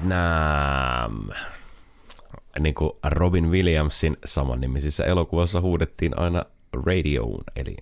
Vietnam. 0.00 1.28
Niin 2.58 2.74
kuin 2.74 2.92
Robin 3.04 3.50
Williamsin 3.50 4.16
samannimisissä 4.24 5.04
elokuvassa 5.04 5.60
huudettiin 5.60 6.18
aina 6.18 6.44
radioon, 6.86 7.44
eli 7.56 7.76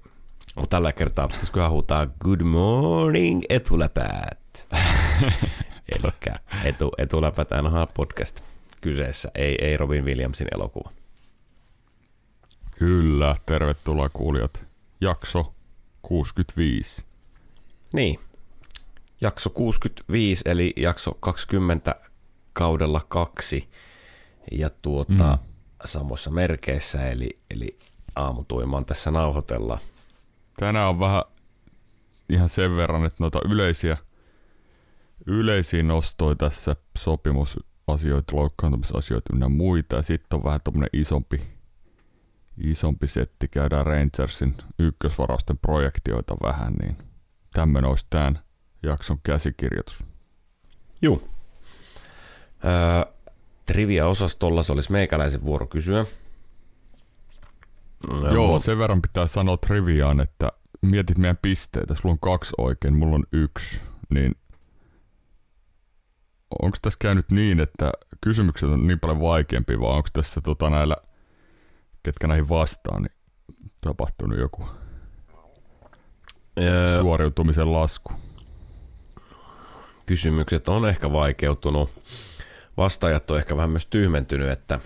mutta 0.57 0.77
tällä 0.77 0.93
kertaa 0.93 1.29
pitäisikö 1.29 1.69
huutaa 1.69 2.07
Good 2.07 2.41
morning 2.41 3.43
etuläpäät. 3.49 4.67
Eli 5.93 6.13
etu, 6.65 6.93
etuläpät 6.99 7.49
NHL 7.63 7.83
podcast 7.95 8.41
kyseessä, 8.81 9.31
ei, 9.35 9.57
ei 9.61 9.77
Robin 9.77 10.05
Williamsin 10.05 10.49
elokuva. 10.55 10.91
Kyllä, 12.79 13.37
tervetuloa 13.47 14.09
kuulijat. 14.09 14.67
Jakso 15.01 15.55
65. 16.03 17.05
Niin, 17.93 18.21
jakso 19.21 19.51
65 19.51 20.43
eli 20.47 20.73
jakso 20.77 21.17
20 21.21 22.08
kaudella 22.59 23.01
kaksi 23.09 23.69
ja 24.53 24.71
tuota 24.83 25.39
mm. 25.39 25.49
samoissa 25.85 26.31
merkeissä 26.31 27.11
eli, 27.11 27.29
eli 27.51 27.79
aamutuimaan 28.17 28.85
tässä 28.85 29.11
nauhoitellaan. 29.11 29.81
Tänään 30.57 30.89
on 30.89 31.01
vähän 31.01 31.23
ihan 32.29 32.49
sen 32.49 32.77
verran, 32.77 33.05
että 33.05 33.17
noita 33.21 33.41
yleisiä, 33.49 33.97
yleisiä 35.27 35.83
nostoja 35.83 36.35
tässä 36.35 36.77
sopimusasioita, 36.99 38.37
loukkaantumisasioita 38.37 39.35
ynnä 39.35 39.49
muita. 39.49 39.97
Ja 39.97 40.03
sitten 40.03 40.37
on 40.37 40.45
vähän 40.45 40.61
tuommoinen 40.65 40.91
isompi, 40.93 41.41
isompi 42.57 43.07
setti. 43.07 43.49
Käydään 43.49 43.87
Rangersin 43.87 44.55
ykkösvarausten 44.79 45.59
projektioita 45.59 46.37
vähän, 46.43 46.73
niin 46.73 46.97
tämmöinen 47.53 47.91
olisi 47.91 48.07
tämän 48.11 48.39
jakson 48.83 49.19
käsikirjoitus. 49.23 50.05
Juu. 51.03 51.38
Öö, 52.65 53.13
trivia-osastolla 53.67 54.63
se 54.63 54.73
olisi 54.73 54.93
meikäläisen 54.93 55.45
vuoro 55.45 55.67
kysyä. 55.67 56.07
No, 58.11 58.33
Joo, 58.33 58.59
sen 58.59 58.79
verran 58.79 59.03
pitää 59.03 59.27
sanoa 59.27 59.57
triviaan, 59.57 60.21
että 60.21 60.53
mietit 60.83 61.19
meidän 61.19 61.39
pisteitä, 61.43 61.95
sulla 61.95 62.13
on 62.13 62.19
kaksi 62.19 62.55
oikein, 62.59 62.99
mulla 62.99 63.15
on 63.15 63.25
yksi, 63.33 63.81
niin 64.11 64.35
onko 66.63 66.79
tässä 66.83 66.99
käynyt 67.01 67.31
niin, 67.33 67.61
että 67.61 67.93
kysymykset 68.21 68.71
on 68.71 68.87
niin 68.87 69.01
paljon 69.01 69.21
vaikeampi, 69.21 69.81
vai 69.81 69.91
onko 69.91 70.09
tässä 70.13 70.41
tota, 70.41 70.71
näillä, 70.71 70.97
ketkä 72.03 72.27
näihin 72.27 72.49
vastaan, 72.49 73.03
niin 73.03 73.13
tapahtunut 73.81 74.39
joku 74.39 74.69
öö, 76.59 77.01
suoriutumisen 77.01 77.73
lasku? 77.73 78.13
Kysymykset 80.07 80.69
on 80.69 80.89
ehkä 80.89 81.13
vaikeutunut. 81.13 81.91
Vastaajat 82.79 83.31
on 83.31 83.39
ehkä 83.39 83.57
vähän 83.57 83.71
myös 83.71 83.87
tyhmentynyt, 83.87 84.51
että 84.51 84.81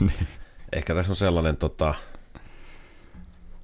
niin 0.00 0.28
ehkä 0.72 0.94
tässä 0.94 1.12
on 1.12 1.16
sellainen 1.16 1.56
tota, 1.56 1.94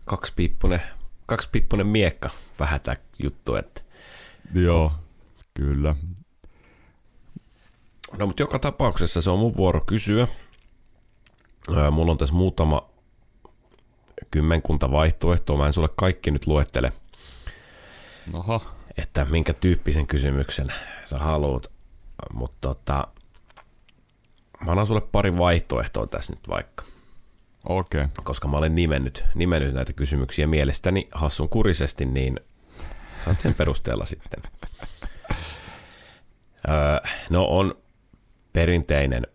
kaksipiippunen, 0.04 0.82
kaksipiippunen 1.26 1.86
miekka 1.86 2.30
vähän 2.60 2.80
tämä 2.80 2.96
juttu. 3.22 3.54
Että... 3.54 3.80
Joo, 4.54 4.92
kyllä. 5.54 5.94
No 8.18 8.26
mutta 8.26 8.42
joka 8.42 8.58
tapauksessa 8.58 9.22
se 9.22 9.30
on 9.30 9.38
mun 9.38 9.56
vuoro 9.56 9.80
kysyä. 9.80 10.28
Mulla 11.90 12.12
on 12.12 12.18
tässä 12.18 12.34
muutama 12.34 12.90
kymmenkunta 14.30 14.90
vaihtoehtoa. 14.90 15.56
Mä 15.56 15.66
en 15.66 15.72
sulle 15.72 15.88
kaikki 15.96 16.30
nyt 16.30 16.46
luettele. 16.46 16.92
Oho. 18.32 18.62
Että 18.96 19.24
minkä 19.24 19.52
tyyppisen 19.52 20.06
kysymyksen 20.06 20.66
sä 21.04 21.18
haluat. 21.18 21.77
Mutta 22.32 22.68
tota, 22.68 23.08
mä 24.64 24.70
annan 24.70 24.86
sulle 24.86 25.00
pari 25.00 25.38
vaihtoehtoa 25.38 26.06
tässä 26.06 26.32
nyt 26.32 26.48
vaikka. 26.48 26.84
Okei. 27.64 28.00
Okay. 28.00 28.24
Koska 28.24 28.48
mä 28.48 28.56
olen 28.56 28.74
nimennyt, 28.74 29.24
nimennyt 29.34 29.74
näitä 29.74 29.92
kysymyksiä 29.92 30.46
mielestäni 30.46 31.08
hassun 31.14 31.48
kurisesti, 31.48 32.04
niin 32.04 32.40
saat 33.18 33.40
sen 33.40 33.54
perusteella 33.54 34.04
sitten. 34.04 34.42
Öö, 36.68 37.10
no 37.30 37.44
on 37.44 37.74
perinteinen. 38.52 39.26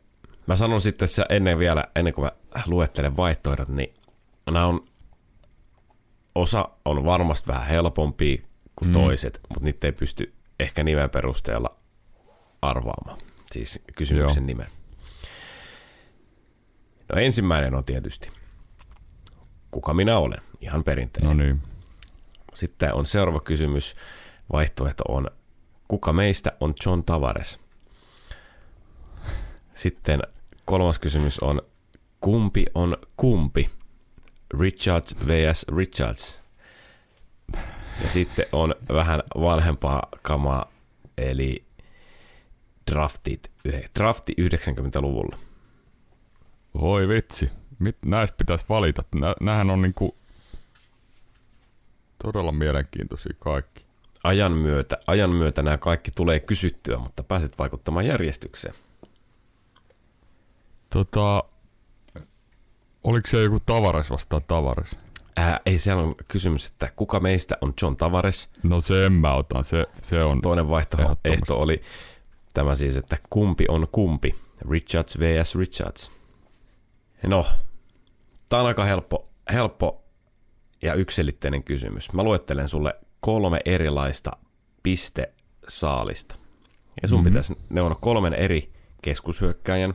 Mä 0.47 0.55
sanon 0.55 0.81
sitten, 0.81 1.05
että 1.05 1.35
ennen 1.35 1.59
vielä, 1.59 1.83
ennen 1.95 2.13
kuin 2.13 2.25
mä 2.25 2.61
luettelen 2.67 3.17
vaihtoehdot, 3.17 3.67
niin 3.67 3.93
nämä 4.51 4.65
on, 4.65 4.81
osa 6.35 6.69
on 6.85 7.05
varmasti 7.05 7.47
vähän 7.47 7.67
helpompia 7.67 8.37
kuin 8.75 8.89
mm. 8.89 8.93
toiset, 8.93 9.39
mutta 9.49 9.63
niitä 9.63 9.87
ei 9.87 9.91
pysty 9.91 10.33
ehkä 10.59 10.83
nimen 10.83 11.09
perusteella 11.09 11.82
arvaamaan. 12.69 13.17
Siis 13.51 13.79
kysymyksen 13.95 14.43
Joo. 14.43 14.47
nimen. 14.47 14.67
No 17.09 17.19
ensimmäinen 17.21 17.75
on 17.75 17.83
tietysti, 17.83 18.31
kuka 19.71 19.93
minä 19.93 20.17
olen, 20.17 20.41
ihan 20.61 20.83
perinteinen. 20.83 21.37
No 21.37 21.43
niin. 21.43 21.61
Sitten 22.53 22.93
on 22.93 23.05
seuraava 23.05 23.39
kysymys, 23.39 23.95
vaihtoehto 24.51 25.03
on, 25.07 25.27
kuka 25.87 26.13
meistä 26.13 26.51
on 26.59 26.73
John 26.85 27.03
Tavares? 27.03 27.59
Sitten 29.73 30.21
kolmas 30.65 30.99
kysymys 30.99 31.39
on, 31.39 31.61
kumpi 32.21 32.65
on 32.75 32.97
kumpi? 33.17 33.69
Richards 34.59 35.15
vs. 35.27 35.65
Richards. 35.77 36.39
Ja 38.03 38.09
sitten 38.09 38.45
on 38.51 38.75
vähän 38.93 39.23
vanhempaa 39.35 40.07
kamaa, 40.21 40.71
eli 41.17 41.65
draftit, 42.91 43.51
drafti 43.99 44.33
90-luvulla. 44.41 45.37
Voi 46.81 47.07
vitsi. 47.07 47.49
Mit, 47.79 47.97
näistä 48.05 48.37
pitäisi 48.37 48.65
valita. 48.69 49.03
Nä, 49.15 49.35
nämähän 49.41 49.69
on 49.69 49.81
niinku 49.81 50.17
todella 52.23 52.51
mielenkiintoisia 52.51 53.33
kaikki. 53.39 53.85
Ajan 54.23 54.51
myötä, 54.51 54.97
ajan 55.07 55.29
myötä 55.29 55.61
nämä 55.61 55.77
kaikki 55.77 56.11
tulee 56.11 56.39
kysyttyä, 56.39 56.97
mutta 56.97 57.23
pääset 57.23 57.59
vaikuttamaan 57.59 58.05
järjestykseen. 58.05 58.75
Tota, 60.89 61.43
oliko 63.03 63.27
se 63.27 63.43
joku 63.43 63.59
Tavares 63.59 64.09
vastaan 64.09 64.43
Tavares? 64.47 64.95
Ää, 65.37 65.59
ei, 65.65 65.79
siellä 65.79 66.03
on 66.03 66.15
kysymys, 66.27 66.67
että 66.67 66.91
kuka 66.95 67.19
meistä 67.19 67.57
on 67.61 67.73
John 67.81 67.97
Tavares? 67.97 68.49
No 68.63 68.81
se 68.81 69.05
en 69.05 69.13
mä 69.13 69.33
otan, 69.33 69.63
se, 69.63 69.85
se 70.01 70.23
on 70.23 70.41
Toinen 70.41 70.69
vaihtoehto 70.69 71.59
oli 71.59 71.81
tämä 72.53 72.75
siis, 72.75 72.97
että 72.97 73.17
kumpi 73.29 73.65
on 73.69 73.87
kumpi, 73.91 74.35
Richards 74.69 75.19
vs. 75.19 75.55
Richards. 75.55 76.11
No, 77.27 77.45
tämä 78.49 78.61
on 78.61 78.67
aika 78.67 78.85
helppo, 78.85 79.29
helppo 79.53 80.03
ja 80.81 80.93
yksilitteinen 80.93 81.63
kysymys. 81.63 82.13
Mä 82.13 82.23
luettelen 82.23 82.69
sulle 82.69 82.93
kolme 83.19 83.59
erilaista 83.65 84.31
pistesaalista. 84.83 86.35
Ja 87.01 87.07
sun 87.07 87.17
mm-hmm. 87.17 87.29
pitäisi, 87.29 87.57
ne 87.69 87.81
on 87.81 87.95
kolmen 88.01 88.33
eri 88.33 88.73
keskushyökkäjän 89.01 89.93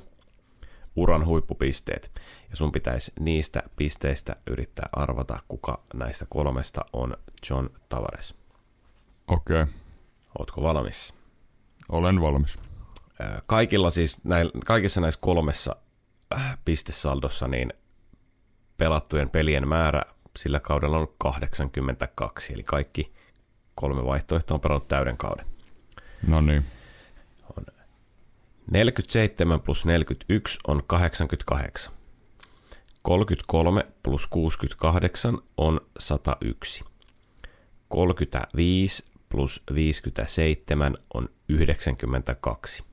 uran 0.96 1.26
huippupisteet. 1.26 2.12
Ja 2.50 2.56
sun 2.56 2.72
pitäisi 2.72 3.12
niistä 3.20 3.62
pisteistä 3.76 4.36
yrittää 4.46 4.88
arvata, 4.92 5.40
kuka 5.48 5.82
näistä 5.94 6.26
kolmesta 6.28 6.84
on 6.92 7.16
John 7.50 7.68
Tavares. 7.88 8.34
Okei. 9.28 9.62
Okay. 9.62 9.74
Ootko 10.38 10.62
valmis? 10.62 11.17
Olen 11.88 12.20
valmis. 12.20 12.58
Kaikilla 13.46 13.90
siis, 13.90 14.24
näin, 14.24 14.50
kaikissa 14.66 15.00
näissä 15.00 15.20
kolmessa 15.20 15.76
Äh, 16.34 16.58
pistesaldossa, 16.64 17.48
niin 17.48 17.72
pelattujen 18.76 19.30
pelien 19.30 19.68
määrä 19.68 20.02
sillä 20.36 20.60
kaudella 20.60 20.98
on 20.98 21.08
82, 21.18 22.52
eli 22.52 22.62
kaikki 22.62 23.12
kolme 23.74 24.04
vaihtoehtoa 24.04 24.54
on 24.54 24.60
pelannut 24.60 24.88
täyden 24.88 25.16
kauden. 25.16 25.46
No 26.26 26.40
niin. 26.40 26.64
On 27.56 27.64
47 28.70 29.60
plus 29.60 29.86
41 29.86 30.58
on 30.66 30.82
88. 30.86 31.94
33 33.02 33.86
plus 34.02 34.26
68 34.26 35.38
on 35.56 35.80
101. 35.98 36.84
35 37.88 39.04
plus 39.28 39.62
57 39.74 40.96
on 41.14 41.28
92. 41.48 42.84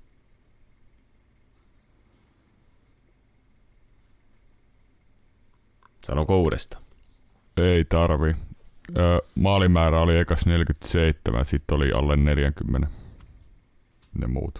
Sanonko 6.05 6.41
uudesta? 6.41 6.81
Ei 7.57 7.85
tarvi. 7.85 8.35
maalimäärä 9.35 10.01
oli 10.01 10.17
ekas 10.17 10.45
47, 10.45 11.45
sitten 11.45 11.75
oli 11.75 11.91
alle 11.91 12.15
40 12.15 12.87
ne 14.19 14.27
muut. 14.27 14.59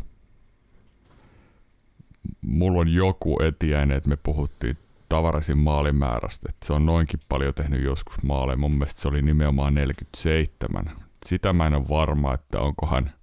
Mulla 2.42 2.80
on 2.80 2.94
joku 2.94 3.44
etiäinen, 3.44 3.98
että 3.98 4.10
me 4.10 4.18
puhuttiin 4.18 4.78
Tavarasin 5.10 5.58
maalimäärästä, 5.58 6.50
että 6.50 6.68
se 6.68 6.74
on 6.74 6.86
noinkin 6.86 7.20
paljon 7.30 7.54
tehnyt 7.54 7.84
joskus 7.84 8.24
maaleja. 8.24 8.58
Mun 8.58 8.72
mielestä 8.72 9.02
se 9.02 9.08
oli 9.08 9.22
nimenomaan 9.22 9.76
47. 9.76 11.05
Sitä 11.26 11.54
mä 11.54 11.68
en 11.68 11.74
ole 11.74 11.90
varma, 11.90 12.34
että 12.34 12.60
onko 12.60 12.86
hän 12.86 13.14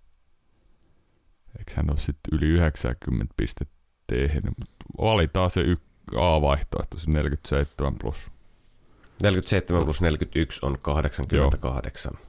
Eikö 1.58 1.72
hän 1.76 1.90
ole 1.90 1.99
sitten 1.99 2.38
yli 2.38 2.46
90 2.46 3.34
pistettä 3.37 3.75
tehnyt, 4.06 4.52
mutta 4.58 4.75
valitaan 4.99 5.50
se 5.50 5.60
y- 5.60 5.76
A-vaihtoehto, 6.16 6.99
se 6.99 7.10
47 7.10 7.94
plus. 8.00 8.31
47 9.22 9.84
plus 9.84 10.00
41 10.00 10.60
on 10.62 10.78
88. 10.82 12.12
Joo. 12.14 12.22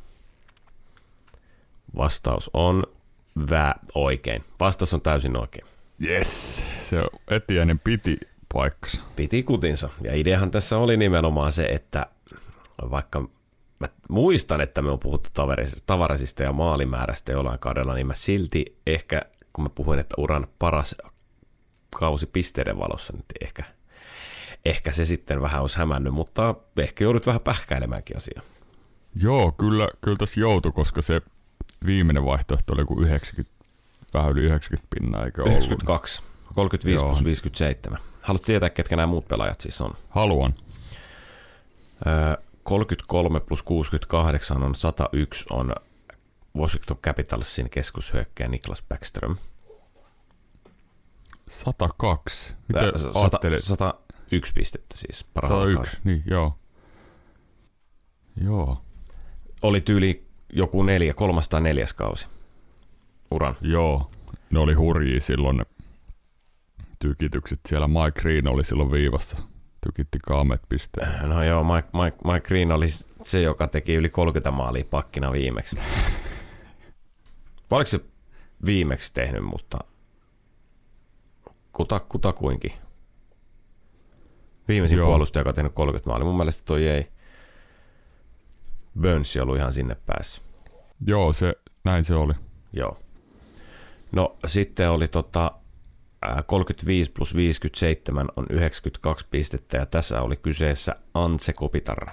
Vastaus 1.96 2.50
on 2.54 2.84
vä 3.50 3.76
oikein. 3.96 4.44
Vastaus 4.60 4.94
on 4.94 5.02
täysin 5.02 5.38
oikein. 5.38 5.68
Yes, 6.04 6.64
se 6.90 6.98
Etiäinen 7.28 7.80
piti 7.80 8.18
paikkansa. 8.54 9.02
Piti 9.16 9.44
kutinsa. 9.44 9.90
Ja 10.02 10.16
ideahan 10.16 10.52
tässä 10.52 10.78
oli 10.78 10.98
nimenomaan 10.98 11.52
se, 11.52 11.66
että 11.66 12.06
vaikka 12.92 13.30
mä 13.84 13.90
muistan, 14.10 14.62
että 14.62 14.82
me 14.82 14.92
on 14.92 15.00
puhuttu 15.00 15.30
tavarisista 15.86 16.44
ja 16.44 16.54
maalimäärästä 16.54 17.32
jollain 17.32 17.60
kaudella, 17.60 17.94
niin 17.94 18.08
mä 18.08 18.16
silti 18.16 18.80
ehkä, 18.88 19.22
kun 19.54 19.64
mä 19.64 19.70
puhuin, 19.70 20.00
että 20.00 20.16
uran 20.18 20.48
paras 20.60 20.96
kausi 22.00 22.26
pisteiden 22.26 22.80
valossa, 22.80 23.14
niin 23.14 23.26
ehkä, 23.42 23.64
ehkä 24.66 24.92
se 24.92 25.06
sitten 25.06 25.42
vähän 25.42 25.62
olisi 25.62 25.78
hämännyt, 25.78 26.14
mutta 26.14 26.56
ehkä 26.78 27.04
joudut 27.04 27.28
vähän 27.28 27.42
pähkäilemäänkin 27.42 28.18
asiaa. 28.18 28.42
Joo, 29.16 29.52
kyllä, 29.52 29.90
kyllä 30.02 30.18
tässä 30.18 30.40
joutui, 30.40 30.72
koska 30.72 31.02
se 31.02 31.22
viimeinen 31.86 32.26
vaihtoehto 32.26 32.74
oli 32.74 32.86
kuin 32.86 33.06
90, 33.08 33.54
vähän 34.14 34.32
yli 34.32 34.42
90 34.42 34.88
pinnaa, 34.96 35.26
eikö 35.26 35.42
92, 35.42 36.22
ollut? 36.22 36.34
35 36.56 37.04
Joo. 37.04 37.10
plus 37.10 37.24
57. 37.24 38.00
Haluatko 38.22 38.46
tietää, 38.46 38.70
ketkä 38.70 38.96
nämä 38.96 39.08
muut 39.08 39.28
pelaajat 39.28 39.62
siis 39.62 39.82
on? 39.82 39.94
Haluan. 40.10 40.54
Öö, 42.08 42.44
33 42.64 43.40
plus 43.40 43.64
68 43.64 44.64
on 44.64 44.76
101 44.76 45.46
on 45.50 45.76
Washington 46.58 46.98
Capitalsin 46.98 47.70
keskushyökkäjä 47.70 48.48
Niklas 48.48 48.84
Backström. 48.90 49.36
102. 51.48 52.54
Mitä 52.68 52.92
100, 52.98 53.40
101 53.60 54.54
pistettä 54.54 54.98
siis 54.98 55.26
101, 55.42 55.76
kauden. 55.76 55.94
niin 56.04 56.24
joo. 56.26 56.58
Joo. 58.44 58.82
Oli 59.64 59.82
tyyli 59.82 60.26
joku 60.54 60.84
neljä, 60.84 61.14
kolmas 61.14 61.50
tai 61.50 61.62
neljäs 61.62 61.94
kausi 61.94 62.28
uran. 63.32 63.56
Joo, 63.62 64.12
ne 64.50 64.60
oli 64.60 64.74
hurjia 64.74 65.22
silloin 65.22 65.58
ne 65.58 65.64
tykitykset. 67.00 67.60
Siellä 67.70 67.88
Mike 67.88 68.22
Green 68.22 68.48
oli 68.48 68.66
silloin 68.66 68.92
viivassa. 68.92 69.38
Tykitti 69.84 70.20
kaamet 70.20 70.62
pisteen. 70.70 71.12
No 71.30 71.44
joo, 71.44 71.64
Mike, 71.64 71.88
Mike, 72.04 72.18
Mike 72.32 72.48
Green 72.48 72.72
oli 72.72 72.90
se, 73.22 73.42
joka 73.42 73.68
teki 73.68 73.94
yli 73.94 74.10
30 74.10 74.52
maalia 74.52 74.86
pakkina 74.90 75.32
viimeksi. 75.32 75.76
Oliko 77.72 77.88
se 77.88 78.00
viimeksi 78.66 79.14
tehnyt, 79.14 79.44
mutta 79.44 79.80
kuta, 81.72 82.00
kutakuinkin. 82.00 82.74
Viimeisin 84.68 84.98
Joo. 84.98 85.08
puolustaja, 85.08 85.42
joka 85.42 85.50
on 85.50 85.56
tehnyt 85.56 85.74
30 85.74 86.10
maalia. 86.10 86.26
Mun 86.26 86.38
mielestä 86.38 86.64
toi 86.66 86.88
ei 86.88 87.08
Burns 89.02 89.38
ollut 89.38 89.58
ihan 89.58 89.74
sinne 89.74 89.96
päässyt. 90.06 90.44
Joo, 91.08 91.34
se, 91.34 91.54
näin 91.84 92.04
se 92.04 92.16
oli. 92.16 92.34
Joo. 92.74 92.98
No 94.12 94.36
sitten 94.48 94.90
oli 94.90 95.08
tota, 95.08 95.52
35 96.46 97.12
plus 97.12 97.36
57 97.36 98.30
on 98.36 98.46
92 98.50 99.26
pistettä 99.32 99.78
ja 99.78 99.86
tässä 99.86 100.22
oli 100.22 100.38
kyseessä 100.38 100.96
Antse 101.14 101.54
Kopitar. 101.54 102.08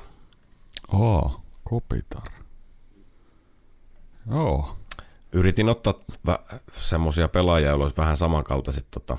Oh, 0.92 1.40
Kopitar. 1.64 2.30
Joo. 4.30 4.76
Yritin 5.32 5.68
ottaa 5.68 5.94
semmoisia 6.72 7.28
pelaajia, 7.28 7.68
joilla 7.68 7.84
olisi 7.84 7.96
vähän 7.96 8.16
samankaltaiset 8.16 8.86
tota, 8.90 9.16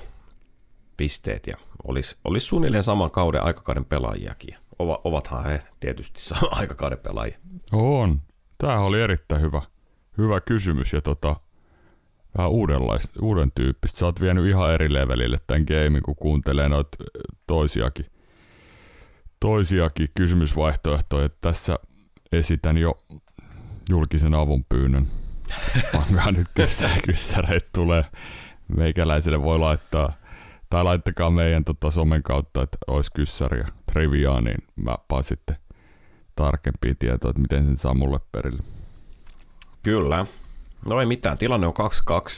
pisteet 0.96 1.46
ja 1.46 1.56
olisi, 1.84 2.16
olisi 2.24 2.46
suunnilleen 2.46 2.84
saman 2.84 3.10
kauden 3.10 3.42
aikakauden 3.42 3.84
pelaajiakin. 3.84 4.56
Ova, 4.78 5.00
ovathan 5.04 5.44
he 5.44 5.62
tietysti 5.80 6.20
aikakauden 6.50 6.98
pelaajia. 6.98 7.38
On. 7.72 8.20
Tämä 8.58 8.80
oli 8.80 9.00
erittäin 9.00 9.42
hyvä, 9.42 9.62
hyvä 10.18 10.40
kysymys 10.40 10.92
ja 10.92 11.00
tota, 11.00 11.36
vähän 12.38 12.50
uudenlaista, 12.50 13.20
uuden 13.22 13.52
tyyppistä. 13.54 13.98
Sä 13.98 14.06
oot 14.06 14.20
vienyt 14.20 14.48
ihan 14.48 14.74
eri 14.74 14.92
levelille 14.92 15.36
tämän 15.46 15.64
gamein, 15.68 16.02
kun 16.02 16.16
kuuntelee 16.16 16.68
noita 16.68 16.98
toisiakin, 17.46 18.06
toisiakin 19.40 20.08
kysymysvaihtoehtoja. 20.14 21.28
Tässä 21.40 21.78
esitän 22.32 22.78
jo 22.78 22.98
julkisen 23.90 24.34
avun 24.34 24.64
pyynnön. 24.68 25.06
Pankaa 25.92 26.32
nyt 26.32 26.46
kyssäreitä 27.06 27.68
tulee. 27.74 28.04
Meikäläiselle 28.76 29.42
voi 29.42 29.58
laittaa 29.58 30.12
tai 30.70 30.84
laittakaa 30.84 31.30
meidän 31.30 31.64
tota, 31.64 31.90
somen 31.90 32.22
kautta, 32.22 32.62
että 32.62 32.78
olisi 32.86 33.10
kyssäriä 33.14 33.68
triviaa, 33.92 34.40
niin 34.40 34.58
mä 34.76 34.96
vaan 35.10 35.24
sitten 35.24 35.56
tarkempia 36.36 36.94
tietoa, 36.98 37.30
että 37.30 37.42
miten 37.42 37.66
sen 37.66 37.76
saa 37.76 37.94
mulle 37.94 38.20
perille. 38.32 38.62
Kyllä. 39.82 40.26
No 40.86 41.00
ei 41.00 41.06
mitään, 41.06 41.38
tilanne 41.38 41.66
on 41.66 41.74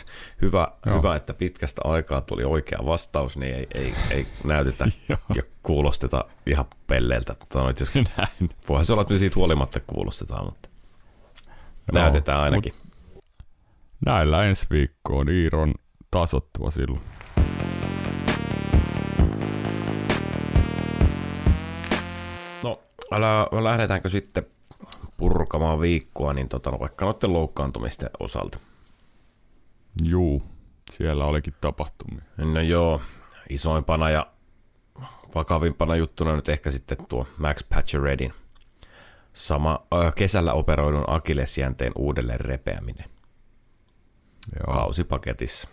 2-2. 0.02 0.06
Hyvä, 0.42 0.68
hyvä, 0.86 1.16
että 1.16 1.34
pitkästä 1.34 1.80
aikaa 1.84 2.20
tuli 2.20 2.44
oikea 2.44 2.78
vastaus, 2.86 3.36
niin 3.36 3.54
ei, 3.54 3.66
ei, 3.74 3.94
ei 4.10 4.26
näytetä 4.44 4.88
ja 5.36 5.42
kuulosteta 5.62 6.24
ihan 6.46 6.64
pelleiltä. 6.86 7.34
Tota, 7.34 7.64
Näin. 8.16 8.50
Voihan 8.68 8.86
se 8.86 8.92
olla, 8.92 9.02
että 9.02 9.14
me 9.14 9.18
siitä 9.18 9.36
huolimatta 9.36 9.80
kuulostetaan, 9.86 10.44
mutta 10.44 10.68
Joo, 11.92 12.02
näytetään 12.02 12.40
ainakin. 12.40 12.74
näillä 14.06 14.44
ensi 14.44 14.66
viikkoon 14.70 15.28
Iiron 15.28 15.74
tasottava 16.10 16.70
silloin. 16.70 17.02
älä, 23.12 23.46
lähdetäänkö 23.64 24.08
sitten 24.08 24.46
purkamaan 25.16 25.80
viikkoa, 25.80 26.32
niin 26.32 26.48
tota, 26.48 26.70
no, 26.70 26.80
vaikka 26.80 27.04
noiden 27.04 27.32
loukkaantumisten 27.32 28.10
osalta. 28.20 28.58
Juu, 30.08 30.42
siellä 30.90 31.24
olikin 31.24 31.54
tapahtumia. 31.60 32.22
No 32.36 32.60
joo, 32.60 33.00
isoimpana 33.48 34.10
ja 34.10 34.26
vakavimpana 35.34 35.96
juttuna 35.96 36.36
nyt 36.36 36.48
ehkä 36.48 36.70
sitten 36.70 36.98
tuo 37.08 37.26
Max 37.38 37.68
Pacioretin 37.68 38.32
sama 39.32 39.86
äh, 39.94 40.14
kesällä 40.14 40.52
operoidun 40.52 41.04
akillesjänteen 41.06 41.92
uudelleen 41.96 42.40
repeäminen. 42.40 43.10
Joo. 44.56 44.74
Kausipaketissa. 44.74 45.68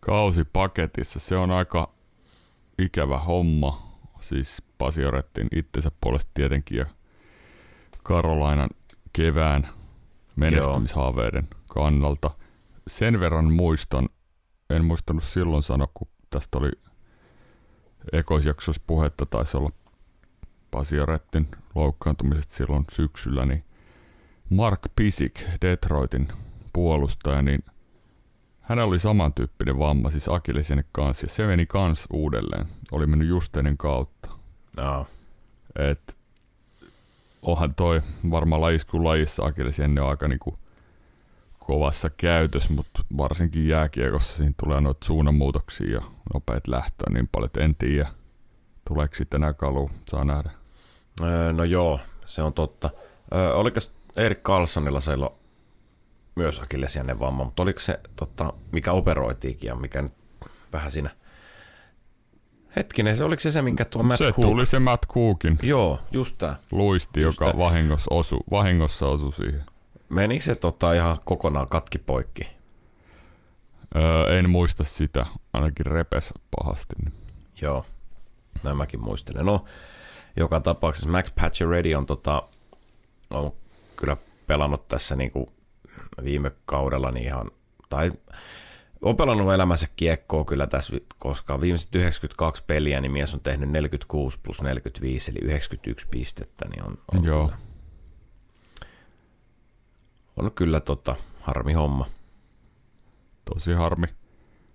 Kausipaketissa, 0.00 1.18
se 1.20 1.36
on 1.36 1.50
aika 1.50 1.92
ikävä 2.78 3.18
homma. 3.18 3.86
Siis 4.20 4.62
Pasiorettin 4.78 5.48
itsensä 5.52 5.90
puolesta 6.00 6.30
tietenkin 6.34 6.78
ja 6.78 6.86
Karolainan 8.06 8.70
kevään 9.12 9.68
menestymishaaveiden 10.36 11.48
kannalta. 11.68 12.30
Sen 12.88 13.20
verran 13.20 13.52
muistan, 13.52 14.08
en 14.70 14.84
muistanut 14.84 15.24
silloin 15.24 15.62
sanoa, 15.62 15.88
kun 15.94 16.08
tästä 16.30 16.58
oli 16.58 16.70
ekoisjaksossa 18.12 18.82
puhetta, 18.86 19.26
taisi 19.26 19.56
olla 19.56 19.70
Pasiorettin 20.70 21.48
loukkaantumisesta 21.74 22.54
silloin 22.54 22.84
syksyllä, 22.92 23.46
niin 23.46 23.64
Mark 24.50 24.80
Pisik, 24.96 25.40
Detroitin 25.62 26.28
puolustaja, 26.72 27.42
niin 27.42 27.64
hänellä 28.60 28.88
oli 28.88 28.98
samantyyppinen 28.98 29.78
vamma, 29.78 30.10
siis 30.10 30.28
Akillesien 30.28 30.84
kanssa, 30.92 31.24
ja 31.24 31.30
se 31.30 31.46
meni 31.46 31.66
kans 31.66 32.06
uudelleen. 32.12 32.66
Oli 32.92 33.06
mennyt 33.06 33.28
just 33.28 33.56
ennen 33.56 33.76
kautta. 33.76 34.30
No. 34.76 35.06
Et 35.76 36.15
onhan 37.46 37.74
toi 37.74 38.02
varmaan 38.30 38.60
lajissa 38.60 38.88
kuin 38.90 39.04
lajissa 39.04 39.44
Akilles 39.44 39.80
ennen 39.80 40.04
aika 40.04 40.28
niinku 40.28 40.58
kovassa 41.58 42.10
käytös, 42.10 42.70
mutta 42.70 43.04
varsinkin 43.16 43.68
jääkiekossa 43.68 44.36
siinä 44.36 44.54
tulee 44.64 44.80
noita 44.80 45.06
suunnanmuutoksia 45.06 45.92
ja 45.92 46.00
nopeat 46.34 46.68
lähtöä 46.68 47.06
niin 47.10 47.28
paljon, 47.32 47.46
että 47.46 47.60
en 47.60 47.74
tiedä, 47.74 48.08
tuleeko 48.88 49.14
sitten 49.14 49.38
enää 49.42 49.54
kalu, 49.54 49.90
saa 50.08 50.24
nähdä. 50.24 50.50
Öö, 51.22 51.52
no 51.52 51.64
joo, 51.64 52.00
se 52.24 52.42
on 52.42 52.52
totta. 52.52 52.90
Öö, 53.34 53.54
oliko 53.54 53.80
Erik 54.16 54.42
Carlsonilla 54.42 55.00
silloin 55.00 55.34
myös 56.36 56.60
akillesjännen 56.60 57.18
vamma, 57.18 57.44
mutta 57.44 57.62
oliko 57.62 57.80
se, 57.80 58.00
totta, 58.16 58.52
mikä 58.72 58.92
operoitiikin 58.92 59.68
ja 59.68 59.74
mikä 59.74 60.02
nyt 60.02 60.12
vähän 60.72 60.90
siinä– 60.90 61.10
Hetkinen, 62.76 63.16
se 63.16 63.24
oliko 63.24 63.40
se 63.40 63.50
se, 63.50 63.62
minkä 63.62 63.84
tuo 63.84 64.02
Matt 64.02 64.18
Se 64.18 64.32
Cook... 64.32 64.48
tuli 64.48 64.66
se 64.66 64.78
Matt 64.78 65.06
Cookin. 65.06 65.58
Joo, 65.62 66.00
just 66.12 66.38
tää. 66.38 66.56
Luisti, 66.72 67.20
just 67.20 67.40
joka 67.40 67.50
tää. 67.50 67.58
Vahingossa, 67.58 68.14
osu, 68.14 68.38
vahingossa 68.50 69.06
osui 69.06 69.32
siihen. 69.32 69.64
Menikö 70.08 70.44
se 70.44 70.54
tota 70.54 70.92
ihan 70.92 71.18
kokonaan 71.24 71.66
katki 71.70 71.98
poikki? 71.98 72.48
Öö, 73.96 74.38
en 74.38 74.50
muista 74.50 74.84
sitä, 74.84 75.26
ainakin 75.52 75.86
repes 75.86 76.34
pahasti. 76.56 76.96
Niin. 77.04 77.12
Joo, 77.60 77.86
näin 78.62 78.76
mäkin 78.76 79.00
muistelen. 79.00 79.46
No, 79.46 79.64
joka 80.36 80.60
tapauksessa 80.60 81.08
Max 81.08 81.32
Ready 81.70 81.94
on, 81.94 82.06
tota, 82.06 82.42
on 83.30 83.52
kyllä 83.96 84.16
pelannut 84.46 84.88
tässä 84.88 85.16
niinku 85.16 85.52
viime 86.24 86.52
kaudella 86.64 87.10
niin 87.10 87.26
ihan, 87.26 87.50
tai 87.88 88.12
on 89.02 89.16
pelannut 89.16 89.52
elämänsä 89.52 89.86
kiekkoa 89.96 90.44
kyllä 90.44 90.66
tässä, 90.66 90.96
koska 91.18 91.60
viimeiset 91.60 91.94
92 91.94 92.64
peliä, 92.66 93.00
niin 93.00 93.12
mies 93.12 93.34
on 93.34 93.40
tehnyt 93.40 93.70
46 93.70 94.38
plus 94.42 94.62
45, 94.62 95.30
eli 95.30 95.38
91 95.42 96.06
pistettä, 96.10 96.68
niin 96.68 96.84
on, 96.84 96.98
on 97.12 97.24
Joo. 97.24 97.46
Kyllä, 97.46 97.58
on 100.36 100.52
kyllä 100.52 100.80
tota, 100.80 101.16
harmi 101.40 101.72
homma. 101.72 102.06
Tosi 103.44 103.72
harmi. 103.72 104.06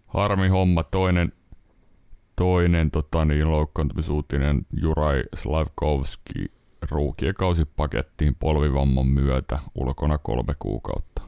Harmi 0.08 0.48
homma. 0.48 0.84
Toinen, 0.84 1.34
toinen 2.36 2.92
tota, 2.92 3.26
niin, 3.26 3.52
loukkaantumisuutinen 3.52 4.66
Juraj 4.82 5.24
Slavkovski 5.36 6.52
ruukien 6.92 7.36
kausi 7.36 7.66
pakettiin 7.66 8.36
polvivamman 8.36 9.08
myötä 9.08 9.60
ulkona 9.76 10.18
kolme 10.18 10.56
kuukautta. 10.60 11.22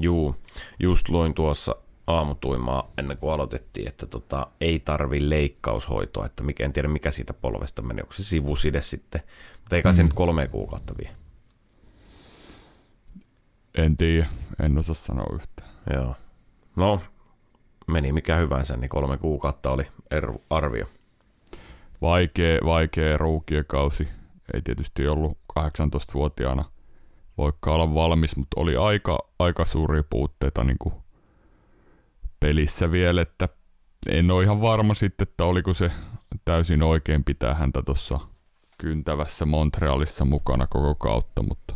Juu, 0.00 0.36
just 0.80 1.08
luin 1.08 1.34
tuossa 1.34 1.76
aamutuimaa 2.06 2.90
ennen 2.98 3.18
kuin 3.18 3.32
aloitettiin, 3.32 3.88
että 3.88 4.06
tota, 4.06 4.46
ei 4.60 4.78
tarvi 4.78 5.30
leikkaushoitoa, 5.30 6.26
että 6.26 6.42
mikä, 6.42 6.64
en 6.64 6.72
tiedä 6.72 6.88
mikä 6.88 7.10
siitä 7.10 7.34
polvesta 7.34 7.82
meni, 7.82 8.02
onko 8.02 8.12
se 8.12 8.24
sivuside 8.24 8.82
sitten, 8.82 9.20
mutta 9.60 9.76
eikä 9.76 9.88
mm. 9.88 9.96
se 9.96 10.02
nyt 10.02 10.12
kolme 10.12 10.48
kuukautta 10.48 10.94
vie. 10.98 11.16
En 13.74 13.96
tiedä, 13.96 14.26
en 14.62 14.78
osaa 14.78 14.94
sanoa 14.94 15.26
yhtään. 15.34 15.68
Joo. 15.92 16.16
No, 16.76 17.00
meni 17.86 18.12
mikä 18.12 18.36
hyvänsä, 18.36 18.76
niin 18.76 18.88
kolme 18.88 19.16
kuukautta 19.16 19.70
oli 19.70 19.86
arvio. 20.50 20.86
Vaikea, 22.02 22.58
vaikea 22.64 23.16
ruukien 23.16 23.64
kausi. 23.66 24.08
Ei 24.54 24.62
tietysti 24.62 25.08
ollut 25.08 25.38
18-vuotiaana 25.60 26.64
voikaan 27.38 27.74
olla 27.74 27.94
valmis, 27.94 28.36
mutta 28.36 28.60
oli 28.60 28.76
aika, 28.76 29.18
aika 29.38 29.64
suuria 29.64 30.04
puutteita 30.10 30.64
niin 30.64 30.78
kuin 30.78 30.94
pelissä 32.44 32.90
vielä, 32.90 33.22
että 33.22 33.48
en 34.08 34.30
ole 34.30 34.42
ihan 34.42 34.60
varma 34.60 34.94
sitten, 34.94 35.28
että 35.28 35.44
oliko 35.44 35.74
se 35.74 35.90
täysin 36.44 36.82
oikein 36.82 37.24
pitää 37.24 37.54
häntä 37.54 37.82
tuossa 37.82 38.20
kyntävässä 38.78 39.44
Montrealissa 39.44 40.24
mukana 40.24 40.66
koko 40.66 40.94
kautta, 40.94 41.42
mutta 41.42 41.74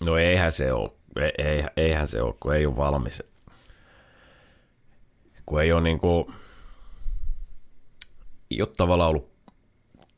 No 0.00 0.16
eihän 0.16 0.52
se 0.52 0.72
ole, 0.72 0.90
ei, 1.38 1.64
eihän 1.76 2.08
se 2.08 2.22
ole, 2.22 2.34
kun 2.40 2.54
ei 2.54 2.66
ole 2.66 2.76
valmis. 2.76 3.22
Kun 5.46 5.62
ei 5.62 5.72
ole 5.72 5.80
niin 5.80 5.98
kuin, 5.98 6.34
ei 8.50 8.62
ole 8.62 8.70
tavallaan 8.76 9.10
ollut 9.10 9.30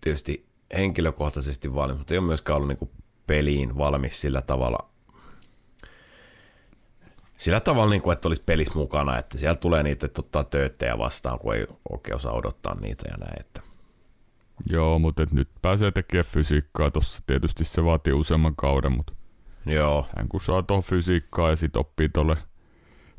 tietysti 0.01 0.47
henkilökohtaisesti 0.77 1.75
valmis, 1.75 1.99
mutta 1.99 2.15
ei 2.15 2.19
ole 2.19 2.27
myöskään 2.27 2.57
ollut 2.57 2.69
niin 2.69 2.79
kuin 2.79 2.91
peliin 3.27 3.79
valmis 3.79 4.21
sillä 4.21 4.43
tavalla, 4.43 4.90
sillä 7.41 7.61
tavalla, 7.61 7.91
niin 7.91 8.03
kuin, 8.03 8.13
että 8.13 8.29
olisi 8.29 8.43
pelissä 8.47 8.79
mukana, 8.79 9.19
että 9.19 9.39
sieltä 9.39 9.61
tulee 9.61 9.83
niitä, 9.83 10.07
että 10.07 10.21
ottaa 10.21 10.45
tööttejä 10.45 10.99
vastaan, 10.99 11.39
kun 11.39 11.55
ei 11.55 11.67
oikein 11.91 12.17
osaa 12.17 12.33
odottaa 12.33 12.75
niitä 12.81 13.09
ja 13.11 13.17
näin. 13.17 13.41
Että. 13.41 13.61
Joo, 14.71 14.99
mutta 14.99 15.27
nyt 15.33 15.49
pääsee 15.63 15.91
tekemään 15.91 16.25
fysiikkaa 16.25 16.91
tuossa. 16.91 17.21
Tietysti 17.27 17.65
se 17.65 17.85
vaatii 17.85 18.13
useamman 18.13 18.57
kauden, 18.57 18.93
mutta 18.93 19.13
Joo. 19.67 20.07
hän 20.17 20.29
kun 20.29 20.41
saa 20.41 20.63
tuohon 20.63 20.83
fysiikkaa 20.85 21.51
ja 21.51 21.57
sitten 21.57 21.81
oppii 21.81 22.09
tuolle 22.09 22.37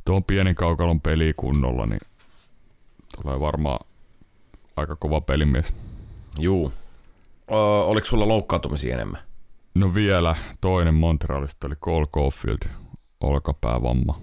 tuohon 0.05 0.23
pienen 0.23 0.55
kaukalon 0.55 1.01
peliin 1.01 1.33
kunnolla, 1.37 1.85
niin 1.85 2.01
tulee 3.21 3.39
varmaan 3.39 3.79
aika 4.77 4.95
kova 4.95 5.21
pelimies. 5.21 5.73
Juu. 6.39 6.73
Ö, 7.51 7.55
oliko 7.85 8.07
sulla 8.07 8.27
loukkaantumisia 8.27 8.93
enemmän? 8.93 9.21
No 9.75 9.93
vielä 9.93 10.35
toinen 10.61 10.93
Montrealista 10.93 11.67
oli 11.67 11.75
Cole 11.75 12.07
Caulfield, 12.07 12.69
olkapäävamma. 13.21 14.19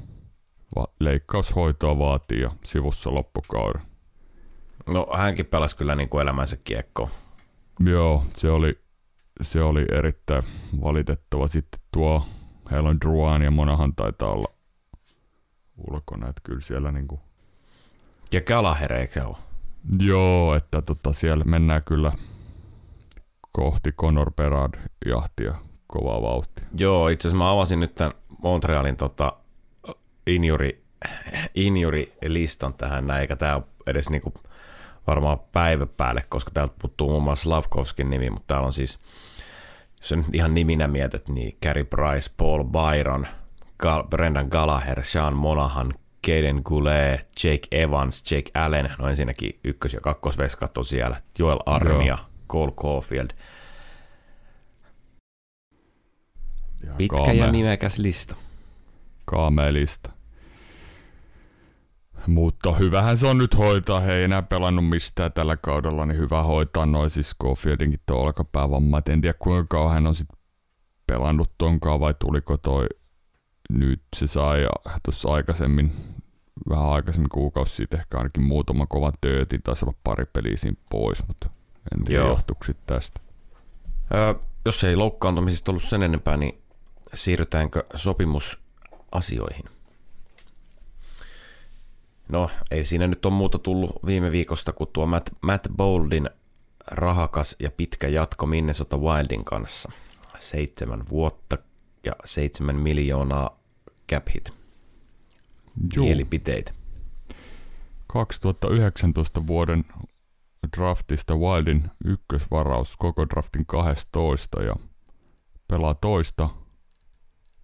Va- 0.76 0.88
leikkaushoitoa 1.00 1.98
vaatii 1.98 2.40
ja 2.40 2.50
sivussa 2.64 3.14
loppukauden. 3.14 3.82
No 4.86 5.06
hänkin 5.16 5.46
pelasi 5.46 5.76
kyllä 5.76 5.94
niin 5.94 6.08
kuin 6.08 6.22
elämänsä 6.22 6.56
kiekkoa. 6.64 7.10
Joo, 7.80 8.24
se 8.34 8.50
oli, 8.50 8.78
se 9.42 9.62
oli 9.62 9.84
erittäin 9.92 10.42
valitettava. 10.82 11.48
Sitten 11.48 11.80
tuo 11.92 12.26
Helen 12.70 13.00
Druan 13.00 13.42
ja 13.42 13.50
Monahan 13.50 13.94
taitaa 13.94 14.32
olla 14.32 14.48
ulkona, 15.76 16.28
että 16.28 16.40
kyllä 16.44 16.60
siellä 16.60 16.92
niinku... 16.92 17.20
Ja 18.32 18.40
Gallagher, 18.40 18.92
eikö 18.92 19.26
ole? 19.26 19.36
Joo, 19.98 20.54
että 20.54 20.82
tota, 20.82 21.12
siellä 21.12 21.44
mennään 21.44 21.82
kyllä 21.86 22.12
kohti 23.52 23.92
Conor 23.92 24.32
Berard 24.32 24.74
jahtia 25.06 25.54
kovaa 25.86 26.22
vauhtia. 26.22 26.66
Joo, 26.76 27.08
itse 27.08 27.28
asiassa 27.28 27.44
mä 27.44 27.50
avasin 27.52 27.80
nyt 27.80 27.94
tämän 27.94 28.12
Montrealin 28.42 28.96
tota, 28.96 29.32
injuri, 30.26 30.82
injuri-listan 31.54 32.74
tähän 32.74 33.06
näin, 33.06 33.20
eikä 33.20 33.36
tämä 33.36 33.56
ole 33.56 33.64
edes 33.86 34.10
niinku 34.10 34.34
varmaan 35.06 35.38
päivä 35.52 35.86
päälle, 35.86 36.24
koska 36.28 36.50
täältä 36.50 36.74
puuttuu 36.80 37.08
muun 37.10 37.22
muassa 37.22 37.42
Slavkovskin 37.42 38.10
nimi, 38.10 38.30
mutta 38.30 38.46
täällä 38.46 38.66
on 38.66 38.72
siis, 38.72 38.98
jos 40.00 40.12
nyt 40.12 40.34
ihan 40.34 40.54
niminä 40.54 40.86
mietit, 40.86 41.28
niin 41.28 41.56
Carey 41.64 41.84
Price, 41.84 42.30
Paul 42.36 42.64
Byron, 42.64 43.26
Gal- 43.82 44.08
Brendan 44.10 44.48
Gallagher, 44.50 45.04
Sean 45.04 45.36
Monahan, 45.36 45.94
Caden 46.26 46.62
Goulet, 46.64 47.28
Jake 47.44 47.68
Evans, 47.72 48.32
Jake 48.32 48.50
Allen, 48.54 48.90
no 48.98 49.08
ensinnäkin 49.08 49.58
ykkös- 49.64 49.94
ja 49.94 50.00
kakkosveskat 50.00 50.78
on 50.78 50.84
siellä, 50.84 51.20
Joel 51.38 51.58
Armia, 51.66 52.18
Cole 52.48 52.72
Caulfield. 52.72 53.30
Pitkä 56.96 57.16
kaamea, 57.16 57.34
ja 57.34 57.52
nimekäs 57.52 57.98
lista. 57.98 58.36
kaamea 59.24 59.72
lista. 59.72 60.10
Mutta 62.26 62.74
hyvähän 62.74 63.16
se 63.16 63.26
on 63.26 63.38
nyt 63.38 63.58
hoitaa. 63.58 64.00
He 64.00 64.14
ei 64.14 64.24
enää 64.24 64.42
pelannut 64.42 64.88
mistään 64.88 65.32
tällä 65.32 65.56
kaudella, 65.56 66.06
niin 66.06 66.18
hyvä 66.18 66.42
hoitaa 66.42 66.86
noin 66.86 67.10
siis 67.10 67.30
Schofieldinkin 67.30 68.00
tuo 68.06 68.16
olkapäävamma. 68.16 68.98
Et 68.98 69.08
En 69.08 69.20
tiedä 69.20 69.38
kuinka 69.38 69.66
kauan 69.68 69.92
hän 69.94 70.06
on 70.06 70.14
sit 70.14 70.28
pelannut 71.06 71.50
tonkaan 71.58 72.00
vai 72.00 72.14
tuliko 72.18 72.56
toi 72.56 72.86
nyt 73.70 74.02
se 74.16 74.26
sai 74.26 74.66
tuossa 75.04 75.28
aikaisemmin, 75.28 75.92
vähän 76.68 76.88
aikaisemmin 76.88 77.28
kuukausi 77.28 77.74
siitä 77.74 77.96
ehkä 77.96 78.18
ainakin 78.18 78.42
muutama 78.42 78.86
kova 78.86 79.12
töötin, 79.20 79.62
taisi 79.64 79.84
olla 79.84 79.98
pari 80.04 80.24
peliä 80.32 80.56
siinä 80.56 80.76
pois, 80.90 81.28
mutta 81.28 81.50
en 81.94 82.04
tiedä 82.04 82.24
johtuuko 82.24 82.64
tästä. 82.86 83.20
Öö, 84.14 84.34
jos 84.64 84.84
ei 84.84 84.96
loukkaantumisista 84.96 85.72
ollut 85.72 85.82
sen 85.82 86.02
enempää, 86.02 86.36
niin 86.36 86.62
siirrytäänkö 87.14 87.84
sopimusasioihin? 87.94 89.64
No, 92.28 92.50
ei 92.70 92.84
siinä 92.84 93.06
nyt 93.06 93.26
ole 93.26 93.34
muuta 93.34 93.58
tullut 93.58 94.06
viime 94.06 94.32
viikosta 94.32 94.72
kuin 94.72 94.90
tuo 94.92 95.06
Matt, 95.06 95.28
Matt 95.40 95.68
Boldin 95.76 96.30
rahakas 96.86 97.56
ja 97.58 97.70
pitkä 97.70 98.08
jatko 98.08 98.46
Minnesota 98.46 98.96
Wildin 98.96 99.44
kanssa. 99.44 99.92
Seitsemän 100.38 101.08
vuotta 101.10 101.58
ja 102.04 102.12
seitsemän 102.24 102.76
miljoonaa 102.76 103.58
cap 104.10 104.26
hit. 104.34 104.52
Juu. 105.96 106.06
Mielipiteitä. 106.06 106.72
2019 108.06 109.46
vuoden 109.46 109.84
draftista 110.76 111.36
Wildin 111.36 111.90
ykkösvaraus 112.04 112.96
koko 112.96 113.28
draftin 113.28 113.66
12 113.66 114.62
ja 114.62 114.74
pelaa 115.68 115.94
toista, 115.94 116.48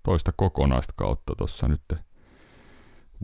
toista 0.04 0.32
kokonaista 0.36 0.94
kautta 0.96 1.34
tuossa 1.38 1.68
nyt 1.68 1.94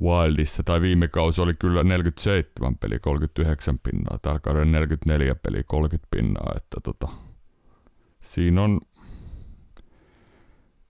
Wildissa. 0.02 0.62
Tai 0.62 0.80
viime 0.80 1.08
kausi 1.08 1.40
oli 1.40 1.54
kyllä 1.54 1.84
47 1.84 2.76
peli 2.76 2.98
39 2.98 3.78
pinnaa, 3.78 4.18
tällä 4.22 4.38
kaudella 4.38 4.72
44 4.72 5.34
peli 5.34 5.62
30 5.66 6.08
pinnaa, 6.10 6.52
että 6.56 6.80
tota, 6.82 7.08
siinä 8.20 8.62
on 8.62 8.80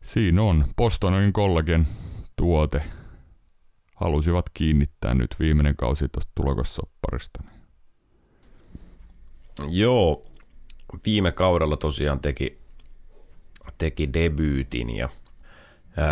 siinä 0.03 0.43
on 0.43 0.65
Bostonin 0.77 1.33
kollagen 1.33 1.89
tuote 2.37 2.83
halusivat 3.95 4.51
kiinnittää 4.55 5.15
nyt 5.15 5.37
viimeinen 5.41 5.77
kausi 5.77 6.09
tuosta 6.09 6.33
tulokassopparista. 6.35 7.43
Joo, 9.69 10.27
viime 11.07 11.33
kaudella 11.33 11.77
tosiaan 11.77 12.21
teki, 12.21 12.59
teki 13.79 14.13
debyytin 14.13 14.97
ja 14.97 15.09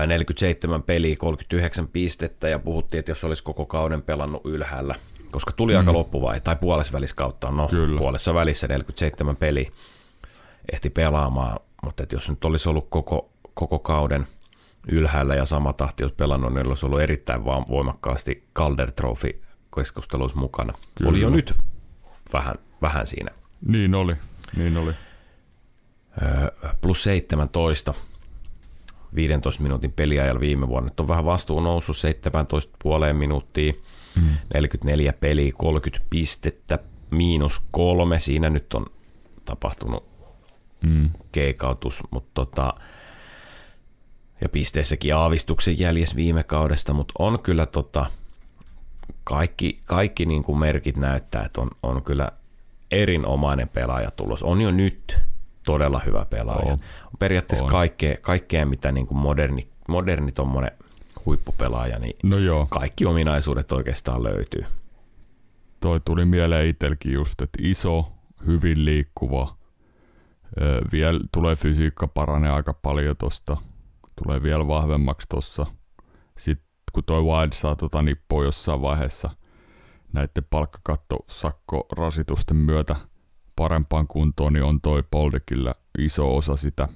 47 0.06 0.82
peliä, 0.82 1.16
39 1.16 1.88
pistettä 1.88 2.48
ja 2.48 2.58
puhuttiin, 2.58 2.98
että 2.98 3.10
jos 3.10 3.24
olisi 3.24 3.42
koko 3.42 3.66
kauden 3.66 4.02
pelannut 4.02 4.46
ylhäällä, 4.46 4.94
koska 5.30 5.52
tuli 5.52 5.72
mm. 5.72 5.78
aika 5.78 5.92
loppuvaihe, 5.92 6.40
tai 6.40 6.56
puolessa 6.56 6.92
välissä 6.92 7.16
kautta, 7.16 7.50
no 7.50 7.68
Kyllä. 7.68 7.98
puolessa 7.98 8.34
välissä 8.34 8.66
47 8.68 9.36
peli 9.36 9.70
ehti 10.72 10.90
pelaamaan, 10.90 11.60
mutta 11.82 12.02
että 12.02 12.16
jos 12.16 12.30
nyt 12.30 12.44
olisi 12.44 12.68
ollut 12.68 12.86
koko, 12.88 13.30
koko 13.54 13.78
kauden 13.78 14.26
ylhäällä 14.88 15.34
ja 15.34 15.44
sama 15.44 15.72
tahti 15.72 16.04
olisi 16.04 16.16
pelannut, 16.16 16.54
niin 16.54 16.66
olisi 16.66 16.86
ollut 16.86 17.00
erittäin 17.00 17.44
vaan 17.44 17.64
voimakkaasti 17.68 18.48
Calder 18.54 18.90
Trophy 18.90 19.40
keskusteluissa 19.74 20.38
mukana. 20.38 20.72
Kyllä. 20.94 21.10
Oli 21.10 21.20
jo 21.20 21.30
nyt 21.30 21.54
vähän, 22.32 22.54
vähän 22.82 23.06
siinä 23.06 23.30
Niin 23.66 23.94
oli, 23.94 24.14
niin 24.56 24.76
oli. 24.76 24.92
Öö, 26.22 26.48
plus 26.80 27.04
17 27.04 27.94
15 29.14 29.62
minuutin 29.62 29.92
peliajalla 29.92 30.40
viime 30.40 30.68
vuonna. 30.68 30.88
Nyt 30.88 31.00
on 31.00 31.08
vähän 31.08 31.24
vastuu 31.24 31.60
noussut 31.60 31.96
17,5 33.08 33.12
minuuttia, 33.12 33.72
mm. 34.16 34.28
44 34.54 35.12
peliä, 35.12 35.52
30 35.56 36.06
pistettä, 36.10 36.78
miinus 37.10 37.62
kolme. 37.70 38.20
Siinä 38.20 38.50
nyt 38.50 38.74
on 38.74 38.86
tapahtunut 39.44 40.04
mm. 40.90 41.10
keikautus, 41.32 42.02
mutta 42.10 42.30
tota, 42.34 42.74
ja 44.40 44.48
pisteessäkin 44.48 45.14
aavistuksen 45.14 45.78
jäljes 45.78 46.16
viime 46.16 46.42
kaudesta, 46.42 46.92
mutta 46.92 47.14
on 47.18 47.42
kyllä 47.42 47.66
tota, 47.66 48.06
kaikki, 49.24 49.80
kaikki 49.84 50.26
niin 50.26 50.42
kuin 50.42 50.58
merkit 50.58 50.96
näyttää, 50.96 51.44
että 51.44 51.60
on, 51.60 51.70
on 51.82 52.02
kyllä 52.02 52.28
erinomainen 52.90 53.68
pelaaja 53.68 54.10
tulos. 54.10 54.42
On 54.42 54.60
jo 54.60 54.70
nyt 54.70 55.18
todella 55.68 56.00
hyvä 56.06 56.24
pelaaja. 56.24 56.72
On. 56.72 56.78
Periaatteessa 57.18 57.64
on. 57.64 57.70
Kaikkea, 57.70 58.16
kaikkea, 58.20 58.66
mitä 58.66 58.92
niin 58.92 59.06
kuin 59.06 59.18
moderni, 59.18 59.68
moderni 59.88 60.32
tommonen 60.32 60.70
huippupelaaja, 61.26 61.98
niin 61.98 62.16
no 62.22 62.38
joo. 62.38 62.66
kaikki 62.70 63.06
ominaisuudet 63.06 63.72
oikeastaan 63.72 64.22
löytyy. 64.22 64.64
Toi 65.80 66.00
tuli 66.00 66.24
mieleen 66.24 66.66
itselläkin 66.66 67.12
just, 67.12 67.40
että 67.40 67.58
iso, 67.62 68.12
hyvin 68.46 68.84
liikkuva, 68.84 69.56
vielä 70.92 71.20
tulee 71.32 71.56
fysiikka 71.56 72.08
paranee 72.08 72.50
aika 72.50 72.74
paljon 72.74 73.16
tosta, 73.16 73.56
tulee 74.24 74.42
vielä 74.42 74.68
vahvemmaksi 74.68 75.26
tossa. 75.28 75.66
Sitten 76.38 76.68
kun 76.92 77.04
toi 77.04 77.22
Wild 77.22 77.52
saa 77.52 77.76
tota 77.76 78.02
nippua 78.02 78.44
jossain 78.44 78.82
vaiheessa 78.82 79.30
näiden 80.12 80.44
palkkakatto-sakko-rasitusten 80.50 82.56
myötä 82.56 82.96
parempaan 83.58 84.06
kuntoon, 84.06 84.52
niin 84.52 84.62
on 84.62 84.80
toi 84.80 85.02
Poldekillä 85.10 85.74
iso 85.98 86.36
osa 86.36 86.56
sitä, 86.56 86.88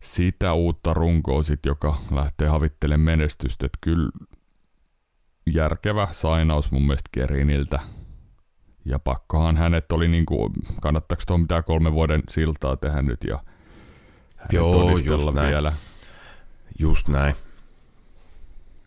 sitä 0.00 0.52
uutta 0.52 0.94
runkoa, 0.94 1.42
sit, 1.42 1.66
joka 1.66 1.96
lähtee 2.10 2.48
havittelemaan 2.48 3.04
menestystä. 3.04 3.66
Et 3.66 3.78
kyllä 3.80 4.10
järkevä 5.54 6.08
sainaus 6.10 6.70
mun 6.70 6.82
mielestä 6.82 7.08
Keriniltä. 7.12 7.80
Ja 8.84 8.98
pakkohan 8.98 9.56
hänet 9.56 9.92
oli, 9.92 10.08
niin 10.08 10.26
kuin, 10.26 10.52
kannattaako 10.80 11.22
tuon 11.26 11.40
mitään 11.40 11.64
kolme 11.64 11.92
vuoden 11.92 12.22
siltaa 12.28 12.76
tehdä 12.76 13.02
nyt 13.02 13.24
ja 13.24 13.38
Joo, 14.52 14.90
just 14.98 15.34
näin. 15.34 15.48
vielä. 15.48 15.72
Just 16.78 17.08
näin. 17.08 17.34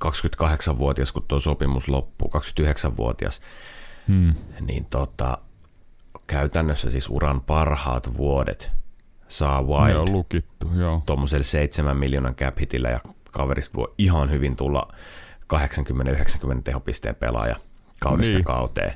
28-vuotias, 0.05 1.11
kun 1.11 1.25
tuo 1.27 1.39
sopimus 1.39 1.87
loppuu, 1.87 2.31
29-vuotias, 2.35 3.41
hmm. 4.07 4.33
niin 4.59 4.85
tota, 4.85 5.37
käytännössä 6.27 6.91
siis 6.91 7.09
uran 7.09 7.41
parhaat 7.41 8.17
vuodet 8.17 8.71
saa 9.27 9.63
Wild 9.63 9.93
joo, 9.93 10.05
lukittu, 10.05 10.71
joo. 10.77 11.03
tuommoiselle 11.05 11.43
7 11.43 11.97
miljoonan 11.97 12.35
cap 12.35 12.59
hitillä 12.59 12.89
ja 12.89 12.99
kaverista 13.31 13.77
voi 13.77 13.93
ihan 13.97 14.31
hyvin 14.31 14.55
tulla 14.55 14.87
80-90 15.53 16.61
tehopisteen 16.63 17.15
pelaaja 17.15 17.55
kaudesta 17.99 18.33
niin. 18.33 18.45
kauteen. 18.45 18.93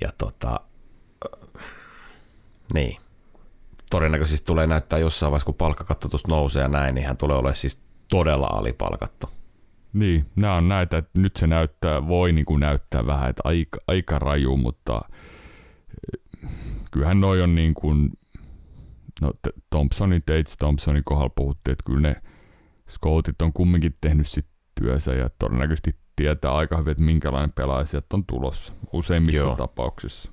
Ja 0.00 0.12
tota, 0.18 0.60
niin. 2.74 2.96
Todennäköisesti 3.90 4.46
tulee 4.46 4.66
näyttää 4.66 4.98
jossain 4.98 5.30
vaiheessa, 5.30 5.46
kun 5.46 5.54
palkkakatto 5.54 6.08
nousee 6.28 6.62
ja 6.62 6.68
näin, 6.68 6.94
niin 6.94 7.06
hän 7.06 7.16
tulee 7.16 7.36
olemaan 7.36 7.56
siis 7.56 7.82
todella 8.10 8.46
alipalkattu. 8.46 9.30
Niin, 9.92 10.26
nämä 10.36 10.54
on 10.54 10.68
näitä, 10.68 10.98
että 10.98 11.20
nyt 11.20 11.36
se 11.36 11.46
näyttää, 11.46 12.08
voi 12.08 12.32
niin 12.32 12.44
kuin 12.44 12.60
näyttää 12.60 13.06
vähän, 13.06 13.30
että 13.30 13.42
aika, 13.44 13.78
aika 13.86 14.18
raju, 14.18 14.56
mutta 14.56 15.00
kyllähän 16.92 17.20
noi 17.20 17.42
on 17.42 17.54
niin 17.54 17.74
kuin, 17.74 18.10
no 19.22 19.32
Thompsonin, 19.70 20.22
Tates 20.22 20.56
Thompsonin 20.56 21.04
kohdalla 21.04 21.32
puhuttiin, 21.36 21.72
että 21.72 21.84
kyllä 21.86 22.00
ne 22.00 22.16
scoutit 22.88 23.42
on 23.42 23.52
kumminkin 23.52 23.96
tehnyt 24.00 24.26
sit 24.26 24.46
työnsä 24.80 25.14
ja 25.14 25.28
todennäköisesti 25.38 25.96
tietää 26.16 26.54
aika 26.54 26.76
hyvin, 26.76 26.90
että 26.90 27.02
minkälainen 27.02 27.52
pelaaja 27.52 27.86
sieltä 27.86 28.06
on 28.12 28.26
tulossa 28.26 28.72
useimmissa 28.92 29.40
Joo. 29.40 29.56
tapauksissa. 29.56 30.32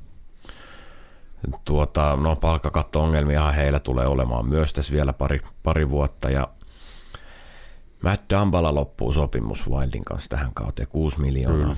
Tuota, 1.65 2.15
no 2.15 2.35
palkkakatto-ongelmia 2.35 3.51
heillä 3.51 3.79
tulee 3.79 4.07
olemaan 4.07 4.45
myös 4.45 4.73
tässä 4.73 4.93
vielä 4.93 5.13
pari, 5.13 5.41
pari 5.63 5.89
vuotta 5.89 6.29
ja 6.29 6.47
Matt 8.03 8.29
Dambala 8.29 8.75
loppuu 8.75 9.13
sopimus 9.13 9.69
Wildin 9.69 10.05
kanssa 10.05 10.29
tähän 10.29 10.53
kauteen, 10.53 10.87
6 10.87 11.19
miljoonaa. 11.19 11.73
Mm. 11.73 11.75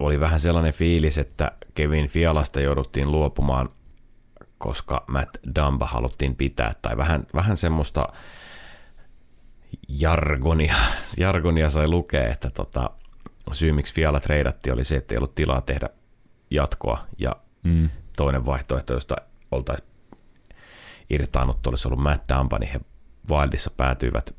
Oli 0.00 0.20
vähän 0.20 0.40
sellainen 0.40 0.72
fiilis, 0.72 1.18
että 1.18 1.52
Kevin 1.74 2.08
Fialasta 2.08 2.60
jouduttiin 2.60 3.12
luopumaan, 3.12 3.68
koska 4.58 5.04
Matt 5.06 5.36
Damba 5.54 5.86
haluttiin 5.86 6.36
pitää, 6.36 6.74
tai 6.82 6.96
vähän, 6.96 7.26
vähän 7.34 7.56
semmoista 7.56 8.08
jargonia, 9.88 10.76
jargonia 11.16 11.70
sai 11.70 11.88
lukea, 11.88 12.32
että 12.32 12.50
tota, 12.50 12.90
syy 13.52 13.72
miksi 13.72 13.94
Fiala 13.94 14.20
treidattiin 14.20 14.72
oli 14.72 14.84
se, 14.84 14.96
että 14.96 15.14
ei 15.14 15.18
ollut 15.18 15.34
tilaa 15.34 15.60
tehdä 15.60 15.88
jatkoa, 16.50 17.06
ja 17.18 17.36
mm. 17.62 17.90
toinen 18.16 18.46
vaihtoehto, 18.46 18.94
josta 18.94 19.16
oltaisiin 19.50 19.90
irtaannut, 21.10 21.66
olisi 21.66 21.88
ollut 21.88 22.02
Matt 22.02 22.28
Damba, 22.28 22.58
niin 22.58 22.72
he 22.72 22.80
Wildissa 23.30 23.70
päätyivät, 23.70 24.34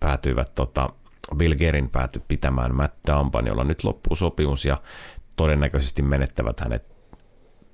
päätyivät 0.00 0.54
tota, 0.54 0.90
Bill 1.36 1.54
Gerin 1.54 1.90
päätyi 1.90 2.22
pitämään 2.28 2.74
Matt 2.74 2.94
Dumpan, 3.06 3.46
jolla 3.46 3.64
nyt 3.64 3.84
loppuu 3.84 4.16
sopimus 4.16 4.64
ja 4.64 4.78
todennäköisesti 5.36 6.02
menettävät 6.02 6.60
hänet 6.60 6.84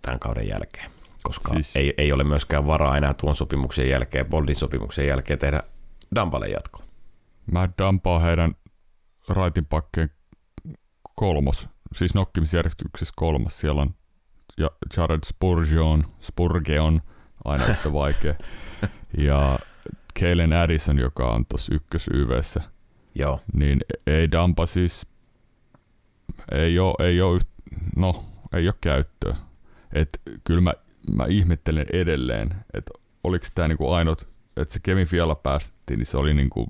tämän 0.02 0.20
kauden 0.20 0.48
jälkeen, 0.48 0.90
koska 1.22 1.52
siis... 1.52 1.76
ei, 1.76 1.94
ei 1.98 2.12
ole 2.12 2.24
myöskään 2.24 2.66
varaa 2.66 2.96
enää 2.96 3.14
tuon 3.14 3.36
sopimuksen 3.36 3.88
jälkeen, 3.88 4.26
Boldin 4.26 4.56
sopimuksen 4.56 5.06
jälkeen 5.06 5.38
tehdä 5.38 5.62
Dumpalle 6.14 6.48
jatko. 6.48 6.82
Matt 7.52 7.78
Dumpa 7.78 8.16
on 8.16 8.22
heidän 8.22 8.54
raitin 9.28 9.66
pakkeen 9.66 10.10
kolmos, 11.14 11.68
siis 11.92 12.14
nokkimisjärjestyksessä 12.14 13.12
kolmas. 13.16 13.60
Siellä 13.60 13.82
on 13.82 13.94
Jared 14.96 15.20
Spurgeon, 15.24 16.04
Spurgeon, 16.20 17.02
aina 17.44 17.66
yhtä 17.66 17.92
vaikea. 17.92 18.34
ja 19.18 19.58
Keilen 20.14 20.52
Addison, 20.52 20.98
joka 20.98 21.30
on 21.30 21.46
tuossa 21.46 21.74
ykkös 21.74 22.10
YVssä, 22.14 22.60
Joo. 23.14 23.40
niin 23.52 23.80
ei 24.06 24.32
Dampa 24.32 24.66
siis, 24.66 25.06
ei 26.52 26.78
ole, 26.78 27.08
ei 27.08 27.20
ole, 27.20 27.40
no, 27.96 28.24
ei 28.52 28.68
ole 28.68 28.74
käyttöä. 28.80 29.36
Et 29.92 30.20
kyllä 30.44 30.60
mä, 30.60 30.74
mä 31.14 31.26
ihmettelen 31.26 31.86
edelleen, 31.92 32.54
että 32.74 32.90
oliko 33.24 33.46
tämä 33.54 33.68
niinku 33.68 33.90
ainut, 33.90 34.28
että 34.56 34.74
se 34.74 34.80
Kevin 34.82 35.06
Fiala 35.06 35.34
päästettiin, 35.34 35.98
niin 35.98 36.06
se 36.06 36.16
oli 36.16 36.34
niinku, 36.34 36.68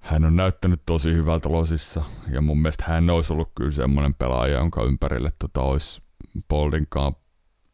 hän 0.00 0.24
on 0.24 0.36
näyttänyt 0.36 0.82
tosi 0.86 1.12
hyvältä 1.12 1.52
losissa, 1.52 2.04
ja 2.30 2.40
mun 2.40 2.62
mielestä 2.62 2.84
hän 2.88 3.10
olisi 3.10 3.32
ollut 3.32 3.50
kyllä 3.54 3.70
semmoinen 3.70 4.14
pelaaja, 4.14 4.58
jonka 4.58 4.84
ympärille 4.84 5.28
tota 5.38 5.60
olisi 5.60 6.02
Boldinkaan 6.48 7.16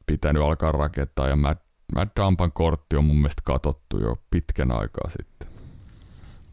pitänyt 0.07 0.43
alkaa 0.43 0.73
rakentaa, 0.73 1.29
ja 1.29 1.37
mä 1.37 1.57
Matt 1.95 2.17
Dampan 2.17 2.53
kortti 2.53 2.97
on 2.97 3.05
mun 3.05 3.17
mielestä 3.17 3.43
katottu 3.45 3.99
jo 4.01 4.17
pitkän 4.31 4.73
aikaa 4.73 5.11
sitten. 5.11 5.50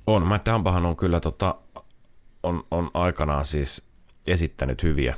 On, 0.07 0.27
Matt 0.27 0.45
Dampahan 0.45 0.85
on 0.85 0.95
kyllä 0.95 1.19
tota, 1.19 1.55
on, 2.43 2.63
on 2.71 2.91
aikanaan 2.93 3.45
siis 3.45 3.83
esittänyt 4.27 4.83
hyviä, 4.83 5.15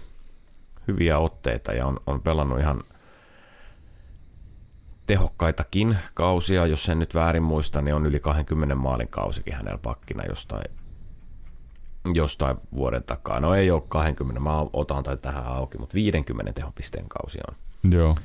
hyviä 0.87 1.19
otteita 1.19 1.73
ja 1.73 1.85
on, 1.85 1.99
on 2.07 2.21
pelannut 2.21 2.59
ihan 2.59 2.83
tehokkaitakin 5.07 5.97
kausia, 6.13 6.65
jos 6.65 6.89
en 6.89 6.99
nyt 6.99 7.15
väärin 7.15 7.43
muista, 7.43 7.81
niin 7.81 7.95
on 7.95 8.05
yli 8.05 8.19
20 8.19 8.75
maalin 8.75 9.07
kausikin 9.07 9.53
hänellä 9.53 9.77
pakkina 9.77 10.25
jostain, 10.25 10.71
jostain 12.13 12.57
vuoden 12.75 13.03
takaa. 13.03 13.39
No 13.39 13.55
ei 13.55 13.71
ole 13.71 13.83
20, 13.89 14.39
mä 14.39 14.59
otan 14.73 15.03
tai 15.03 15.17
tähän 15.17 15.45
auki, 15.45 15.77
mutta 15.77 15.95
50 15.95 16.53
tehopisteen 16.53 17.09
kausi 17.09 17.39
on. 17.47 17.55
Joo. 17.91 18.17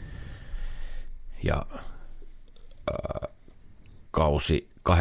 Ja 1.43 1.67
äh, 2.91 3.31
kausi 4.11 4.74
18-19, 4.91 4.93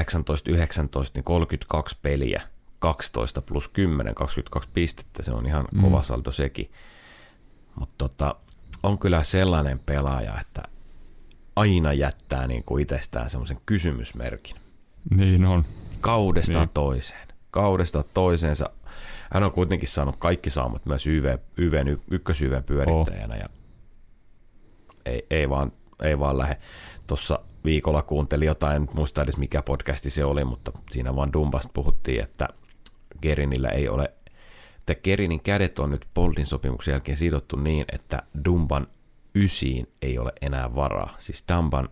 niin 1.13 1.23
32 1.23 1.97
peliä, 2.01 2.41
12 2.79 3.41
plus 3.41 3.67
10, 3.67 4.15
22 4.15 4.69
pistettä, 4.73 5.23
se 5.23 5.31
on 5.31 5.45
ihan 5.45 5.67
mm. 5.73 5.81
kova 5.81 6.03
saldo 6.03 6.31
sekin. 6.31 6.71
Mutta 7.79 7.93
tota, 7.97 8.35
on 8.83 8.99
kyllä 8.99 9.23
sellainen 9.23 9.79
pelaaja, 9.79 10.39
että 10.41 10.63
aina 11.55 11.93
jättää 11.93 12.47
niin 12.47 12.63
kuin 12.63 12.81
itsestään 12.81 13.29
semmoisen 13.29 13.57
kysymysmerkin. 13.65 14.55
Niin 15.15 15.45
on. 15.45 15.65
Kaudesta 16.01 16.59
niin. 16.59 16.69
toiseen. 16.73 17.27
Kaudesta 17.51 18.03
toiseensa. 18.13 18.69
Hän 19.31 19.43
on 19.43 19.51
kuitenkin 19.51 19.89
saanut 19.89 20.15
kaikki 20.15 20.49
saamat 20.49 20.85
myös 20.85 21.07
YV, 21.07 21.37
YVn, 21.57 22.01
ykkösyvän 22.11 22.63
pyörittäjänä 22.63 23.33
oh. 23.33 23.39
ja 23.39 23.49
ei, 25.05 25.25
ei, 25.29 25.49
vaan, 25.49 25.71
ei 26.03 26.19
vaan 26.19 26.37
lähde. 26.37 26.57
Tuossa 27.07 27.39
viikolla 27.65 28.01
kuuntelin 28.01 28.45
jotain, 28.45 28.75
en 28.75 28.87
muista 28.93 29.21
edes 29.21 29.37
mikä 29.37 29.61
podcasti 29.61 30.09
se 30.09 30.25
oli, 30.25 30.45
mutta 30.45 30.71
siinä 30.91 31.15
vaan 31.15 31.33
Dumbasta 31.33 31.71
puhuttiin, 31.73 32.23
että 32.23 32.49
Gerinillä 33.21 33.69
ei 33.69 33.89
ole, 33.89 34.13
että 34.77 34.95
Gerinin 34.95 35.41
kädet 35.41 35.79
on 35.79 35.89
nyt 35.89 36.07
Boldin 36.13 36.45
sopimuksen 36.45 36.91
jälkeen 36.91 37.17
sidottu 37.17 37.55
niin, 37.55 37.85
että 37.91 38.23
Dumban 38.45 38.87
ysiin 39.35 39.87
ei 40.01 40.19
ole 40.19 40.33
enää 40.41 40.75
varaa. 40.75 41.15
Siis 41.19 41.45
Dumban 41.53 41.89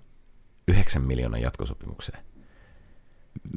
9 0.67 1.01
miljoonan 1.01 1.41
jatkosopimukseen. 1.41 2.23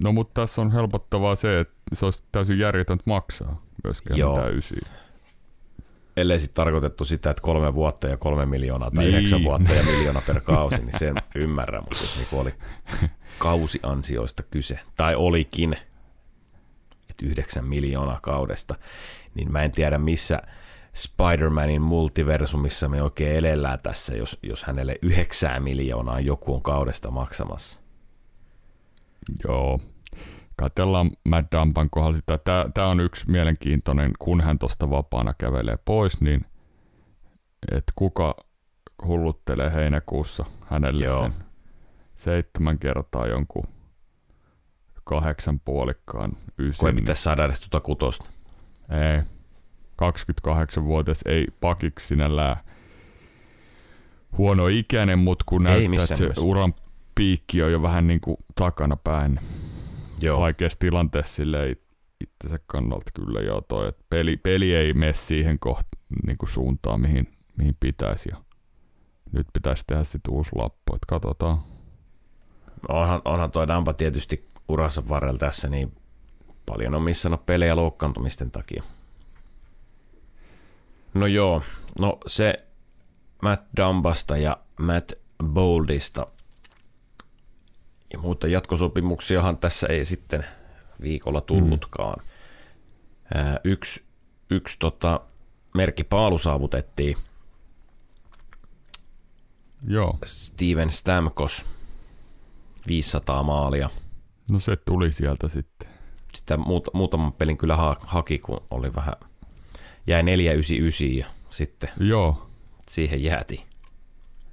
No 0.03 0.13
mutta 0.13 0.41
tässä 0.41 0.63
on 0.63 0.73
helpottavaa 0.73 1.35
se, 1.35 1.61
että 1.61 1.75
se 1.93 2.05
olisi 2.05 2.25
täysin 2.33 2.59
järjetöntä 2.59 3.05
maksaa 3.07 3.63
myöskään 3.85 4.19
Joo. 4.19 4.35
mitään 4.37 4.55
ysiä. 4.55 4.89
Ellei 6.17 6.39
sitten 6.39 6.55
tarkoitettu 6.55 7.05
sitä, 7.05 7.31
että 7.31 7.43
kolme 7.43 7.75
vuotta 7.75 8.09
ja 8.09 8.17
kolme 8.17 8.47
miljoonaa 8.47 8.91
tai 8.91 9.05
Niin. 9.05 9.15
yhdeksän 9.15 9.45
vuotta 9.45 9.73
ja 9.73 9.83
miljoona 9.83 10.23
per 10.27 10.41
kausi, 10.41 10.77
niin 10.79 10.99
sen 10.99 11.15
ymmärrän, 11.35 11.83
mutta 11.83 11.99
jos 12.05 12.17
niinku 12.17 12.39
oli 12.39 12.55
kausiansioista 13.39 14.43
kyse, 14.43 14.79
tai 14.97 15.15
olikin, 15.15 15.73
että 17.11 17.27
yhdeksän 17.27 17.65
miljoonaa 17.65 18.19
kaudesta, 18.23 18.75
niin 19.35 19.53
mä 19.53 19.63
en 19.63 19.73
tiedä 19.73 19.99
missä 19.99 20.43
Spider-Manin 20.97 21.81
multiversumissa 21.81 22.89
me 22.89 23.03
oikein 23.03 23.37
elellään 23.37 23.79
tässä, 23.81 24.15
jos, 24.17 24.39
jos 24.43 24.65
hänelle 24.65 24.99
yhdeksää 25.03 25.61
miljoonaa 25.61 26.21
joku 26.21 26.55
on 26.55 26.63
kaudesta 26.63 27.11
maksamassa. 27.11 27.79
Joo. 29.49 29.81
Katellaan 30.57 31.11
Matt 31.29 31.53
Dampan 31.53 31.91
kohdalla 31.91 32.17
sitä. 32.17 32.39
Tämä 32.75 32.89
on 32.89 33.01
yksi 33.01 33.31
mielenkiintoinen, 33.31 34.13
kun 34.19 34.41
hän 34.41 34.59
tuosta 34.59 34.91
vapaana 34.91 35.35
kävelee 35.39 35.79
pois, 35.85 36.21
niin 36.21 36.47
että 37.73 37.93
kuka 37.97 38.37
hulluttelee 39.05 39.73
heinäkuussa 39.73 40.45
hänelle 40.67 41.05
Joo. 41.05 41.19
sen 41.19 41.33
seitsemän 42.15 42.79
kertaa 42.79 43.27
jonkun 43.27 43.67
kahdeksan 45.05 45.61
puolikkaan 45.61 46.33
ysin. 46.59 46.81
Kun 46.81 46.89
ei 46.89 46.95
pitäisi 46.95 47.23
saada 47.23 47.45
edes 47.45 47.61
tuota 47.61 47.81
kutosta. 47.81 48.31
Ei. 48.91 49.23
28-vuotias 50.03 51.21
ei 51.25 51.47
pakiksi 51.61 52.07
sinällään 52.07 52.57
huono 54.39 54.67
ikäinen, 54.67 55.19
mutta 55.19 55.45
kun 55.49 55.63
näyttää, 55.63 56.03
että 56.03 56.17
se 56.17 56.31
uran 56.41 56.75
piikki 57.15 57.63
on 57.63 57.73
jo 57.73 57.83
vähän 57.83 58.07
niin 58.07 58.21
kuin 58.21 58.37
takana 58.55 58.97
päin, 58.97 59.41
Joo. 60.21 60.41
vaikeassa 60.41 60.79
tilanteessa 60.79 61.35
sille 61.35 61.77
itsensä 62.21 62.65
kannalta 62.67 63.11
kyllä 63.15 63.41
joo 63.41 63.61
toi, 63.61 63.89
että 63.89 64.05
peli, 64.11 64.37
peli 64.37 64.75
ei 64.75 64.93
mene 64.93 65.13
siihen 65.13 65.59
koht, 65.59 65.87
niin 66.27 66.39
kuin 66.39 66.49
suuntaan, 66.49 67.01
mihin, 67.01 67.37
mihin 67.57 67.75
pitäisi. 67.81 68.29
Ja 68.33 68.37
nyt 69.33 69.47
pitäisi 69.53 69.85
tehdä 69.87 70.05
sitten 70.05 70.35
uusi 70.35 70.51
lappu, 70.55 70.95
että 70.95 71.07
katsotaan. 71.09 71.59
onhan, 72.89 73.23
onhan 73.25 73.51
toi 73.51 73.69
Dampa 73.69 73.93
tietysti 73.93 74.49
uransa 74.69 75.09
varrella 75.09 75.39
tässä, 75.39 75.69
niin 75.69 75.93
paljon 76.67 76.95
on 76.95 77.03
missannut 77.03 77.47
pelejä 77.47 77.77
loukkaantumisten 77.77 78.51
takia. 78.51 78.83
No 81.15 81.27
joo, 81.27 81.63
no 81.99 82.19
se 82.27 82.55
Matt 83.43 83.67
Dambasta 83.77 84.37
ja 84.37 84.57
Matt 84.79 85.13
Boldista 85.45 86.27
ja 88.15 88.19
muita 88.21 88.47
jatkosopimuksiahan 88.47 89.59
tässä 89.59 89.87
ei 89.87 90.05
sitten 90.05 90.45
viikolla 91.03 91.41
tullutkaan. 91.41 92.25
Ää, 93.35 93.59
yksi 93.65 94.05
yksi 94.51 94.77
tota, 94.79 95.21
merkkipaalu 95.75 96.39
saavutettiin 96.39 97.17
Joo, 99.89 100.19
Steven 100.25 100.91
Stamkos 100.93 101.65
500 102.89 103.43
maalia. 103.43 103.91
no 104.53 104.59
se 104.59 104.77
tuli 104.77 105.13
sieltä 105.13 105.49
sitten. 105.49 105.89
Sitä 106.35 106.57
muut, 106.57 106.89
muutaman 106.93 107.33
pelin 107.33 107.57
kyllä 107.59 107.77
ha, 107.77 107.97
haki, 108.01 108.39
kun 108.39 108.61
oli 108.71 108.95
vähän, 108.95 109.15
jäi 110.07 110.23
499 110.23 111.19
ja 111.19 111.27
sitten 111.51 111.91
Joo, 112.01 112.51
siihen 112.89 113.23
jäätiin. 113.23 113.67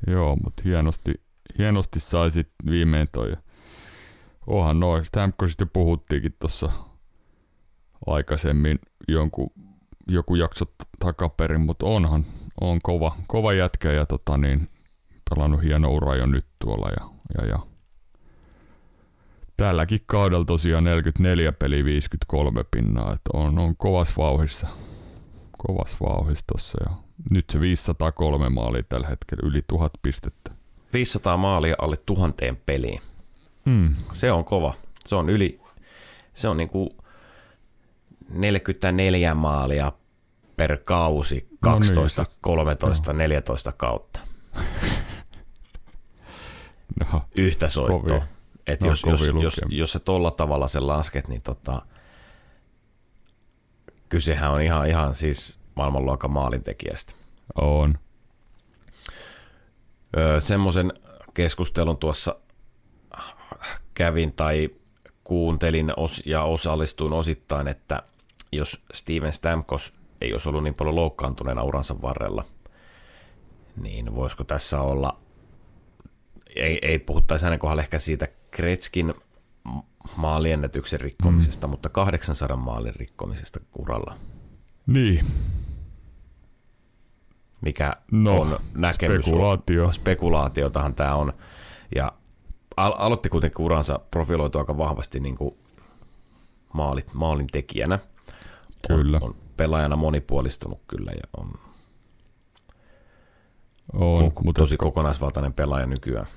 joo, 0.08 0.36
mutta 0.43 0.63
hienosti, 0.65 1.13
hienosti 1.58 2.00
sai 2.00 2.32
sitten 2.32 2.71
viimein 2.71 3.08
toi. 3.12 3.32
Onhan 4.52 4.80
noin, 4.80 5.06
Stamkosista 5.06 5.66
puhuttiinkin 5.66 6.36
tuossa 6.40 6.72
aikaisemmin 8.08 8.80
jonkun, 9.08 9.52
joku 10.08 10.36
jakso 10.36 10.66
takaperin, 11.00 11.62
mutta 11.62 11.86
onhan, 11.86 12.26
on 12.62 12.80
kova, 12.84 13.16
kova 13.28 13.54
jätkä 13.54 13.92
ja 13.92 14.06
tota 14.06 14.38
niin, 14.38 14.70
pelannut 15.30 15.64
hieno 15.64 15.92
ura 15.92 16.16
jo 16.16 16.26
nyt 16.26 16.46
tuolla 16.60 16.90
ja, 16.90 17.10
ja, 17.38 17.48
ja 17.48 17.60
tälläkin 19.58 20.00
kaudella 20.06 20.46
tosiaan 20.46 20.84
44 20.84 21.52
peli 21.52 21.86
53 21.86 22.64
pinnaa, 22.72 23.14
että 23.14 23.30
on, 23.34 23.60
on 23.60 23.78
kovas 23.78 24.18
vauhissa, 24.18 24.68
kovas 25.68 25.96
vauhissa 26.02 26.46
tossa 26.54 26.78
ja 26.90 26.96
nyt 27.32 27.46
se 27.50 27.60
503 27.60 28.50
maalia 28.50 28.84
tällä 28.84 29.08
hetkellä, 29.08 29.50
yli 29.50 29.62
1000 29.68 29.94
pistettä. 30.02 30.52
500 30.94 31.38
maalia 31.38 31.76
alle 31.82 31.98
tuhanteen 31.98 32.58
peliin. 32.66 33.02
Mm. 33.65 33.95
Se 34.13 34.32
on 34.32 34.45
kova. 34.45 34.74
Se 35.08 35.15
on 35.15 35.30
yli, 35.30 35.60
se 36.34 36.47
on 36.47 36.58
niinku 36.58 36.95
44 38.30 39.36
maalia 39.36 39.91
per 40.56 40.78
kausi, 40.84 41.36
No 41.36 41.50
niin, 41.50 41.60
12, 41.95 42.24
se- 42.24 42.38
13, 42.41 43.13
14 43.13 43.71
kautta. 43.71 44.19
No, 47.13 47.21
Yhtä 47.36 47.69
soittoa. 47.69 48.21
Et 48.67 48.82
No, 48.82 48.88
jos, 48.88 49.04
jos, 49.08 49.21
jos, 49.41 49.62
jos 49.69 49.91
sä 49.91 50.00
tolla 50.00 50.32
tavalla 50.32 50.67
sen 50.67 50.88
lasket, 50.88 51.28
niin 51.28 51.41
tota, 51.41 51.82
kysehän 54.10 54.52
on 54.52 54.62
ihan, 54.62 54.88
ihan 54.88 55.15
siis 55.15 55.58
maailmanluokan 55.76 56.32
maalintekijästä. 56.32 57.13
on. 57.56 58.00
Öö, 60.17 60.41
semmoisen 60.41 60.93
keskustelun 61.34 61.97
tuossa 61.97 62.36
kävin 63.93 64.34
tai 64.34 64.69
kuuntelin 65.24 65.89
os- 65.89 66.21
ja 66.26 66.43
osallistuin 66.43 67.13
osittain, 67.13 67.67
että 67.67 68.04
jos 68.52 68.84
Steven 68.93 69.34
Stamkos 69.34 69.93
ei 70.21 70.32
olisi 70.34 70.50
ollut 70.50 70.63
niin 70.63 70.74
paljon 70.76 70.95
loukkaantuneena 70.95 71.63
uransa 71.63 72.02
varrella, 72.02 72.45
niin 73.82 74.15
voisiko 74.15 74.43
tässä 74.43 74.82
olla, 74.82 75.19
ei, 76.56 76.80
ei 76.82 77.00
puhuttaisi 77.00 77.45
hänen 77.45 77.60
kohdalla 77.60 77.82
ehkä 77.84 78.00
siitä 78.00 78.28
Kretskin 78.52 79.13
maaliennätyksen 80.15 81.02
rikkomisesta, 81.02 81.67
mm. 81.67 81.71
mutta 81.71 81.89
800 81.89 82.58
maalin 82.58 82.95
rikkomisesta 82.95 83.60
uralla, 83.78 84.17
Niin, 84.88 85.26
mikä 87.62 87.95
No, 88.12 88.41
on 88.41 88.60
näkemys. 88.76 89.26
spekulaatio. 89.26 89.91
spekulaatiotahan 89.91 90.95
tämä 90.95 91.15
on. 91.15 91.34
Ja 91.95 92.13
al- 92.78 92.96
aloitti 92.98 93.30
kuitenkin 93.30 93.66
uransa 93.66 94.00
profiloitu 94.12 94.60
aika 94.60 94.78
vahvasti 94.78 95.20
niin 95.20 95.38
kuin 95.38 95.56
maalit, 96.74 97.14
maalin 97.14 97.48
tekijänä. 97.52 98.00
Kyllä. 98.88 99.18
On, 99.22 99.30
on 99.30 99.36
pelaajana 99.58 99.96
monipuolistunut 99.96 100.80
kyllä 100.88 101.12
ja 101.12 101.24
on, 101.38 101.54
on, 103.94 104.24
on 104.24 104.32
mutta 104.44 104.62
tosi 104.62 104.78
kokonaisvaltainen 104.78 105.54
pelaaja 105.54 105.86
nykyään. 105.86 106.28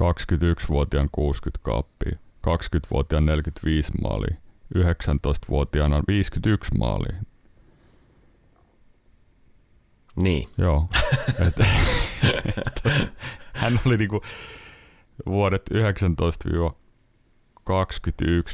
21-vuotiaan 0.00 1.08
60 1.12 1.58
kaappia, 1.62 2.18
20-vuotiaan 2.46 3.26
45 3.26 3.92
maalia, 4.02 4.36
19-vuotiaana 4.78 6.02
51 6.08 6.74
maalia. 6.78 7.16
Niin, 10.16 10.48
Joo. 10.58 10.88
Et, 11.46 11.54
hän 13.52 13.80
oli 13.86 13.96
niinku 13.96 14.22
vuodet 15.26 15.70
19-21, 15.74 15.78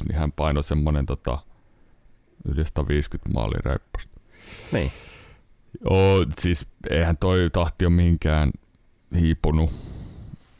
niin 0.09 0.18
hän 0.18 0.33
painoi 0.33 0.62
semmonen 0.62 1.07
tota, 1.07 1.38
yli 2.44 2.64
150 2.64 3.31
maalia 3.35 3.61
reippasta. 3.64 4.20
niin. 4.72 4.92
Oo, 5.90 6.24
siis 6.38 6.66
eihän 6.90 7.16
toi 7.16 7.50
tahti 7.53 7.87
ole 7.87 7.94
mihinkään 7.94 8.50
hiipunut. 9.20 9.70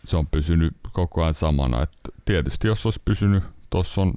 Se 0.05 0.17
on 0.17 0.27
pysynyt 0.27 0.77
koko 0.93 1.23
ajan 1.23 1.35
samana. 1.35 1.83
Et 1.83 1.91
tietysti 2.25 2.69
jos 2.69 2.87
olisi 2.87 3.03
pysynyt, 3.05 3.45
tuossa 3.71 4.03
on 4.03 4.15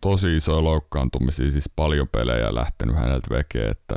tosi 0.00 0.36
isoja 0.36 0.64
loukkaantumisia, 0.64 1.50
siis 1.50 1.70
paljon 1.76 2.08
pelejä 2.08 2.54
lähtenyt 2.54 2.96
häneltä 2.96 3.30
vekeen, 3.30 3.70
että 3.70 3.94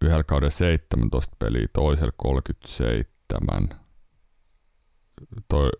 yhdellä 0.00 0.24
kauden 0.24 0.50
17 0.50 1.36
peliä, 1.38 1.66
toisella 1.72 2.12
37. 2.16 3.68
Toi 5.48 5.70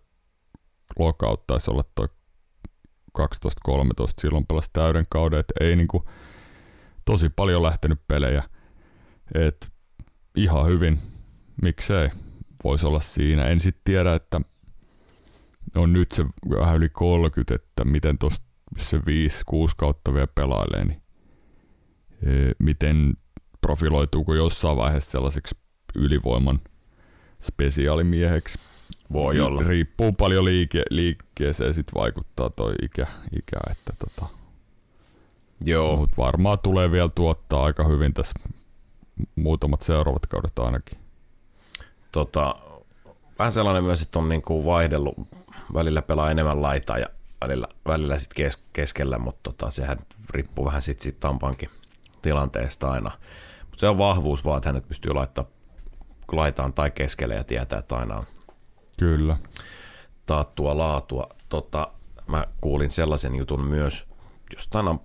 lockout 0.99 1.47
taisi 1.47 1.71
olla 1.71 1.85
toi 1.95 2.09
12-13, 3.19 3.23
silloin 4.21 4.47
pelasi 4.47 4.71
täyden 4.73 5.07
kauden, 5.09 5.41
että 5.41 5.55
ei 5.61 5.77
niinku 5.77 6.05
tosi 7.05 7.29
paljon 7.29 7.63
lähtenyt 7.63 8.01
pelejä. 8.09 8.43
Et 9.35 9.73
ihan 10.37 10.67
hyvin, 10.67 10.99
miksei, 11.63 12.11
voisi 12.65 12.87
olla 12.87 13.01
siinä. 13.01 13.45
En 13.49 13.61
sitten 13.61 13.83
tiedä, 13.85 14.15
että 14.15 14.41
on 15.77 15.93
nyt 15.93 16.13
se 16.13 16.25
vähän 16.51 16.77
yli 16.77 16.89
30, 16.89 17.55
että 17.55 17.85
miten 17.85 18.19
tuosta 18.19 18.45
se 18.79 18.97
5-6 18.97 19.01
kautta 19.77 20.15
vielä 20.15 20.29
pelailee, 20.35 20.85
niin 20.85 21.03
e, 22.23 22.51
miten 22.59 23.15
profiloituuko 23.61 24.35
jossain 24.35 24.77
vaiheessa 24.77 25.11
sellaiseksi 25.11 25.57
ylivoiman 25.97 26.61
spesiaalimieheksi. 27.43 28.59
Voi 29.13 29.41
olla. 29.41 29.63
Riippuu 29.63 30.13
paljon 30.13 30.45
liike, 30.45 30.83
liikkeeseen, 30.91 31.75
sit 31.75 31.87
vaikuttaa 31.95 32.51
toi 32.51 32.75
ikä, 32.83 33.07
ikä 33.39 33.57
että 33.71 33.93
tota, 33.99 34.27
Joo, 35.65 35.97
Mutta 35.97 36.17
varmaan 36.17 36.59
tulee 36.59 36.91
vielä 36.91 37.11
tuottaa 37.15 37.65
aika 37.65 37.85
hyvin 37.85 38.15
tässä 38.15 38.35
muutamat 39.37 39.81
seuraavat 39.81 40.27
kaudet 40.27 40.59
ainakin. 40.59 40.99
tota, 42.13 42.55
vähän 43.39 43.53
sellainen 43.53 43.85
myös, 43.85 44.03
että 44.03 44.19
on 44.19 44.29
niinku 44.29 44.65
vaihdellut, 44.65 45.15
välillä 45.75 46.03
pelaa 46.03 46.31
enemmän 46.31 46.63
laitaa 46.63 46.99
ja 46.99 47.07
välillä, 47.41 47.69
välillä 47.87 48.19
sit 48.19 48.35
kes, 48.35 48.63
keskellä, 48.73 49.19
mutta 49.19 49.53
tota, 49.53 49.71
sehän 49.71 49.99
riippuu 50.31 50.65
vähän 50.65 50.83
sit, 50.83 51.01
sit 51.01 51.21
Tampankin 51.21 51.71
tilanteesta 52.23 52.91
aina. 52.91 53.11
Mutta 53.61 53.81
se 53.81 53.89
on 53.89 53.99
vahvuus 53.99 54.45
vaan, 54.45 54.57
että 54.57 54.69
hänet 54.69 54.89
pystyy 54.89 55.13
laittaa 55.13 55.45
laitaan 56.33 56.73
tai 56.73 56.91
keskelle 56.91 57.35
ja 57.35 57.45
tietää, 57.45 57.79
että 57.79 57.97
aina 57.97 58.17
on 58.17 58.25
Kyllä. 58.99 59.37
taattua 60.27 60.79
laatua. 60.79 61.29
Tota, 61.49 61.93
mä 62.27 62.47
kuulin 62.61 62.91
sellaisen 62.91 63.35
jutun 63.35 63.65
myös 63.65 64.05
jostain 64.55 65.01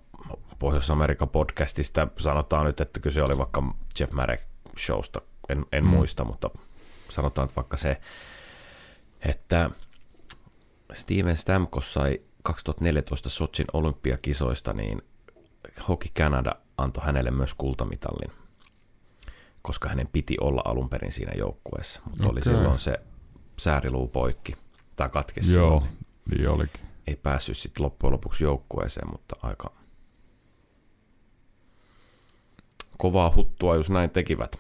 Pohjois-Amerikan 0.60 1.30
podcastista. 1.30 2.08
Sanotaan 2.18 2.66
nyt, 2.66 2.82
että 2.82 3.00
kyse 3.00 3.24
oli 3.24 3.38
vaikka 3.38 3.76
Jeff 4.00 4.14
Marek 4.14 4.42
showsta. 4.78 5.22
En, 5.50 5.66
en 5.72 5.84
mm. 5.84 5.90
muista, 5.90 6.24
mutta 6.24 6.50
sanotaan 7.10 7.46
että 7.46 7.56
vaikka 7.56 7.78
se, 7.78 8.02
että 9.22 9.70
Steven 10.94 11.38
Stamkos 11.38 11.94
sai 11.94 12.22
2014 12.44 13.30
Sochin 13.30 13.68
olympiakisoista, 13.74 14.74
niin 14.74 15.02
Hockey 15.88 16.12
Canada 16.12 16.56
antoi 16.78 17.06
hänelle 17.06 17.32
myös 17.32 17.54
kultamitallin, 17.54 18.32
koska 19.62 19.90
hänen 19.90 20.08
piti 20.08 20.38
olla 20.42 20.62
alun 20.66 20.90
perin 20.90 21.12
siinä 21.12 21.34
joukkueessa, 21.38 22.02
mutta 22.06 22.24
okay. 22.24 22.32
oli 22.32 22.44
silloin 22.44 22.80
se 22.80 23.00
sääriluu 23.60 24.08
poikki 24.08 24.54
tai 24.96 25.10
katkesi 25.10 25.54
Joo, 25.54 25.80
silloin, 25.80 25.84
niin 26.32 26.38
niin 26.38 26.50
olikin. 26.50 26.82
ei 27.08 27.16
päässyt 27.16 27.58
sitten 27.58 27.84
loppujen 27.84 28.14
lopuksi 28.14 28.44
joukkueeseen, 28.44 29.12
mutta 29.12 29.36
aika 29.42 29.72
kovaa 32.98 33.34
huttua, 33.36 33.76
jos 33.76 33.90
näin 33.90 34.10
tekivät. 34.10 34.56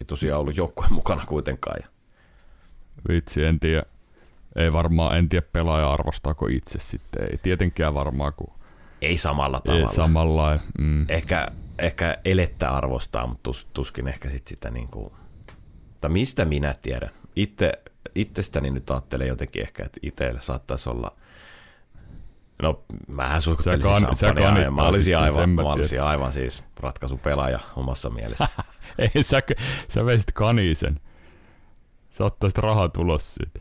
Ei 0.00 0.04
tosiaan 0.06 0.40
ollut 0.40 0.56
joukkueen 0.56 0.92
mukana 0.92 1.26
kuitenkaan. 1.26 1.78
Vitsi, 3.08 3.44
en 3.44 3.60
tiedä. 3.60 3.82
Ei 4.56 4.72
varmaan, 4.72 5.18
en 5.18 5.28
tiedä 5.28 5.46
pelaaja 5.52 5.92
arvostaako 5.92 6.46
itse 6.46 6.78
sitten. 6.78 7.22
Ei 7.22 7.38
tietenkään 7.42 7.94
varmaan, 7.94 8.32
kun 8.36 8.52
ei 9.02 9.18
samalla 9.18 9.56
ei 9.56 9.62
tavalla. 9.72 9.92
samalla. 9.92 10.58
Mm. 10.78 11.06
ehkä, 11.08 11.48
ehkä 11.78 12.18
elettä 12.24 12.70
arvostaa, 12.70 13.26
mutta 13.26 13.42
tus, 13.42 13.68
tuskin 13.72 14.08
ehkä 14.08 14.30
sit 14.30 14.46
sitä 14.46 14.70
niin 14.70 14.88
kuin, 14.88 15.12
tai 16.00 16.10
mistä 16.10 16.44
minä 16.44 16.74
tiedän. 16.82 17.10
Itse, 17.36 17.72
itsestäni 18.14 18.70
nyt 18.70 18.90
ajattelen 18.90 19.28
jotenkin 19.28 19.62
ehkä, 19.62 19.84
että 19.84 20.00
itsellä 20.02 20.40
saattaisi 20.40 20.90
olla, 20.90 21.16
no 22.62 22.84
mähän 23.08 23.42
kan- 23.82 24.16
sä 24.16 24.26
champagnea 24.26 24.64
ja 24.64 24.70
mä 24.70 24.82
olisin, 24.82 25.18
aivan, 25.18 25.50
mä 25.50 25.62
olisin 25.62 26.02
aivan 26.02 26.32
siis 26.32 26.64
ratkaisupelaaja 26.80 27.58
omassa 27.76 28.10
mielessä. 28.10 28.48
Ei, 29.14 29.22
sä, 29.22 29.42
sä 29.88 30.06
veisit 30.06 30.32
kanisen. 30.32 31.00
Sä 32.10 32.24
ottaisit 32.24 32.58
rahat 32.58 32.96
ulos 32.96 33.34
siitä. 33.34 33.60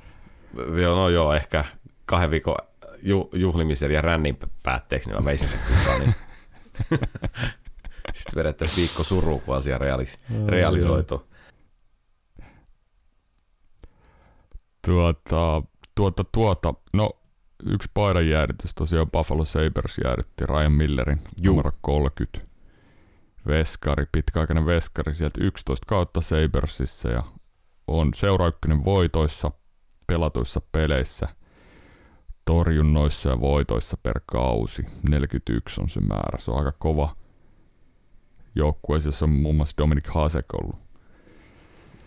joo, 0.82 0.96
no 0.96 1.10
joo, 1.10 1.34
ehkä 1.34 1.66
kahden 2.06 2.32
viikon 2.32 2.56
ju, 3.04 3.30
juhlimisen 3.34 3.92
ja 3.92 4.02
rännin 4.02 4.38
päätteeksi, 4.64 5.10
niin 5.10 5.20
mä 5.20 5.26
veisin 5.26 5.48
sen 5.48 5.60
kyllä 5.68 6.00
niin. 6.00 6.16
Sitten 8.14 8.36
vedettäisiin 8.36 8.78
viikko 8.78 9.04
surua, 9.04 9.40
kun 9.40 9.56
asia 9.56 9.78
realis, 9.78 10.20
realisoituu. 10.48 11.28
Tuota, 14.88 15.64
tuota, 15.96 16.24
tuota, 16.32 16.74
no 16.94 17.12
yksi 17.66 17.92
paidan 17.94 18.30
jäädytys 18.30 18.76
tosiaan 18.76 19.12
Buffalo 19.12 19.46
Sabres 19.46 19.98
jäädytti 20.04 20.46
Ryan 20.46 20.72
Millerin 20.72 21.22
Juu. 21.42 21.56
numero 21.56 21.72
30. 21.82 22.48
Veskari, 23.48 24.06
pitkäaikainen 24.12 24.66
veskari 24.66 25.14
sieltä 25.14 25.44
11 25.44 25.86
kautta 25.88 26.22
Sabresissa 26.22 27.10
ja 27.10 27.24
on 27.88 28.14
seuraykkönen 28.14 28.86
voitoissa, 28.86 29.52
pelatuissa 30.08 30.62
peleissä, 30.72 31.28
torjunnoissa 32.46 33.30
ja 33.30 33.42
voitoissa 33.42 33.98
per 34.04 34.20
kausi. 34.26 34.86
41 35.10 35.82
on 35.82 35.90
se 35.90 36.00
määrä, 36.00 36.40
se 36.40 36.52
on 36.52 36.58
aika 36.58 36.72
kova 36.80 37.16
joukkue, 38.56 39.00
jossa 39.06 39.26
on 39.26 39.32
muun 39.32 39.56
muassa 39.56 39.78
Dominic 39.78 40.08
Hasek 40.08 40.54
ollut 40.54 40.88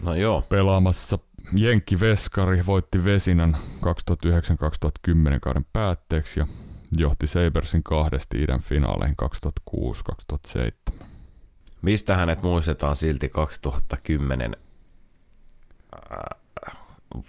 No 0.02 0.14
joo, 0.14 0.42
pelaamassa. 0.48 1.18
Jenkki 1.52 2.00
Veskari 2.00 2.66
voitti 2.66 3.04
Vesinän 3.04 3.56
2009-2010 3.82 5.40
kauden 5.40 5.66
päätteeksi 5.72 6.40
ja 6.40 6.46
johti 6.98 7.26
Sabersin 7.26 7.82
kahdesti 7.82 8.42
idän 8.42 8.60
finaaleihin 8.62 9.16
2006-2007. 10.92 10.94
Mistä 11.82 12.16
hänet 12.16 12.42
muistetaan 12.42 12.96
silti 12.96 13.28
2010 13.28 14.56
ää, 16.10 16.36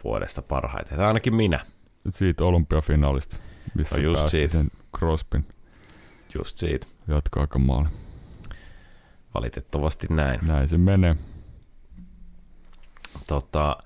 vuodesta 0.04 0.41
parhaiten? 0.41 0.97
Tai 0.97 1.06
ainakin 1.08 1.36
minä, 1.36 1.65
Siitä 2.10 2.43
olympiafinaalista, 2.45 3.38
missä 3.76 3.95
No 3.97 4.02
just 4.04 4.28
siitä. 4.28 4.52
sen 4.52 4.67
Crospin 4.97 5.47
just 6.36 6.58
siitä. 6.58 6.88
jatkoaikamaali. 7.08 7.88
Valitettavasti 9.34 10.08
näin. 10.10 10.39
Näin 10.47 10.67
se 10.67 10.78
menee. 10.78 11.15
Tota, 13.28 13.78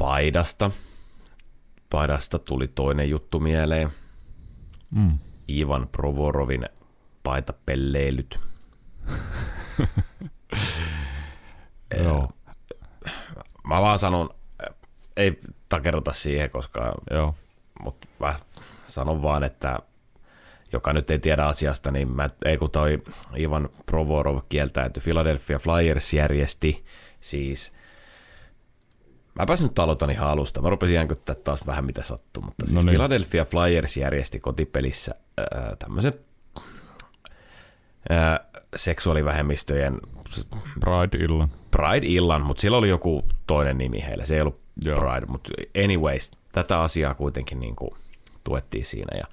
paidasta. 0.00 0.70
Paidasta 1.90 2.38
tuli 2.38 2.68
toinen 2.68 3.10
juttu 3.10 3.40
mieleen. 3.40 3.90
Mm. 4.90 5.18
Ivan 5.48 5.88
Provorovin 5.92 6.66
paitapelleilyt. 7.22 8.40
Joo, 12.04 12.30
Mä 13.68 13.80
vaan 13.80 13.98
sanon, 13.98 14.30
äh, 14.62 14.74
ei 15.16 15.40
takerruta 15.68 16.12
siihen, 16.12 16.50
koska 16.50 16.94
joo. 17.10 17.34
mutta 17.82 18.08
mä 18.20 18.34
sanon 18.86 19.22
vaan, 19.22 19.44
että 19.44 19.78
joka 20.72 20.92
nyt 20.92 21.10
ei 21.10 21.18
tiedä 21.18 21.46
asiasta, 21.46 21.90
niin 21.90 22.16
mä, 22.16 22.30
ei 22.44 22.58
kun 22.58 22.70
toi 22.70 23.02
Ivan 23.36 23.68
Provorov 23.86 24.38
kieltäytyi, 24.48 25.02
Philadelphia 25.02 25.58
Flyers 25.58 26.12
järjesti 26.12 26.84
siis 27.20 27.74
Mäpäs 29.34 29.62
nyt 29.62 29.78
aloitan 29.78 30.10
ihan 30.10 30.28
alusta. 30.28 30.62
Mä 30.62 30.70
rupesin 30.70 30.94
jänkyttää 30.94 31.34
taas 31.34 31.66
vähän 31.66 31.84
mitä 31.84 32.02
sattuu, 32.02 32.42
mutta 32.42 32.66
siis 32.66 32.74
No 32.74 32.80
niin. 32.80 32.90
Philadelphia 32.90 33.44
Flyers 33.44 33.96
järjesti 33.96 34.40
kotipelissä 34.40 35.14
ää, 35.38 35.76
tämmöisen 35.78 36.14
ää, 38.08 38.40
seksuaalivähemmistöjen 38.76 40.00
Pride-illan. 40.80 41.48
Pride-illan, 41.70 42.42
mutta 42.42 42.60
sillä 42.60 42.76
oli 42.76 42.88
joku 42.88 43.24
toinen 43.46 43.78
nimi 43.78 44.02
heillä. 44.02 44.26
Se 44.26 44.34
ei 44.34 44.40
ollut 44.40 44.60
Joo. 44.84 44.96
Pride, 44.96 45.26
mutta 45.26 45.50
anyways, 45.84 46.30
tätä 46.52 46.80
asiaa 46.80 47.14
kuitenkin 47.14 47.60
niin 47.60 47.76
kuin 47.76 47.90
tuettiin 48.44 48.86
siinä 48.86 49.18
ja 49.18 49.24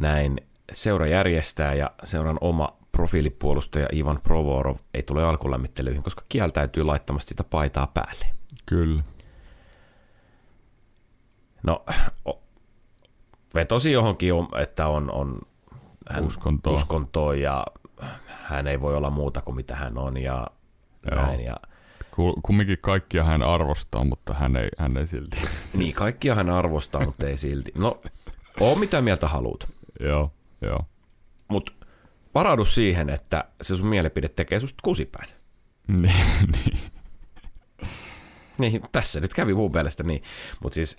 näin 0.00 0.40
seura 0.72 1.06
järjestää 1.06 1.74
ja 1.74 1.90
seuran 2.04 2.38
oma 2.40 2.76
profiilipuolustaja 2.92 3.88
Ivan 3.92 4.20
Provorov 4.22 4.76
ei 4.94 5.02
tule 5.02 5.24
alkulämmittelyihin, 5.24 6.02
koska 6.02 6.22
kieltäytyy 6.28 6.84
laittamasta 6.84 7.28
sitä 7.28 7.44
paitaa 7.44 7.86
päälle. 7.86 8.26
Kyllä. 8.66 9.02
No, 11.62 11.84
vetosi 13.54 13.92
johonkin, 13.92 14.32
että 14.62 14.88
on, 14.88 15.10
on 15.10 15.38
hän 16.10 16.24
Uskontoa. 16.24 16.72
uskontoa 16.72 17.34
ja 17.34 17.64
hän 18.26 18.66
ei 18.66 18.80
voi 18.80 18.96
olla 18.96 19.10
muuta 19.10 19.40
kuin 19.42 19.54
mitä 19.54 19.76
hän 19.76 19.98
on 19.98 20.16
ja 20.16 20.46
Joo. 21.10 21.22
näin. 21.26 21.40
Ja 21.40 21.56
Ku- 22.10 22.40
Kumminkin 22.42 22.78
kaikkia 22.80 23.24
hän 23.24 23.42
arvostaa, 23.42 24.04
mutta 24.04 24.34
hän 24.34 24.56
ei, 24.56 24.68
hän 24.78 24.96
ei 24.96 25.06
silti. 25.06 25.36
Niin, 25.78 25.94
kaikkia 25.94 26.34
hän 26.34 26.50
arvostaa, 26.50 27.04
mutta 27.04 27.26
ei 27.26 27.38
silti. 27.38 27.72
No, 27.78 28.00
oo 28.60 28.74
mitä 28.74 29.00
mieltä 29.00 29.28
haluat, 29.28 29.68
joo, 30.00 30.32
joo. 30.60 30.80
mutta 31.48 31.72
varaudu 32.34 32.64
siihen, 32.64 33.10
että 33.10 33.44
se 33.62 33.76
sun 33.76 33.86
mielipide 33.86 34.28
tekee 34.28 34.60
susta 34.60 34.80
kusipäin. 34.84 35.28
Niin, 35.88 36.50
niin. 36.52 36.78
Niin, 38.58 38.82
tässä 38.92 39.20
nyt 39.20 39.34
kävi 39.34 39.54
mun 39.54 39.70
mielestä 39.74 40.02
niin. 40.02 40.22
Mutta 40.62 40.74
siis 40.74 40.98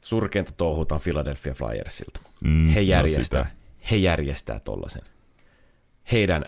surkeinta 0.00 0.52
touhutaan 0.52 1.00
Philadelphia 1.00 1.54
Flyersilta. 1.54 2.20
Mm, 2.44 2.68
He 2.68 2.80
no 2.80 2.86
järjestää, 2.86 3.44
sitä. 3.44 3.56
he 3.90 3.96
järjestää 3.96 4.60
tollasen. 4.60 5.02
Heidän 6.12 6.44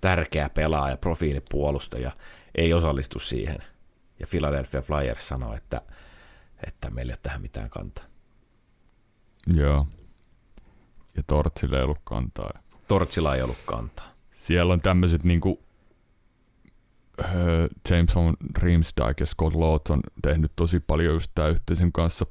tärkeä 0.00 0.48
pelaaja, 0.48 0.96
profiilipuolustaja 0.96 2.12
ei 2.54 2.72
osallistu 2.72 3.18
siihen. 3.18 3.58
Ja 4.20 4.26
Philadelphia 4.26 4.82
Flyers 4.82 5.28
sanoo, 5.28 5.54
että, 5.54 5.80
että 6.66 6.90
meillä 6.90 7.10
ei 7.10 7.14
ole 7.14 7.20
tähän 7.22 7.42
mitään 7.42 7.70
kantaa. 7.70 8.04
Joo. 9.54 9.86
Ja 11.16 11.22
Tortsille 11.26 11.76
ei 11.76 11.82
ollut 11.82 12.00
kantaa. 12.04 12.50
Tortsilla 12.88 13.36
ei 13.36 13.42
ollut 13.42 13.58
kantaa. 13.66 14.12
Siellä 14.32 14.72
on 14.72 14.80
tämmöiset 14.80 15.24
niinku 15.24 15.62
James 17.90 18.16
on 18.16 18.36
Reamsdyke 18.58 19.14
ja 19.20 19.26
Scott 19.26 19.54
Lawton 19.56 19.96
on 19.96 20.02
tehnyt 20.22 20.52
tosi 20.56 20.80
paljon 20.80 21.14
just 21.14 21.32
tämän 21.34 21.50
yhteisön 21.50 21.92
kanssa 21.92 22.26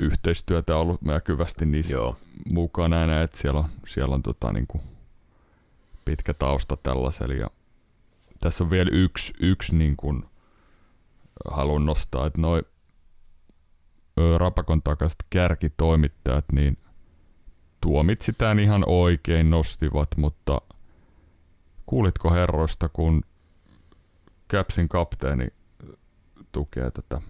yhteistyötä 0.00 0.76
ollut 0.76 1.02
näkyvästi 1.02 1.66
niissä 1.66 1.92
Joo. 1.92 2.16
mukana 2.50 3.06
näin, 3.06 3.22
että 3.22 3.38
siellä 3.38 3.60
on, 3.60 3.68
siellä 3.86 4.14
on 4.14 4.22
tota, 4.22 4.52
niin 4.52 4.66
kuin 4.66 4.82
pitkä 6.04 6.34
tausta 6.34 6.76
tällaisella. 6.76 7.34
Ja 7.34 7.50
tässä 8.40 8.64
on 8.64 8.70
vielä 8.70 8.90
yksi, 8.92 9.34
yksi 9.40 9.76
niin 9.76 9.96
kuin, 9.96 10.24
haluan 11.50 11.86
nostaa, 11.86 12.26
että 12.26 12.40
noin 12.40 12.62
Rapakon 14.36 14.82
takaiset 14.82 15.24
kärkitoimittajat, 15.30 16.44
niin 16.52 16.78
tuomitsi 17.80 18.32
tämän 18.32 18.58
ihan 18.58 18.84
oikein, 18.86 19.50
nostivat, 19.50 20.08
mutta 20.16 20.60
kuulitko 21.86 22.30
herroista, 22.30 22.88
kun 22.88 23.22
Capsin 24.50 24.88
kapteeni 24.88 25.48
tukee 26.52 26.90
tätä 26.90 27.20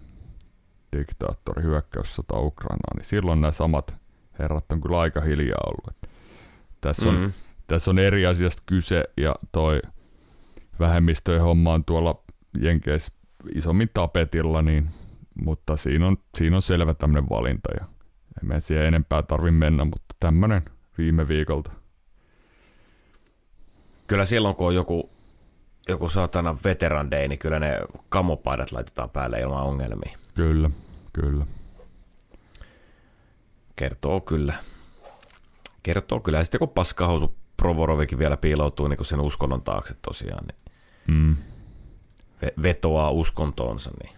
diktaattori 0.97 1.63
hyökkäyssota 1.63 2.39
Ukrainaa, 2.39 2.93
niin 2.95 3.05
silloin 3.05 3.41
nämä 3.41 3.51
samat 3.51 3.95
herrat 4.39 4.71
on 4.71 4.81
kyllä 4.81 4.99
aika 4.99 5.21
hiljaa 5.21 5.63
ollut. 5.65 6.11
Tässä 6.81 7.09
on, 7.09 7.15
mm-hmm. 7.15 7.33
tässä 7.67 7.91
on 7.91 7.99
eri 7.99 8.25
asiasta 8.25 8.63
kyse 8.65 9.03
ja 9.17 9.35
toi 9.51 9.79
vähemmistöjen 10.79 11.41
homma 11.41 11.73
on 11.73 11.85
tuolla 11.85 12.23
Jenkeissä 12.61 13.11
isommin 13.55 13.89
tapetilla, 13.93 14.61
niin, 14.61 14.89
mutta 15.43 15.77
siinä 15.77 16.07
on, 16.07 16.17
siinä 16.37 16.55
on 16.55 16.61
selvä 16.61 16.93
tämmöinen 16.93 17.29
valinta 17.29 17.69
ja 17.79 17.85
en 18.53 18.61
siihen 18.61 18.85
enempää 18.85 19.23
tarvi 19.23 19.51
mennä, 19.51 19.85
mutta 19.85 20.15
tämmöinen 20.19 20.61
viime 20.97 21.27
viikolta. 21.27 21.71
Kyllä 24.07 24.25
silloin, 24.25 24.55
kun 24.55 24.67
on 24.67 24.75
joku, 24.75 25.09
joku 25.87 26.09
saatana 26.09 26.57
veteran 26.63 27.11
day, 27.11 27.27
niin 27.27 27.39
kyllä 27.39 27.59
ne 27.59 27.79
kamopaidat 28.09 28.71
laitetaan 28.71 29.09
päälle 29.09 29.39
ilman 29.39 29.63
ongelmia. 29.63 30.17
Kyllä, 30.35 30.69
kyllä. 31.13 31.45
Kertoo 33.75 34.21
kyllä. 34.21 34.53
Kertoo 35.83 36.19
kyllä. 36.19 36.37
Ja 36.37 36.43
sitten 36.43 36.59
kun 36.59 36.69
paskahousu 36.69 37.35
Provorovikin 37.57 38.19
vielä 38.19 38.37
piiloutuu 38.37 38.87
niin 38.87 39.05
sen 39.05 39.19
uskonnon 39.19 39.61
taakse 39.61 39.95
tosiaan, 40.01 40.45
niin 40.45 40.57
mm. 41.07 41.35
vetoaa 42.63 43.11
uskontoonsa. 43.11 43.91
Niin. 44.03 44.17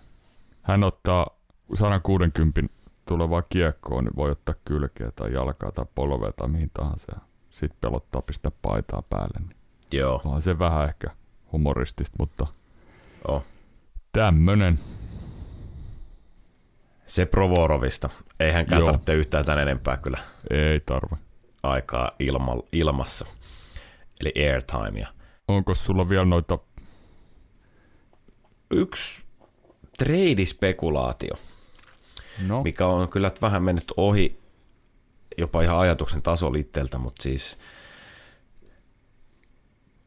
Hän 0.62 0.84
ottaa 0.84 1.27
160 1.73 2.62
tulevaa 3.05 3.41
kiekkoa, 3.41 4.01
niin 4.01 4.15
voi 4.15 4.32
ottaa 4.32 4.55
kylkeä 4.65 5.12
tai 5.12 5.34
jalkaa 5.34 5.71
tai 5.71 5.86
polvea 5.95 6.32
tai 6.32 6.47
mihin 6.47 6.71
tahansa. 6.73 7.19
Sitten 7.49 7.77
pelottaa 7.82 8.21
pistää 8.21 8.51
paitaa 8.62 9.01
päälle. 9.01 9.39
Niin 9.39 9.58
Joo. 9.91 10.21
Onhan 10.25 10.41
se 10.41 10.60
vähän 10.60 10.86
ehkä 10.86 11.10
humoristista, 11.52 12.16
mutta 12.20 12.48
oh. 13.28 13.44
tämmönen. 14.12 14.80
Se 17.06 17.26
Provorovista. 17.26 18.10
Ei 18.40 18.52
hänkään 18.52 18.84
tarvitse 18.86 19.14
yhtään 19.14 19.46
tän 19.46 19.60
enempää 19.60 19.98
kyllä. 19.98 20.18
Ei 20.50 20.80
tarvi. 20.80 21.16
Aikaa 21.64 22.12
ilma, 22.20 22.58
ilmassa. 22.72 23.26
Eli 24.22 24.34
airtimea. 24.38 25.08
Onko 25.48 25.74
sulla 25.74 26.10
vielä 26.10 26.26
noita... 26.26 26.60
Yksi 28.72 29.24
treidispekulaatio, 29.98 31.34
no. 32.48 32.64
mikä 32.64 32.86
on 32.86 33.10
kyllä 33.10 33.32
vähän 33.42 33.64
mennyt 33.64 33.94
ohi 33.98 34.40
jopa 35.38 35.62
ihan 35.62 35.80
ajatuksen 35.80 36.22
tasolla 36.22 36.58
itseltä, 36.58 36.98
mutta 36.98 37.24
siis 37.24 37.58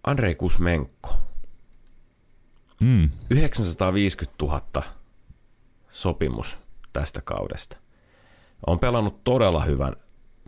Andrei 0.06 0.34
Kusmenko. 0.34 1.16
Mm. 2.82 3.10
950 3.30 4.44
000 4.46 4.62
sopimus 5.90 6.58
tästä 6.92 7.20
kaudesta. 7.20 7.76
On 8.66 8.78
pelannut 8.78 9.24
todella 9.24 9.64
hyvän 9.64 9.92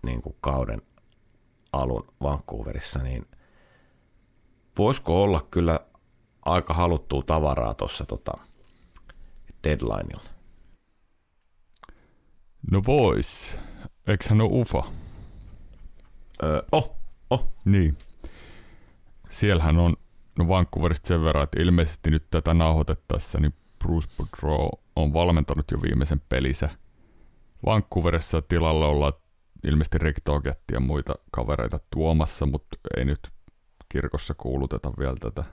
niin 0.02 0.22
kuin 0.22 0.36
kauden 0.40 0.82
alun 1.72 2.06
Vancouverissa, 2.22 2.98
niin 2.98 3.26
voisiko 4.78 5.22
olla 5.22 5.46
kyllä 5.50 5.80
aika 6.44 6.74
haluttua 6.74 7.22
tavaraa 7.22 7.74
tuossa 7.74 8.06
tota 8.06 8.32
deadlineilla? 9.64 10.24
No 12.70 12.82
vois. 12.86 13.58
Eikö 14.06 14.24
hän 14.28 14.40
ole 14.40 14.50
UFA? 14.52 14.84
Öö, 16.42 16.62
oh, 16.72 16.96
oh. 17.30 17.52
Niin. 17.64 17.98
Siellähän 19.30 19.78
on 19.78 19.96
no 20.38 20.48
Vancouverista 20.48 21.08
sen 21.08 21.24
verran, 21.24 21.44
että 21.44 21.62
ilmeisesti 21.62 22.10
nyt 22.10 22.30
tätä 22.30 22.54
nauhoitettaessa, 22.54 23.38
niin 23.40 23.54
Bruce 23.78 24.08
Boudreau 24.16 24.70
on 24.96 25.12
valmentanut 25.12 25.70
jo 25.70 25.82
viimeisen 25.82 26.22
pelinsä. 26.28 26.68
Vancouverissa 27.66 28.42
tilalla 28.42 28.86
ollaan 28.86 29.12
ilmeisesti 29.64 29.98
Rick 29.98 30.20
Togetti 30.24 30.74
ja 30.74 30.80
muita 30.80 31.14
kavereita 31.30 31.80
tuomassa, 31.90 32.46
mutta 32.46 32.76
ei 32.96 33.04
nyt 33.04 33.20
kirkossa 33.88 34.34
kuuluteta 34.34 34.92
vielä 34.98 35.16
tätä. 35.20 35.44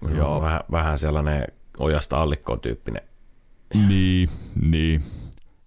No, 0.00 0.10
ja, 0.10 0.40
vähän, 0.40 0.60
vähän 0.70 0.98
sellainen 0.98 1.44
ojasta 1.78 2.22
allikkoon 2.22 2.60
tyyppinen. 2.60 3.02
Niin, 3.88 4.28
niin. 4.70 5.04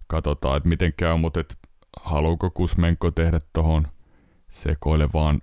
Katsotaan, 0.07 0.57
että 0.57 0.69
miten 0.69 0.93
käy, 0.97 1.17
mutta 1.17 1.39
et, 1.39 1.57
haluuko 2.01 2.51
Kusmenko 2.51 3.11
tehdä 3.11 3.39
tuohon 3.53 3.87
sekoilevaan 4.49 5.41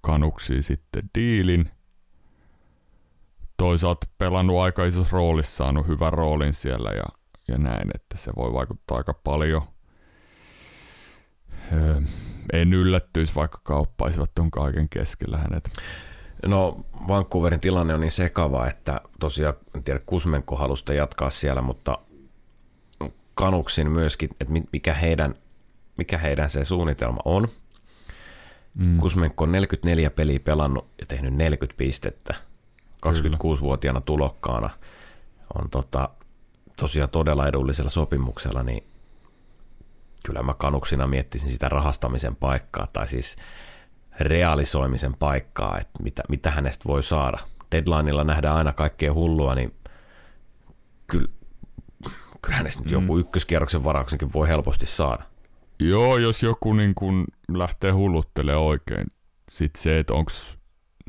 kanuksiin 0.00 0.62
sitten 0.62 1.10
diilin. 1.18 1.70
Toisaalta 3.56 4.06
pelannut 4.18 4.60
aika 4.60 4.84
isossa 4.84 5.16
roolissa, 5.16 5.56
saanut 5.56 5.86
hyvän 5.86 6.12
roolin 6.12 6.54
siellä 6.54 6.90
ja, 6.90 7.04
ja 7.48 7.58
näin, 7.58 7.90
että 7.94 8.16
se 8.16 8.32
voi 8.36 8.52
vaikuttaa 8.52 8.98
aika 8.98 9.14
paljon. 9.14 9.62
Öö, 11.72 12.00
en 12.52 12.72
yllättyisi, 12.72 13.34
vaikka 13.34 13.60
kauppaisivat 13.62 14.34
tuon 14.34 14.50
kaiken 14.50 14.88
keskellä 14.88 15.38
hänet. 15.38 15.70
No 16.46 16.80
Vancouverin 17.08 17.60
tilanne 17.60 17.94
on 17.94 18.00
niin 18.00 18.10
sekava, 18.10 18.66
että 18.66 19.00
tosiaan 19.20 19.54
en 19.74 19.84
tiedä 19.84 20.00
Kusmenko 20.06 20.56
halusta 20.56 20.92
jatkaa 20.92 21.30
siellä, 21.30 21.62
mutta 21.62 21.98
Kanuksin 23.34 23.90
myöskin, 23.90 24.30
että 24.40 24.54
mikä 24.72 24.94
heidän, 24.94 25.34
mikä 25.98 26.18
heidän 26.18 26.50
se 26.50 26.64
suunnitelma 26.64 27.20
on. 27.24 27.48
Mm. 28.74 28.98
Kusmenko 28.98 29.44
on 29.44 29.52
44 29.52 30.10
peliä 30.10 30.40
pelannut 30.40 30.88
ja 31.00 31.06
tehnyt 31.06 31.34
40 31.34 31.76
pistettä. 31.78 32.34
26-vuotiaana 33.06 34.00
tulokkaana 34.00 34.70
on 35.54 35.70
tota, 35.70 36.08
tosiaan 36.76 37.10
todella 37.10 37.46
edullisella 37.46 37.90
sopimuksella, 37.90 38.62
niin 38.62 38.84
kyllä 40.26 40.42
mä 40.42 40.54
kanuksina 40.54 41.06
miettisin 41.06 41.50
sitä 41.50 41.68
rahastamisen 41.68 42.36
paikkaa 42.36 42.86
tai 42.92 43.08
siis 43.08 43.36
realisoimisen 44.20 45.14
paikkaa, 45.16 45.78
että 45.78 46.02
mitä, 46.02 46.22
mitä 46.28 46.50
hänestä 46.50 46.84
voi 46.86 47.02
saada. 47.02 47.38
Deadlineilla 47.72 48.24
nähdään 48.24 48.56
aina 48.56 48.72
kaikkea 48.72 49.14
hullua, 49.14 49.54
niin 49.54 49.74
kyllä, 51.06 51.28
kyllä 52.42 52.56
hänestä 52.56 52.82
nyt 52.82 52.92
mm. 52.92 53.02
joku 53.02 53.18
ykköskierroksen 53.18 53.84
varauksenkin 53.84 54.32
voi 54.32 54.48
helposti 54.48 54.86
saada. 54.86 55.22
Joo, 55.80 56.16
jos 56.16 56.42
joku 56.42 56.72
niin 56.72 56.94
kun 56.94 57.24
lähtee 57.48 57.90
hulluttelemaan 57.90 58.64
oikein. 58.64 59.06
Sitten 59.50 59.82
se, 59.82 59.98
että 59.98 60.14
onko 60.14 60.30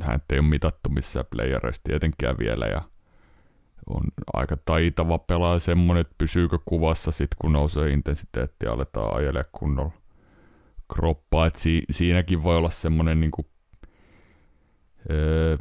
hän 0.02 0.20
ei 0.34 0.40
ole 0.40 0.48
mitattu 0.48 0.90
missään 0.90 1.26
playereissa 1.32 1.84
tietenkään 1.84 2.36
vielä 2.40 2.66
ja 2.66 2.82
on 3.90 4.04
aika 4.34 4.58
taitava 4.66 5.18
pelaaja 5.18 5.60
semmoinen, 5.60 6.02
että 6.02 6.16
pysyykö 6.18 6.60
kuvassa 6.66 7.12
sitten 7.12 7.38
kun 7.42 7.54
nousee 7.54 7.90
intensiteetti 7.90 8.66
ja 8.66 8.72
aletaan 8.74 9.16
ajelemaan 9.16 9.45
kunnolla 9.52 9.93
kroppaa, 10.93 11.45
että 11.45 11.60
si- 11.60 11.84
siinäkin 11.91 12.43
voi 12.43 12.58
olla 12.58 12.70
semmoinen 12.70 13.20
niin 13.20 13.32
kuin, 13.32 13.48
öö, 15.12 15.58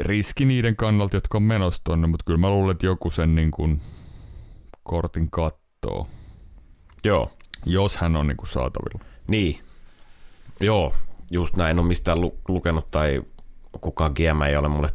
riski 0.00 0.44
niiden 0.44 0.76
kannalta, 0.76 1.16
jotka 1.16 1.38
on 1.38 1.42
menossa 1.42 1.82
tonne, 1.84 2.06
mutta 2.06 2.24
kyllä 2.24 2.38
mä 2.38 2.50
luulen, 2.50 2.72
että 2.72 2.86
joku 2.86 3.10
sen 3.10 3.34
niin 3.34 3.50
kuin, 3.50 3.80
kortin 4.82 5.30
kattoo. 5.30 6.08
Joo. 7.04 7.32
Jos 7.66 7.96
hän 7.96 8.16
on 8.16 8.26
niin 8.26 8.36
kuin 8.36 8.48
saatavilla. 8.48 9.04
Niin. 9.28 9.60
Joo, 10.60 10.94
just 11.32 11.56
näin. 11.56 11.70
En 11.70 11.78
ole 11.78 11.86
mistään 11.88 12.20
lu- 12.20 12.38
lukenut 12.48 12.90
tai 12.90 13.22
kukaan 13.80 14.12
GM 14.12 14.42
ei 14.42 14.56
ole 14.56 14.68
mulle, 14.68 14.88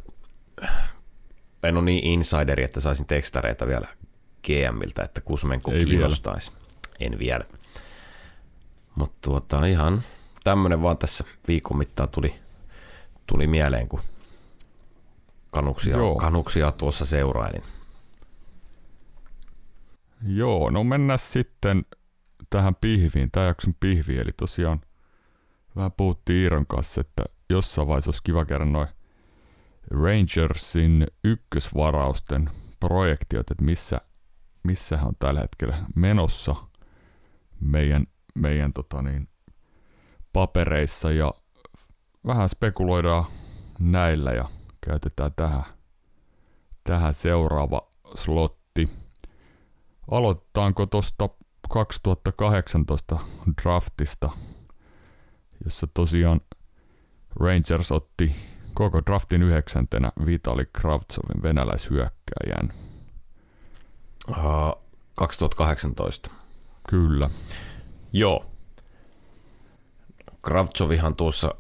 en 1.64 1.78
ole 1.78 1.86
niin 1.86 2.06
insideri, 2.06 2.64
että 2.64 2.80
saisin 2.80 3.08
tekstareita 3.08 3.68
vielä 3.68 3.88
GMiltä, 4.44 5.04
että 5.04 5.22
Kusmenko 5.22 5.72
ei 5.72 5.86
kiinnostaisi. 5.86 6.52
Vielä. 6.52 6.68
En 7.00 7.20
vielä. 7.20 7.46
Mutta 8.96 9.18
tuota, 9.22 9.66
ihan 9.66 10.04
tämmöinen 10.44 10.82
vaan 10.82 10.98
tässä 10.98 11.24
viikon 11.48 11.78
mittaan 11.78 12.10
tuli, 12.10 12.36
tuli 13.28 13.48
mieleen, 13.48 13.88
kun 13.88 14.02
kanuksia, 15.52 15.98
kanuksia 16.20 16.72
tuossa 16.72 17.06
seurailin. 17.06 17.64
Joo, 20.28 20.70
no 20.70 20.84
mennään 20.84 21.20
sitten 21.20 21.86
tähän 22.50 22.76
pihviin, 22.76 23.32
tämä 23.32 23.46
jakson 23.46 23.76
pihvi, 23.80 24.18
eli 24.18 24.30
tosiaan 24.38 24.82
vähän 25.76 25.92
puhuttiin 25.92 26.44
Iiron 26.44 26.68
kanssa, 26.68 27.02
että 27.02 27.24
jossain 27.50 27.88
vaiheessa 27.88 28.10
olisi 28.10 28.24
kiva 28.24 28.46
käydä 28.46 28.66
noin 28.66 28.88
Rangersin 29.92 31.08
ykkösvarausten 31.24 32.50
projektiot, 32.80 33.52
että 33.52 33.64
missä, 33.64 34.02
missä 34.64 34.98
hän 34.98 35.08
on 35.08 35.16
tällä 35.20 35.40
hetkellä 35.40 35.78
menossa 35.96 36.56
meidän, 37.60 38.04
meidän 38.36 38.74
tota 38.74 39.02
niin, 39.02 39.30
papereissa 40.34 41.12
ja 41.12 41.34
vähän 42.26 42.50
spekuloidaan 42.50 43.26
näillä 43.80 44.32
ja 44.32 44.50
käytetään 44.82 45.32
tähän, 45.36 45.64
tähän 46.84 47.14
seuraava 47.14 47.92
slotti. 48.16 48.90
Aloitetaanko 50.12 50.86
tuosta 50.86 51.30
2018 51.70 53.18
draftista, 53.64 54.30
jossa 55.66 55.88
tosiaan 55.94 56.42
Rangers 57.40 57.92
otti 57.92 58.36
koko 58.74 59.02
draftin 59.06 59.44
yhdeksäntenä 59.44 60.12
Vitali 60.26 60.66
Kravtsovin 60.74 61.44
venäläishyökkäjän. 61.44 62.74
Uh, 64.30 64.84
2018. 65.16 66.32
Kyllä. 66.90 67.30
Joo. 68.14 68.46
Kravtsovihan 70.42 71.16
tuossa 71.16 71.56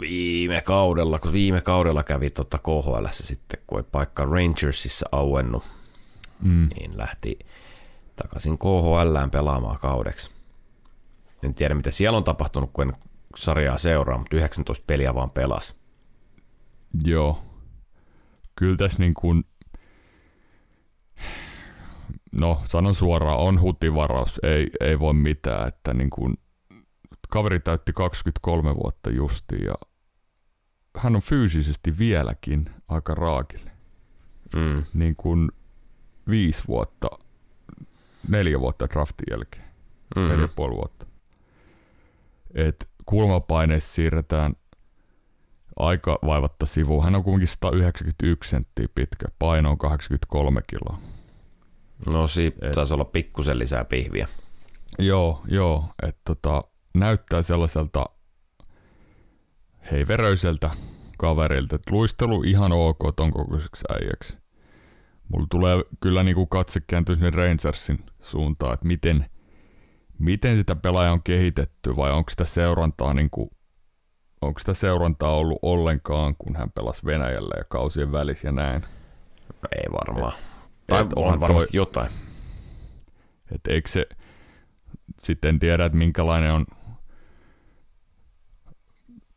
viime 0.00 0.60
kaudella, 0.60 1.18
kun 1.18 1.32
viime 1.32 1.60
kaudella 1.60 2.02
kävi 2.02 2.30
tota 2.30 2.58
KHL 2.58 3.06
sitten, 3.10 3.60
kun 3.66 3.78
ei 3.78 3.84
paikka 3.92 4.24
Rangersissa 4.24 5.06
auennut, 5.12 5.64
mm. 6.42 6.68
niin 6.76 6.98
lähti 6.98 7.38
takaisin 8.16 8.58
KHLään 8.58 9.30
pelaamaan 9.30 9.78
kaudeksi. 9.78 10.30
En 11.42 11.54
tiedä, 11.54 11.74
mitä 11.74 11.90
siellä 11.90 12.16
on 12.16 12.24
tapahtunut, 12.24 12.70
kun 12.72 12.88
en 12.88 12.94
sarjaa 13.36 13.78
seuraa, 13.78 14.18
mutta 14.18 14.36
19 14.36 14.84
peliä 14.86 15.14
vaan 15.14 15.30
pelas. 15.30 15.76
Joo. 17.04 17.44
Kyllä 18.56 18.76
tässä 18.76 18.98
niin 18.98 19.14
kuin, 19.14 19.44
no 22.32 22.62
sanon 22.64 22.94
suoraan, 22.94 23.38
on 23.38 23.60
hutivaraus, 23.60 24.40
ei, 24.42 24.66
ei 24.80 24.98
voi 24.98 25.14
mitään, 25.14 25.68
että 25.68 25.94
niin 25.94 26.10
kuin, 26.10 26.34
kaveri 27.30 27.60
täytti 27.60 27.92
23 27.92 28.74
vuotta 28.74 29.10
justi 29.10 29.56
ja 29.64 29.74
hän 30.96 31.16
on 31.16 31.22
fyysisesti 31.22 31.98
vieläkin 31.98 32.70
aika 32.88 33.14
raakille. 33.14 33.70
Mm. 34.56 34.84
Niin 34.94 35.16
kuin 35.16 35.52
viisi 36.28 36.62
vuotta, 36.68 37.08
neljä 38.28 38.60
vuotta 38.60 38.88
draftin 38.90 39.26
jälkeen, 39.30 39.64
mm-hmm. 40.16 40.32
neljä 40.32 40.48
puoli 40.48 40.74
vuotta. 40.74 41.06
Et 42.54 42.88
kulmapaineessa 43.06 43.94
siirretään 43.94 44.54
aika 45.76 46.18
vaivatta 46.26 46.66
sivuun. 46.66 47.04
Hän 47.04 47.14
on 47.14 47.24
kuitenkin 47.24 47.48
191 47.48 48.50
senttiä 48.50 48.86
pitkä, 48.94 49.26
paino 49.38 49.70
on 49.70 49.78
83 49.78 50.60
kiloa. 50.66 51.00
No 52.06 52.26
siitä 52.26 52.68
Et, 52.68 52.74
saisi 52.74 52.94
olla 52.94 53.04
pikkusen 53.04 53.58
lisää 53.58 53.84
pihviä. 53.84 54.28
Joo, 54.98 55.42
joo. 55.48 55.84
Että 56.02 56.20
tota, 56.24 56.62
näyttää 56.94 57.42
sellaiselta 57.42 58.04
heiveröiseltä 59.90 60.70
kaverilta. 61.18 61.76
Et 61.76 61.90
luistelu 61.90 62.42
ihan 62.42 62.72
ok 62.72 62.98
ton 63.16 63.30
kokoiseksi 63.30 63.84
äijäksi. 63.92 64.38
Mulla 65.28 65.46
tulee 65.50 65.84
kyllä 66.00 66.22
niinku 66.22 66.46
katse 66.46 66.80
kääntyä 66.86 67.14
sinne 67.14 67.30
Rangersin 67.30 68.04
suuntaan, 68.20 68.74
että 68.74 68.86
miten, 68.86 69.30
miten 70.18 70.56
sitä 70.56 70.76
pelaajaa 70.76 71.12
on 71.12 71.22
kehitetty 71.22 71.96
vai 71.96 72.12
onko 72.12 72.30
sitä 72.30 72.44
seurantaa 72.44 73.14
niinku, 73.14 73.50
onko 74.40 74.58
sitä 74.58 74.74
seurantaa 74.74 75.36
ollut 75.36 75.58
ollenkaan, 75.62 76.36
kun 76.38 76.56
hän 76.56 76.70
pelasi 76.70 77.06
Venäjällä 77.06 77.54
ja 77.58 77.64
kausien 77.64 78.12
välissä 78.12 78.48
ja 78.48 78.52
näin. 78.52 78.82
No 79.48 79.68
ei 79.76 79.92
varmaan. 79.92 80.32
Et, 80.32 80.86
tai 80.86 81.02
et 81.02 81.12
on 81.12 81.40
varmasti 81.40 81.68
toi, 81.70 81.76
jotain. 81.76 82.10
Et 83.54 83.66
eikö 83.68 83.88
se, 83.88 84.06
sitten 85.22 85.58
tiedä, 85.58 85.84
että 85.84 85.98
minkälainen 85.98 86.52
on 86.52 86.66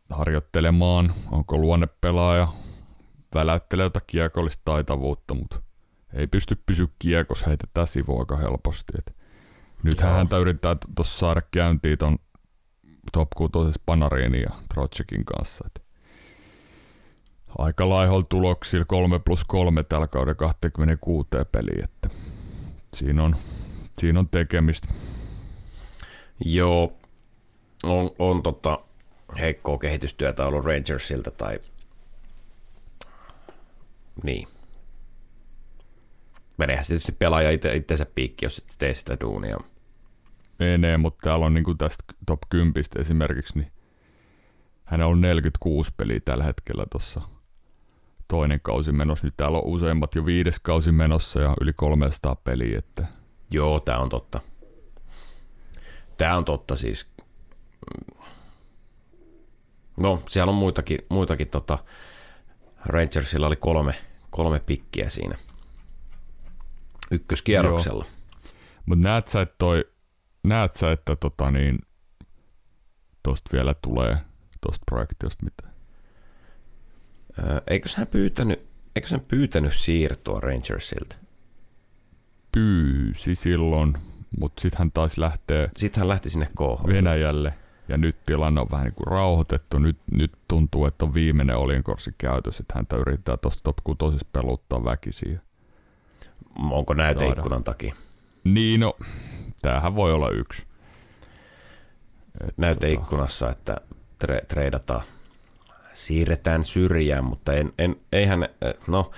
harjoittelemaan, 0.10 1.14
onko 1.32 1.58
luonnepelaaja, 1.58 2.48
väläyttelee 3.34 3.84
jotain 3.84 4.06
kiekollista 4.08 4.62
taitavuutta, 4.66 5.34
mutta 5.34 5.62
ei 6.14 6.28
pysty 6.28 6.64
pysyä 6.66 6.88
kiekos, 7.00 7.46
heitetään 7.46 7.88
sivu 7.88 8.20
aika 8.20 8.38
helposti. 8.38 8.94
Et 8.98 9.17
nythän 9.84 10.14
häntä 10.14 10.38
yrittää 10.38 10.76
tuossa 10.96 11.20
saada 11.20 11.42
käyntiin 11.52 11.98
ton 11.98 12.18
top 13.12 13.28
6 13.38 13.80
Panariinin 13.86 14.42
ja 14.42 14.50
Trotsekin 14.74 15.26
kanssa. 15.26 15.66
Et 15.68 15.84
aika 17.58 17.90
laihol 17.90 18.22
tuloksilla 18.22 18.86
3 18.86 19.20
plus 19.20 19.46
3 19.46 19.84
tällä 19.84 20.08
kauden 20.08 20.36
26 20.36 21.28
peliä, 21.52 21.84
että 21.84 22.10
siinä 22.94 23.24
on, 23.24 23.36
siinä 24.00 24.20
on 24.20 24.30
tekemistä. 24.30 24.88
Joo, 26.46 26.94
on, 27.84 28.12
on 28.20 28.44
tota, 28.44 28.80
heikkoa 29.40 29.78
kehitystyötä 29.78 30.46
ollut 30.46 30.66
Rangersilta 30.66 31.32
tai 31.32 31.60
niin. 34.24 34.48
Meneehän 36.58 36.84
se 36.84 36.88
tietysti 36.88 37.12
pelaaja 37.12 37.52
itse, 37.52 37.76
itsensä 37.76 38.06
piikki, 38.16 38.46
jos 38.46 38.58
et 38.58 38.76
tee 38.78 38.94
sitä 38.94 39.18
duunia. 39.22 39.58
Menee, 40.60 40.98
mutta 40.98 41.30
täällä 41.30 41.46
on 41.46 41.54
niinku 41.54 41.76
tästä 41.76 42.04
top 42.26 42.40
10 42.50 42.84
esimerkiksi, 43.00 43.60
niin 43.60 43.72
hän 44.86 45.02
on 45.02 45.22
46 45.22 45.92
peliä 45.98 46.20
tällä 46.20 46.44
hetkellä 46.44 46.86
tuossa 46.92 47.22
toinen 48.28 48.60
kausi 48.64 48.92
menossa. 48.92 49.28
Nyt 49.28 49.38
täällä 49.38 49.58
on 49.58 49.66
useimmat 49.66 50.16
jo 50.16 50.26
viides 50.26 50.60
kausi 50.60 50.92
menossa 50.92 51.42
ja 51.42 51.56
yli 51.62 51.74
300 51.74 52.36
peliä. 52.36 52.80
Että... 52.80 53.06
Joo, 53.52 53.80
tämä 53.80 54.00
on 54.00 54.10
totta. 54.10 54.40
Tämä 56.18 56.38
on 56.38 56.46
totta 56.46 56.76
siis. 56.76 57.12
No, 59.98 60.22
siellä 60.30 60.50
on 60.50 60.58
muitakin, 60.58 61.00
muitakin 61.10 61.48
tota, 61.48 61.78
Rangersilla 62.86 63.48
oli 63.48 63.56
kolme, 63.56 63.96
kolme 64.30 64.60
pikkiä 64.60 65.10
siinä 65.10 65.38
ykköskierroksella. 67.12 68.06
Mutta 68.86 69.08
näet 69.08 69.28
sä, 69.28 69.42
että 69.42 69.56
toi, 69.58 69.86
näet 70.44 70.76
sä, 70.76 70.92
että 70.92 71.16
tota 71.16 71.52
niin, 71.52 71.80
tosta 73.24 73.50
vielä 73.54 73.74
tulee 73.74 74.18
tosta 74.62 74.84
projektiosta 74.92 75.46
mitään? 75.46 75.74
Öö, 77.40 77.62
eikö 77.68 77.90
hän 77.96 78.08
pyytänyt, 78.08 78.68
eikö 78.96 79.08
hän 79.12 79.22
pyytänyt 79.22 79.74
siirtoa 79.74 80.40
Rangersilta? 80.40 81.16
Pyysi 82.52 83.36
silloin, 83.36 83.98
mutta 84.40 84.62
sitten 84.62 84.80
hän 84.80 84.92
taisi 84.92 85.22
lähteä 85.22 85.70
sitten 85.76 86.02
hän 86.02 86.08
lähti 86.08 86.30
sinne 86.30 86.46
KH. 86.46 86.88
Venäjälle 86.88 87.54
ja 87.90 87.98
nyt 87.98 88.26
tilanne 88.26 88.62
on 88.62 88.68
vähän 88.72 88.84
niin 88.84 88.96
kuin 88.96 89.08
rauhoitettu. 89.08 89.80
Nyt, 89.80 89.98
nyt 90.12 90.32
tuntuu, 90.48 90.86
että 90.86 91.06
on 91.06 91.14
viimeinen 91.14 91.58
olinkorsi 91.58 92.12
käytös, 92.18 92.60
että 92.60 92.74
häntä 92.76 92.96
yrittää 92.98 93.38
tuosta 93.38 93.64
top 93.64 93.78
6 94.00 94.18
peluttaa 94.34 94.84
väkisiä. 94.84 95.40
Onko 96.72 96.94
näyteikkunan 96.94 97.64
takia? 97.64 97.96
Niin, 98.44 98.80
no, 98.80 98.98
tämähän 99.62 99.96
voi 99.96 100.14
olla 100.14 100.30
yksi. 100.30 100.66
Et 102.48 102.58
näyteikkunassa, 102.58 103.46
tota... 103.46 103.58
että 103.58 103.82
tre, 104.20 104.42
treidataan, 104.48 105.02
siirretään 105.94 106.64
syrjään, 106.64 107.26
mutta 107.26 107.54
en, 107.54 107.74
en, 107.78 107.96
eihän, 108.12 108.50
no, 108.88 109.12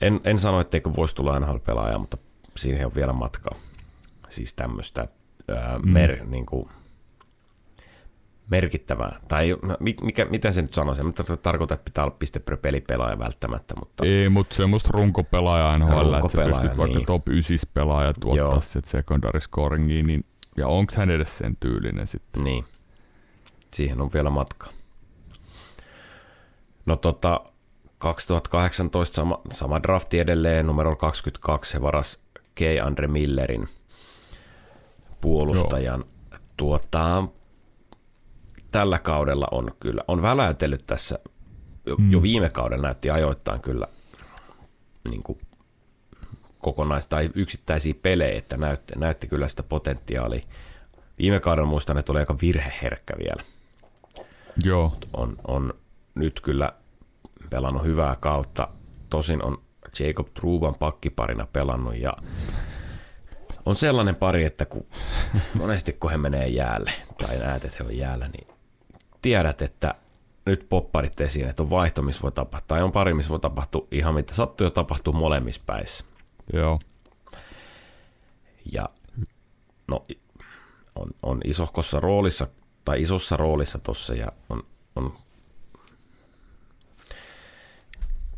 en, 0.00 0.20
en 0.24 0.38
sano, 0.38 0.60
etteikö 0.60 0.90
voisi 0.96 1.14
tulla 1.14 1.40
NHL-pelaaja, 1.40 1.98
mutta 1.98 2.16
siihen 2.56 2.86
on 2.86 2.94
vielä 2.94 3.12
matkaa. 3.12 3.54
Siis 4.28 4.54
tämmöistä 4.54 5.08
mm. 5.84 5.92
mer, 5.92 6.24
niin 6.24 6.46
kuin, 6.46 6.70
merkittävää. 8.50 9.20
Tai 9.28 9.56
mikä, 10.00 10.24
miten 10.24 10.52
se 10.52 10.62
nyt 10.62 10.74
sanoisi? 10.74 11.02
Mitä 11.02 11.36
tarkoittaa, 11.36 11.74
että 11.74 11.84
pitää 11.84 12.04
olla 12.04 12.16
piste 12.18 12.38
per 12.38 12.58
pelaaja 12.86 13.18
välttämättä. 13.18 13.74
Mutta... 13.78 14.06
Ei, 14.06 14.28
mutta 14.28 14.54
semmoista 14.54 14.88
runkopelaajaa 14.92 15.78
NHL, 15.78 16.14
että 16.14 16.28
sä 16.28 16.44
pystyt 16.44 16.78
vaikka 16.78 16.98
niin. 16.98 17.06
top 17.06 17.28
9 17.28 17.58
pelaaja 17.74 18.14
tuottaa 18.20 18.60
se 18.60 18.80
secondary 18.84 19.40
scoringiin, 19.40 20.06
niin, 20.06 20.24
ja 20.56 20.68
onko 20.68 20.92
hän 20.96 21.10
edes 21.10 21.38
sen 21.38 21.56
tyylinen 21.60 22.06
sitten? 22.06 22.44
Niin. 22.44 22.64
Siihen 23.74 24.00
on 24.00 24.10
vielä 24.14 24.30
matka. 24.30 24.70
No 26.86 26.96
tota, 26.96 27.40
2018 27.98 29.16
sama, 29.16 29.40
sama 29.52 29.82
drafti 29.82 30.18
edelleen, 30.18 30.66
numero 30.66 30.96
22, 30.96 31.70
se 31.70 31.82
varas 31.82 32.20
K. 32.54 32.60
Andre 32.84 33.08
Millerin 33.08 33.68
puolustajan. 35.20 36.00
Joo. 36.00 36.40
Tuota, 36.56 37.24
tällä 38.70 38.98
kaudella 38.98 39.48
on 39.50 39.70
kyllä, 39.80 40.02
on 40.08 40.22
väläytellyt 40.22 40.86
tässä, 40.86 41.18
jo, 41.86 41.96
mm. 41.96 42.12
jo 42.12 42.22
viime 42.22 42.48
kauden 42.48 42.82
näytti 42.82 43.10
ajoittain 43.10 43.62
kyllä 43.62 43.86
niin 45.10 45.22
kuin 45.22 45.38
kokonais- 46.58 47.06
tai 47.06 47.30
yksittäisiä 47.34 47.94
pelejä, 48.02 48.38
että 48.38 48.56
näytti, 48.56 48.92
näytti 48.96 49.26
kyllä 49.26 49.48
sitä 49.48 49.62
potentiaalia. 49.62 50.46
Viime 51.18 51.40
kauden 51.40 51.66
muistan, 51.66 51.98
että 51.98 52.12
oli 52.12 52.20
aika 52.20 52.36
virheherkkä 52.42 53.14
vielä. 53.18 53.42
Joo. 54.64 54.96
On, 55.12 55.36
on 55.46 55.74
nyt 56.14 56.40
kyllä 56.40 56.72
pelannut 57.50 57.84
hyvää 57.84 58.16
kautta. 58.20 58.68
Tosin 59.10 59.44
on 59.44 59.62
Jacob 59.98 60.26
Truban 60.34 60.74
pakkiparina 60.74 61.46
pelannut 61.52 61.96
ja 61.96 62.12
on 63.66 63.76
sellainen 63.76 64.16
pari, 64.16 64.44
että 64.44 64.64
kun 64.64 64.86
monesti 65.54 65.92
kun 65.92 66.10
he 66.10 66.16
menee 66.16 66.46
jäälle 66.46 66.92
tai 67.22 67.38
näet, 67.38 67.64
että 67.64 67.76
he 67.80 67.84
on 67.84 67.96
jäällä, 67.96 68.28
niin 68.28 68.49
tiedät, 69.22 69.62
että 69.62 69.94
nyt 70.46 70.66
popparit 70.68 71.20
esiin, 71.20 71.48
että 71.48 71.62
on 71.62 71.70
vaihto, 71.70 72.02
missä 72.02 72.22
voi 72.22 72.32
tapahtua, 72.32 72.66
tai 72.76 72.82
on 72.82 72.92
pari, 72.92 73.14
missä 73.14 73.30
voi 73.30 73.40
tapahtua 73.40 73.86
ihan 73.90 74.14
mitä 74.14 74.34
sattuu 74.34 74.66
ja 74.66 74.70
tapahtuu 74.70 75.12
molemmissa 75.12 75.62
päissä. 75.66 76.04
Joo. 76.52 76.78
Ja 78.72 78.88
no, 79.88 80.06
on, 80.94 81.10
on 81.22 81.40
isohkossa 81.44 82.00
roolissa, 82.00 82.46
tai 82.84 83.02
isossa 83.02 83.36
roolissa 83.36 83.78
tossa, 83.78 84.14
ja 84.14 84.26
on, 84.48 84.62
on 84.96 85.12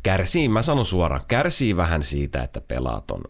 kärsii, 0.03 0.49
mä 0.49 0.61
sanon 0.61 0.85
suoraan, 0.85 1.21
kärsii 1.27 1.77
vähän 1.77 2.03
siitä, 2.03 2.43
että 2.43 2.61
pelaat 2.61 3.11
on 3.11 3.23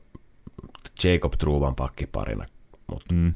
Jacob 1.04 1.34
Truban 1.38 1.76
pakkiparina. 1.76 2.45
Mutta 2.88 3.14
Mm. 3.16 3.34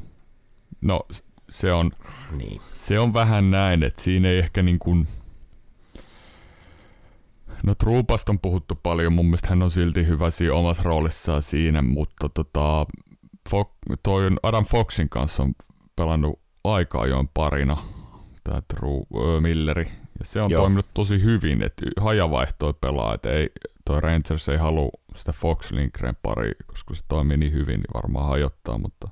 No 0.82 1.06
se 1.50 1.74
on, 1.74 1.92
niin. 2.38 2.62
se 2.74 3.00
on 3.00 3.14
vähän 3.14 3.52
näin, 3.52 3.84
että 3.84 4.02
siinä 4.02 4.30
ei 4.30 4.38
ehkä 4.38 4.64
niin 4.64 4.80
kuin... 4.80 5.08
No 7.64 7.76
Truupasta 7.76 8.32
on 8.32 8.40
puhuttu 8.40 8.76
paljon, 8.84 9.14
mun 9.14 9.26
mielestä 9.26 9.48
hän 9.50 9.64
on 9.64 9.72
silti 9.72 10.08
hyvä 10.08 10.30
siinä 10.30 10.54
omassa 10.54 10.84
roolissaan 10.84 11.42
siinä, 11.42 11.82
mutta 11.82 12.30
tota, 12.30 12.86
Fo- 13.50 13.96
toi 14.04 14.26
on 14.26 14.40
Adam 14.44 14.66
Foxin 14.66 15.10
kanssa 15.10 15.44
on 15.44 15.54
pelannut 15.96 16.40
aika 16.64 17.02
ajoin 17.02 17.30
parina, 17.34 17.78
tämä 18.44 18.62
Tru, 18.68 19.08
ö, 19.16 19.42
Milleri, 19.42 19.88
ja 20.20 20.26
se 20.26 20.42
on 20.42 20.50
Joo. 20.50 20.58
Joo. 20.58 20.62
toiminut 20.62 20.86
tosi 20.94 21.24
hyvin, 21.24 21.64
että 21.64 21.86
hajavaihtoi 22.00 22.74
pelaa, 22.82 23.14
että 23.14 23.30
ei, 23.32 23.50
toi 23.86 24.02
Rangers 24.02 24.50
ei 24.50 24.58
halua 24.58 24.90
sitä 25.16 25.32
Fox 25.32 25.72
Lindgren 25.72 26.18
pari, 26.24 26.52
koska 26.68 26.96
se 26.96 27.02
toimii 27.08 27.38
niin 27.38 27.54
hyvin, 27.54 27.76
niin 27.76 27.94
varmaan 27.94 28.26
hajottaa, 28.26 28.78
mutta 28.78 29.10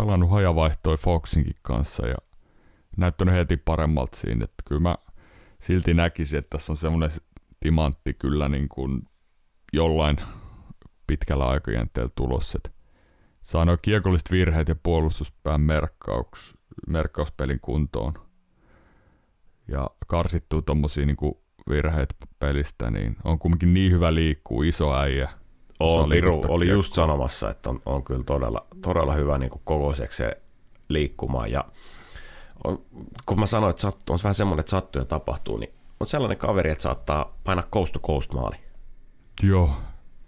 pelannut 0.00 0.30
hajavaihtoi 0.30 0.96
Foxinkin 0.96 1.56
kanssa 1.62 2.06
ja 2.06 2.16
näyttänyt 2.96 3.34
heti 3.34 3.56
paremmalta 3.56 4.16
siinä, 4.16 4.44
että 4.44 4.62
kyllä 4.68 4.80
mä 4.80 4.94
silti 5.58 5.94
näkisin, 5.94 6.38
että 6.38 6.58
tässä 6.58 6.72
on 6.72 6.76
semmoinen 6.76 7.10
timantti 7.60 8.14
kyllä 8.14 8.48
niin 8.48 8.68
kuin 8.68 9.02
jollain 9.72 10.16
pitkällä 11.06 11.46
aikajänteellä 11.46 12.12
tulossa, 12.16 12.58
saa 13.42 13.64
nuo 13.64 13.76
kiekolliset 13.82 14.30
virheet 14.30 14.68
ja 14.68 14.76
puolustuspään 14.82 15.60
merkkauks, 15.60 16.54
merkkauspelin 16.86 17.60
kuntoon. 17.60 18.14
Ja 19.68 19.90
karsittuu 20.06 20.62
tommosia 20.62 21.06
niinku 21.06 21.44
virheet 21.68 22.16
pelistä, 22.38 22.90
niin 22.90 23.16
on 23.24 23.38
kumminkin 23.38 23.74
niin 23.74 23.92
hyvä 23.92 24.14
liikkuu, 24.14 24.62
iso 24.62 24.96
äijä. 24.96 25.39
Osaa 25.80 26.08
Piru 26.08 26.42
oli 26.48 26.68
just 26.68 26.94
sanomassa, 26.94 27.50
että 27.50 27.70
on, 27.70 27.82
on 27.86 28.04
kyllä 28.04 28.24
todella, 28.24 28.66
todella 28.82 29.14
hyvä 29.14 29.38
niin 29.38 29.50
kuin 29.50 29.62
kokoiseksi 29.64 30.22
liikkumaan. 30.88 31.50
Ja 31.50 31.64
on, 32.64 32.84
kun 33.26 33.40
mä 33.40 33.46
sanoin, 33.46 33.70
että 33.70 33.82
sattuu, 33.82 34.14
on 34.14 34.18
se 34.18 34.24
vähän 34.24 34.34
semmoinen, 34.34 34.60
että 34.60 34.70
sattuu 34.70 35.02
ja 35.02 35.06
tapahtuu, 35.06 35.56
niin 35.56 35.72
on 36.00 36.06
sellainen 36.06 36.38
kaveri, 36.38 36.70
että 36.70 36.82
saattaa 36.82 37.36
painaa 37.44 37.64
coast 37.72 37.92
to 37.92 37.98
coast 37.98 38.32
maali. 38.32 38.56
Joo, 39.42 39.70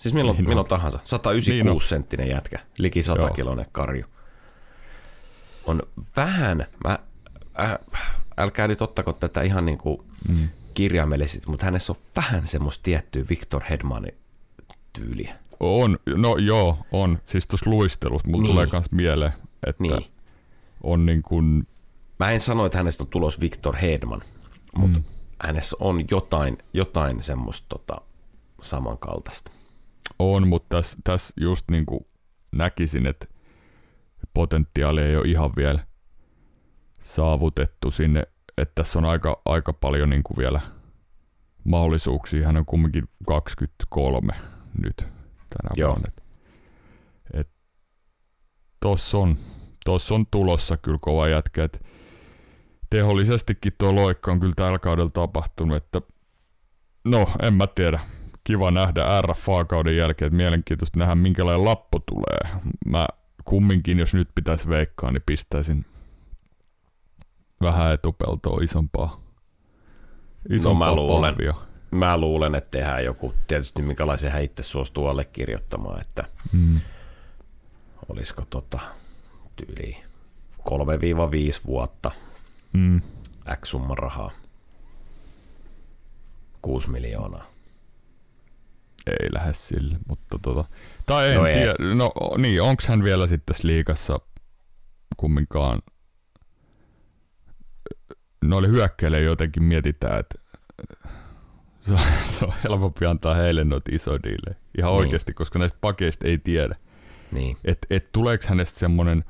Siis 0.02 0.14
milloin, 0.14 0.36
Niin 0.36 0.48
milloin 0.48 0.68
tahansa. 0.68 0.98
196 1.04 1.84
Niin 1.84 1.88
senttinen 1.88 2.28
jätkä, 2.28 2.58
liki 2.78 3.02
100 3.02 3.20
Joo. 3.20 3.30
kiloinen 3.30 3.66
karju. 3.72 4.04
On 5.64 5.82
vähän, 6.16 6.66
mä, 6.84 6.98
äh, 7.60 7.78
älkää 8.38 8.68
nyt 8.68 8.82
ottako 8.82 9.12
tätä 9.12 9.42
ihan 9.42 9.64
niin 9.64 9.78
kuin 9.78 9.98
mm. 10.28 10.48
kirjaimellisesti, 10.74 11.50
mutta 11.50 11.64
hänessä 11.64 11.92
on 11.92 11.98
vähän 12.16 12.46
semmoista 12.46 12.82
tiettyä 12.82 13.24
Victor 13.28 13.62
Hedmanin 13.70 14.14
tyyliä. 14.92 15.41
On, 15.62 15.98
no 16.16 16.36
joo, 16.36 16.78
on. 16.92 17.18
Siis 17.24 17.46
tuossa 17.46 17.70
luistelussa 17.70 18.28
mulla 18.28 18.42
Niin. 18.42 18.52
tulee 18.52 18.66
kans 18.66 18.92
mieleen, 18.92 19.32
että 19.66 19.82
Niin. 19.82 20.04
on 20.82 21.06
niin 21.06 21.22
kuin, 21.22 21.62
Mä 22.18 22.30
en 22.30 22.40
sano, 22.40 22.66
että 22.66 22.78
hänestä 22.78 23.02
on 23.04 23.08
tulos 23.08 23.40
Victor 23.40 23.76
Hedman, 23.76 24.22
mutta 24.76 24.98
mm. 24.98 25.04
hänessä 25.42 25.76
on 25.80 26.04
jotain, 26.10 26.58
jotain 26.74 27.22
semmoista 27.22 27.66
tota, 27.68 28.00
samankaltaista. 28.62 29.50
on, 30.18 30.48
mutta 30.48 30.76
tässä 30.76 30.98
täs 31.04 31.32
just 31.40 31.70
niin 31.70 31.86
kuin 31.86 32.06
näkisin, 32.52 33.06
että 33.06 33.26
potentiaali 34.34 35.00
ei 35.00 35.16
ole 35.16 35.28
ihan 35.28 35.50
vielä 35.56 35.86
saavutettu 37.00 37.90
sinne, 37.90 38.22
että 38.58 38.72
tässä 38.74 38.98
on 38.98 39.04
aika, 39.04 39.42
aika 39.44 39.72
paljon 39.72 40.10
niin 40.10 40.22
kuin 40.22 40.36
vielä 40.36 40.60
mahdollisuuksia. 41.64 42.46
Hän 42.46 42.56
on 42.56 42.66
kumminkin 42.66 43.04
23 43.26 44.32
nyt 44.82 45.06
tänä 45.52 45.70
Joo. 45.76 45.88
vuonna. 45.90 46.06
Tossa, 48.80 49.18
on, 49.18 49.36
tossa 49.84 50.14
on 50.14 50.26
tulossa 50.30 50.76
kyllä 50.76 50.98
kova 51.00 51.28
jätkä. 51.28 51.64
Et 51.64 51.84
tehollisestikin 52.90 53.72
tuo 53.78 53.94
loikka 53.94 54.32
on 54.32 54.40
kyllä 54.40 54.52
tällä 54.56 54.78
kaudella 54.78 55.10
tapahtunut, 55.10 55.76
että 55.76 56.00
no 57.04 57.28
en 57.42 57.54
mä 57.54 57.66
tiedä. 57.66 58.00
Kiva 58.44 58.70
nähdä 58.70 59.22
RFA-kauden 59.22 59.96
jälkeen, 59.96 60.26
että 60.26 60.36
mielenkiintoista 60.36 60.98
nähdä 60.98 61.14
minkälainen 61.14 61.64
lappu 61.64 62.00
tulee. 62.00 62.60
Mä 62.86 63.08
kumminkin, 63.44 63.98
jos 63.98 64.14
nyt 64.14 64.28
pitäisi 64.34 64.68
veikkaa, 64.68 65.10
niin 65.10 65.22
pistäisin 65.26 65.84
vähän 67.60 67.92
etupeltoa 67.94 68.60
isompaa. 68.62 69.20
Isompaa 70.50 70.88
No 70.88 70.94
mä 70.94 70.96
luulen. 70.96 71.34
pahvia. 71.34 71.54
Mä 71.92 72.16
luulen, 72.18 72.54
että 72.54 72.70
tehdään 72.78 73.04
joku, 73.04 73.34
tietysti 73.46 73.82
minkälaisen 73.82 74.32
hän 74.32 74.42
itse 74.42 74.62
suostuu 74.62 75.06
allekirjoittamaan, 75.06 76.00
että 76.00 76.24
Mm. 76.52 76.80
olisiko 78.08 78.44
tota 78.50 78.80
tyyli 79.56 79.96
3-5 80.64 81.66
vuotta 81.66 82.10
Mm. 82.72 83.00
X 83.60 83.68
summa 83.68 83.94
rahaa. 83.94 84.30
6 86.62 86.90
miljoonaa. 86.90 87.46
Ei 89.06 89.28
lähde 89.32 89.52
sille, 89.54 89.96
mutta 90.08 90.38
tota... 90.42 90.64
Tai 91.06 91.28
en 91.30 91.34
No 91.34 91.40
no 91.40 91.46
ei. 91.46 91.54
tiedä, 91.54 91.74
no 91.94 92.12
niin, 92.38 92.62
onks 92.62 92.88
hän 92.88 93.04
vielä 93.04 93.26
sitten 93.26 93.56
liikassa 93.62 94.20
kumminkaan... 95.16 95.82
Noille 98.44 98.68
hyökkäille 98.68 99.20
jotenkin 99.20 99.62
mietitään, 99.62 100.20
että 100.20 100.38
se 101.82 101.92
on, 101.92 101.98
se 102.38 102.44
on 102.44 102.52
helpompi 102.64 103.06
antaa 103.06 103.34
heille 103.34 103.64
noita 103.64 103.90
isoja 103.94 104.22
diilejä. 104.22 104.60
Ihan 104.78 104.90
Niin. 104.92 104.98
oikeasti, 105.00 105.34
koska 105.34 105.58
näistä 105.58 105.78
pakeista 105.80 106.26
ei 106.26 106.38
tiedä. 106.38 106.76
Niin. 107.32 107.56
Että 107.64 107.86
et 107.90 108.12
tuleeko 108.12 108.44
hänestä 108.48 108.78
semmonen, 108.78 109.24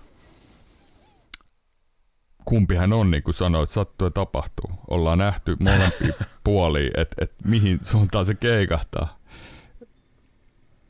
kumpi 2.45 2.75
hän 2.75 2.93
on, 2.93 3.11
niin 3.11 3.23
kuin 3.23 3.35
sanoit, 3.35 3.71
sattuu 3.71 4.07
ja 4.07 4.11
tapahtuu. 4.11 4.71
Ollaan 4.91 5.19
nähty 5.19 5.57
molempia 5.61 6.27
puolia, 6.45 6.91
että 6.97 7.17
et 7.25 7.33
mihin 7.45 7.81
suuntaan 7.83 8.27
se 8.27 8.35
keikahtaa. 8.35 9.19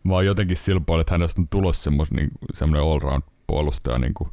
Mä 0.05 0.15
oon 0.15 0.27
jotenkin 0.27 0.57
sillä 0.57 0.81
puolella, 0.87 1.01
että 1.01 1.15
hänestä 1.15 1.41
on 1.41 1.49
tulossa 1.49 1.83
semmos, 1.83 2.11
niin, 2.13 2.31
semmoinen 2.55 2.89
all-round 2.91 3.23
puolustaja, 3.47 3.99
niin 3.99 4.15
kuin 4.15 4.31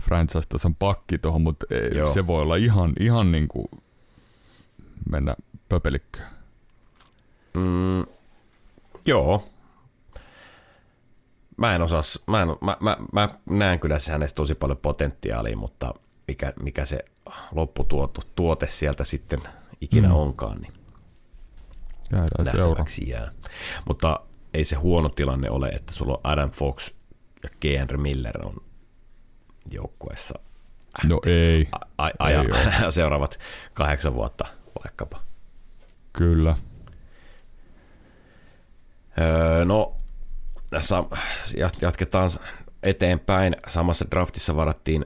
franchise-tason 0.00 0.74
pakki 0.74 1.18
tuohon, 1.18 1.42
mutta 1.42 1.66
Joo. 1.94 2.12
se 2.14 2.26
voi 2.26 2.42
olla 2.42 2.56
ihan, 2.56 2.92
ihan 3.00 3.32
niin 3.32 3.48
kuin 3.48 3.66
mennä 5.10 5.36
pöpelikköön. 5.68 6.28
Mm, 7.54 8.06
joo. 9.06 9.48
Mä 11.56 11.74
en 11.74 11.82
osaa, 11.82 12.00
mä, 12.26 12.42
en, 12.42 12.48
mä, 12.48 12.76
mä, 12.80 12.96
mä 13.12 13.28
näen 13.50 13.80
kyllä 13.80 13.98
hänestä 14.12 14.36
tosi 14.36 14.54
paljon 14.54 14.78
potentiaalia, 14.78 15.56
mutta 15.56 15.94
mikä, 16.28 16.52
mikä 16.62 16.84
se 16.84 17.04
lopputuote 17.52 18.20
tuote 18.34 18.68
sieltä 18.68 19.04
sitten 19.04 19.40
ikinä 19.80 20.08
Mm. 20.08 20.14
onkaan, 20.14 20.60
niin 20.60 20.72
Jäädään 22.12 22.44
nähtäväksi 22.44 23.08
jää. 23.10 23.30
Mutta 23.88 24.20
ei 24.54 24.64
se 24.64 24.76
huono 24.76 25.08
tilanne 25.08 25.50
ole, 25.50 25.68
että 25.68 25.92
sulla 25.92 26.12
on 26.14 26.20
Adam 26.24 26.50
Fox 26.50 26.92
ja 27.42 27.48
G. 27.60 27.64
Miller 27.96 28.46
on 28.46 28.56
joukkueessa 29.70 30.38
No 31.04 31.20
ei, 31.26 31.68
a- 31.72 32.04
a- 32.18 32.28
Ei 32.30 32.36
aja, 32.36 32.44
seuraavat 32.90 33.38
kahdeksan 33.74 34.14
vuotta 34.14 34.44
vaikkapa. 34.84 35.22
Kyllä. 36.16 36.56
Öö, 39.20 39.64
no, 39.64 39.96
jat- 41.56 41.78
jatketaan 41.82 42.30
eteenpäin. 42.82 43.56
Samassa 43.68 44.04
draftissa 44.10 44.56
varattiin 44.56 45.04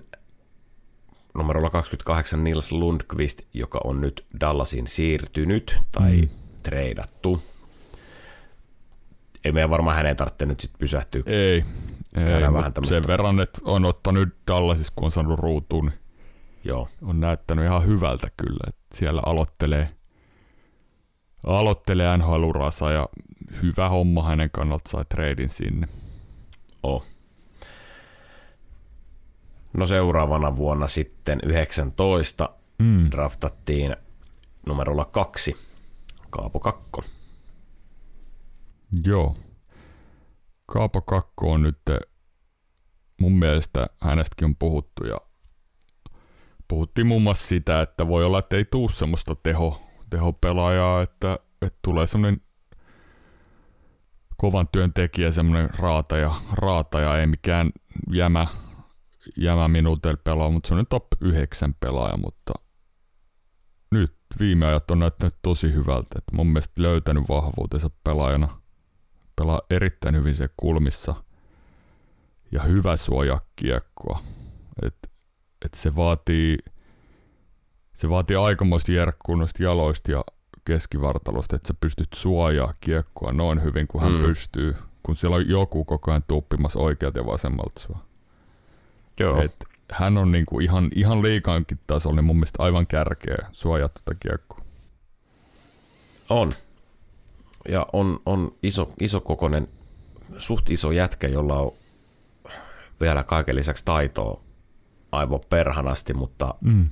numerolla 1.35 1.71
28 1.71 2.45
Nils 2.45 2.73
Lundqvist, 2.73 3.43
joka 3.55 3.81
on 3.85 4.01
nyt 4.01 4.25
Dallasin 4.41 4.87
siirtynyt 4.87 5.79
tai 5.93 6.17
Mm. 6.21 6.29
treidattu. 6.63 7.43
Ei 9.45 9.53
meidän 9.53 9.71
varmaan 9.71 9.97
hänen 9.97 10.17
tarvitse 10.17 10.47
nyt 10.47 10.61
sit 10.61 10.73
pysähtyä. 10.79 11.23
Ei, 11.27 11.65
ei 12.17 12.25
Käydään 12.27 12.55
vähän 12.55 12.73
tämmöstä- 12.73 12.95
sen 12.95 13.07
verran, 13.07 13.41
että 13.41 13.61
on 13.65 13.85
ottanut 13.85 14.29
Dallasissa, 14.47 14.93
kun 14.97 15.05
on 15.05 15.13
saanut 15.13 15.39
ruutuun, 15.39 15.87
niin 15.87 15.99
Joo, 16.65 16.89
on 17.03 17.21
näyttänyt 17.21 17.65
ihan 17.65 17.87
hyvältä 17.87 18.29
kyllä, 18.37 18.65
että 18.69 18.97
siellä 18.97 19.23
aloittelee 19.27 19.89
aloittelee 21.47 22.17
nhl 22.17 22.45
ja 22.95 23.09
hyvä 23.63 23.89
homma 23.89 24.23
hänen 24.23 24.51
kannalta 24.53 24.91
sai 24.91 25.05
treidin 25.05 25.49
sinne. 25.49 25.89
Oh. 26.83 27.05
No 29.73 29.87
seuraavana 29.87 30.57
vuonna 30.57 30.89
sitten 30.89 31.41
19 31.45 32.49
mm. 32.79 33.11
draftattiin 33.11 33.97
numerolla 34.67 35.05
kaksi 35.05 35.57
Kaapo 36.31 36.61
Kakko. 36.61 37.03
Joo. 39.07 39.37
Kaapo 40.67 41.01
Kakko 41.03 41.53
on 41.53 41.63
nyt 41.63 41.81
mun 43.21 43.33
mielestä 43.33 43.87
hänestäkin 44.01 44.45
on 44.45 44.57
puhuttu 44.57 45.07
ja 45.07 45.21
puhuttiin 46.69 47.07
muun 47.07 47.23
muassa 47.23 47.49
sitä, 47.49 47.83
että 47.83 48.09
voi 48.09 48.25
olla, 48.25 48.39
että 48.39 48.57
ei 48.57 48.65
tuu 48.65 48.89
semmoista 48.89 49.35
teho, 49.35 49.83
tehopelaajaa, 50.11 51.03
että, 51.03 51.39
että 51.63 51.79
tulee 51.83 52.07
semmoinen 52.07 52.41
kovan 54.37 54.69
työn 54.73 54.93
tekijä, 54.93 55.31
semmoinen 55.31 55.71
raataja, 55.79 56.35
raataja, 56.53 57.19
ei 57.19 57.27
mikään 57.27 57.71
jämä, 58.13 58.47
jämä 59.37 59.69
minuutel 59.69 60.17
pelaa, 60.25 60.51
mutta 60.51 60.67
semmoinen 60.69 60.87
top 60.91 61.07
9 61.21 61.75
pelaaja, 61.81 62.17
mutta 62.17 62.53
nyt 63.91 64.15
viime 64.41 64.67
ajat 64.67 64.91
on 64.91 64.99
näyttänyt 64.99 65.35
tosi 65.43 65.73
hyvältä, 65.73 66.09
että 66.19 66.37
mun 66.37 66.47
mielestä 66.47 66.83
löytänyt 66.83 67.25
vahvuutensa 67.29 67.91
pelaajana, 68.05 68.61
pelaa 69.37 69.61
erittäin 69.71 70.17
hyvin 70.17 70.35
se 70.35 70.49
kulmissa 70.57 71.15
ja 72.53 72.63
hyvä 72.63 72.97
suoja 72.97 73.41
kiekkoa, 73.57 74.23
että 74.83 75.09
et 75.65 75.75
se 75.75 75.97
vaatii 75.97 76.59
se 78.01 78.09
vaatii 78.09 78.37
aikamoista 78.37 78.93
järkkuu 78.93 79.37
noista 79.37 79.63
jaloista 79.63 80.11
ja 80.11 80.25
keskivartalosta, 80.65 81.57
että 81.57 81.69
sä 81.69 81.75
pystyt 81.81 82.09
suojaa 82.15 82.75
kiekkoa 82.81 83.33
noin 83.33 83.63
hyvin 83.63 83.87
kuin 83.87 84.03
hän 84.03 84.13
mm. 84.13 84.21
pystyy, 84.21 84.77
kun 85.03 85.17
siellä 85.17 85.37
on 85.37 85.49
joku 85.49 85.85
koko 85.85 86.11
ajan 86.11 86.25
tuppimassa 86.29 86.79
oikealta 86.79 87.19
ja 87.19 87.27
vasemmalta 87.27 87.81
sua. 87.81 87.99
Joo. 89.21 89.43
Et 89.43 89.65
hän 89.93 90.19
on 90.19 90.33
niinku 90.33 90.61
ihan, 90.61 90.91
ihan 90.95 91.23
liikaankin 91.23 91.79
tasolla 91.87 92.17
niin 92.17 92.25
mun 92.25 92.37
mielestä 92.37 92.63
aivan 92.63 92.87
kärkeä 92.87 93.47
suojaa 93.53 93.89
tätä 93.89 94.19
kiekkoa. 94.21 94.61
On. 96.29 96.53
Ja 97.69 97.87
on, 97.93 98.21
on 98.27 98.55
iso, 98.63 98.93
iso 99.01 99.21
kokonen, 99.21 99.69
suht 100.39 100.71
iso 100.71 100.91
jätkä, 100.91 101.29
jolla 101.29 101.57
on 101.57 101.73
vielä 103.01 103.23
kaiken 103.23 103.57
lisäksi 103.57 103.85
taitoa 103.85 104.41
aivan 105.13 105.41
perhanasti, 105.51 106.15
mutta 106.15 106.55
mm. 106.61 106.91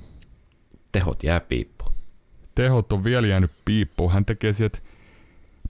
Tehot 0.91 1.23
jää 1.23 1.39
piippuun 1.39 1.89
tehot 2.63 2.93
on 2.93 3.03
vielä 3.03 3.27
jäänyt 3.27 3.51
piippuun. 3.65 4.11
Hän 4.11 4.25
tekee 4.25 4.53
sieltä 4.53 4.79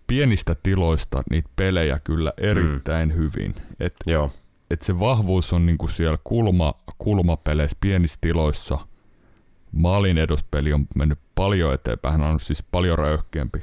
pienistä 0.08 0.56
tiloista 0.64 1.24
niitä 1.30 1.50
pelejä 1.56 2.00
kyllä 2.00 2.34
erittäin 2.38 3.10
mm. 3.10 3.16
hyvin. 3.16 3.56
Et, 3.80 3.96
Joo. 4.08 4.32
Et 4.72 4.82
se 4.82 5.00
vahvuus 5.00 5.54
on 5.54 5.66
niinku 5.66 5.88
siellä 5.88 6.18
kulma, 6.24 6.74
kulmapeleissä 6.98 7.78
pienissä 7.82 8.18
tiloissa. 8.22 8.78
Maalin 9.72 10.18
eduspeli 10.18 10.74
on 10.74 10.88
mennyt 10.96 11.20
paljon 11.36 11.74
eteenpäin. 11.74 12.22
Hän 12.22 12.32
on 12.32 12.40
siis 12.40 12.64
paljon 12.64 12.98
röyhkeämpi. 12.98 13.60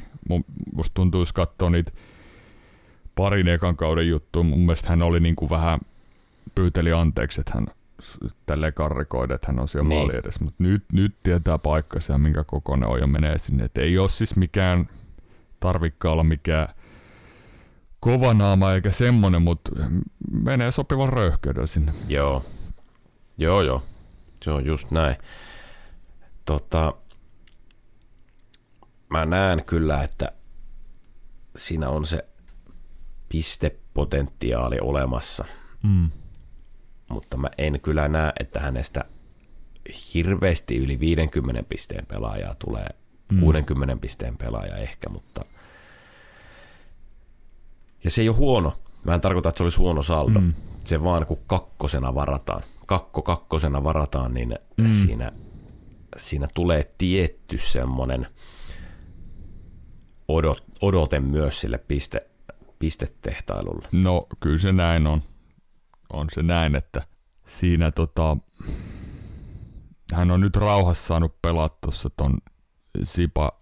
Musta 0.74 0.94
tuntuu, 0.94 1.20
jos 1.20 1.32
katsoo 1.32 1.70
niitä 1.70 1.92
parin 3.14 3.48
ekan 3.48 3.76
kauden 3.76 4.08
juttuja, 4.08 4.42
mun 4.42 4.60
mielestä 4.60 4.88
hän 4.88 5.02
oli 5.02 5.20
niinku 5.20 5.50
vähän 5.50 5.80
pyyteli 6.54 6.92
anteeksi, 6.92 7.40
että 7.40 7.52
hän 7.54 7.66
tälle 8.46 8.72
karrikoida, 8.72 9.34
että 9.34 9.46
hän 9.46 9.58
on 9.58 9.68
siellä 9.68 9.88
niin. 9.88 9.98
maali 9.98 10.16
edessä, 10.16 10.44
mutta 10.44 10.62
nyt, 10.62 10.84
nyt 10.92 11.16
tietää 11.22 11.58
paikkansa 11.58 12.12
ja 12.12 12.18
minkä 12.18 12.44
kokoinen 12.44 12.88
on 12.88 13.00
ja 13.00 13.06
menee 13.06 13.38
sinne. 13.38 13.64
Et 13.64 13.78
ei 13.78 13.98
ole 13.98 14.08
siis 14.08 14.36
mikään, 14.36 14.88
tarvikka 15.60 16.10
olla 16.10 16.24
mikään 16.24 16.68
kova 18.00 18.34
naama 18.34 18.72
eikä 18.72 18.90
semmonen, 18.90 19.42
mutta 19.42 19.70
menee 20.32 20.72
sopivan 20.72 21.08
röyhkeydellä 21.08 21.66
sinne. 21.66 21.92
Joo, 22.08 22.44
joo 23.38 23.62
joo, 23.62 23.82
se 24.42 24.50
on 24.50 24.66
just 24.66 24.90
näin. 24.90 25.16
Tota, 26.44 26.94
mä 29.08 29.26
näen 29.26 29.64
kyllä, 29.64 30.02
että 30.02 30.32
siinä 31.56 31.88
on 31.88 32.06
se 32.06 32.28
pistepotentiaali 33.28 34.78
olemassa. 34.80 35.44
Mm 35.82 36.10
mutta 37.08 37.36
mä 37.36 37.48
en 37.58 37.80
kyllä 37.80 38.08
näe, 38.08 38.32
että 38.40 38.60
hänestä 38.60 39.04
hirveästi 40.14 40.76
yli 40.76 41.00
50 41.00 41.62
pisteen 41.68 42.06
pelaajaa 42.06 42.54
tulee, 42.54 42.88
mm. 43.32 43.40
60 43.40 43.96
pisteen 44.00 44.38
pelaaja 44.38 44.76
ehkä, 44.76 45.08
mutta 45.08 45.44
ja 48.04 48.10
se 48.10 48.22
ei 48.22 48.28
ole 48.28 48.36
huono. 48.36 48.72
Mä 49.04 49.14
en 49.14 49.20
tarkoita, 49.20 49.48
että 49.48 49.58
se 49.58 49.62
olisi 49.62 49.78
huono 49.78 50.02
saldo. 50.02 50.40
Mm. 50.40 50.52
Se 50.84 51.04
vaan 51.04 51.26
kun 51.26 51.38
kakkosena 51.46 52.14
varataan, 52.14 52.62
kakko 52.86 53.22
kakkosena 53.22 53.84
varataan, 53.84 54.34
niin 54.34 54.54
mm. 54.76 54.92
siinä, 54.92 55.32
siinä 56.16 56.48
tulee 56.54 56.92
tietty 56.98 57.58
semmoinen 57.58 58.26
odot, 60.28 60.64
odote 60.80 61.20
myös 61.20 61.60
sille 61.60 61.78
piste, 61.78 62.26
pistetehtailulle. 62.78 63.88
No 63.92 64.26
kyllä 64.40 64.58
se 64.58 64.72
näin 64.72 65.06
on 65.06 65.22
on 66.12 66.26
se 66.32 66.42
näin, 66.42 66.74
että 66.74 67.02
siinä 67.46 67.90
tota, 67.90 68.36
hän 70.12 70.30
on 70.30 70.40
nyt 70.40 70.56
rauhassa 70.56 71.06
saanut 71.06 71.42
pelata 71.42 71.76
tuossa 71.80 72.10
ton 72.10 72.38
Sipa, 73.04 73.52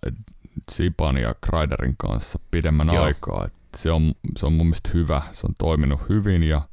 Sipan 0.71 1.17
ja 1.17 1.35
Kreiderin 1.41 1.95
kanssa 1.99 2.39
pidemmän 2.51 2.95
Joo. 2.95 3.05
aikaa. 3.05 3.45
Et 3.45 3.55
se, 3.77 3.91
on, 3.91 4.15
se 4.37 4.47
on 4.47 4.53
mun 4.53 4.67
mielestä 4.67 4.91
hyvä, 4.95 5.23
se 5.33 5.47
on 5.47 5.55
toiminut 5.59 6.01
hyvin 6.09 6.43
ja 6.43 6.69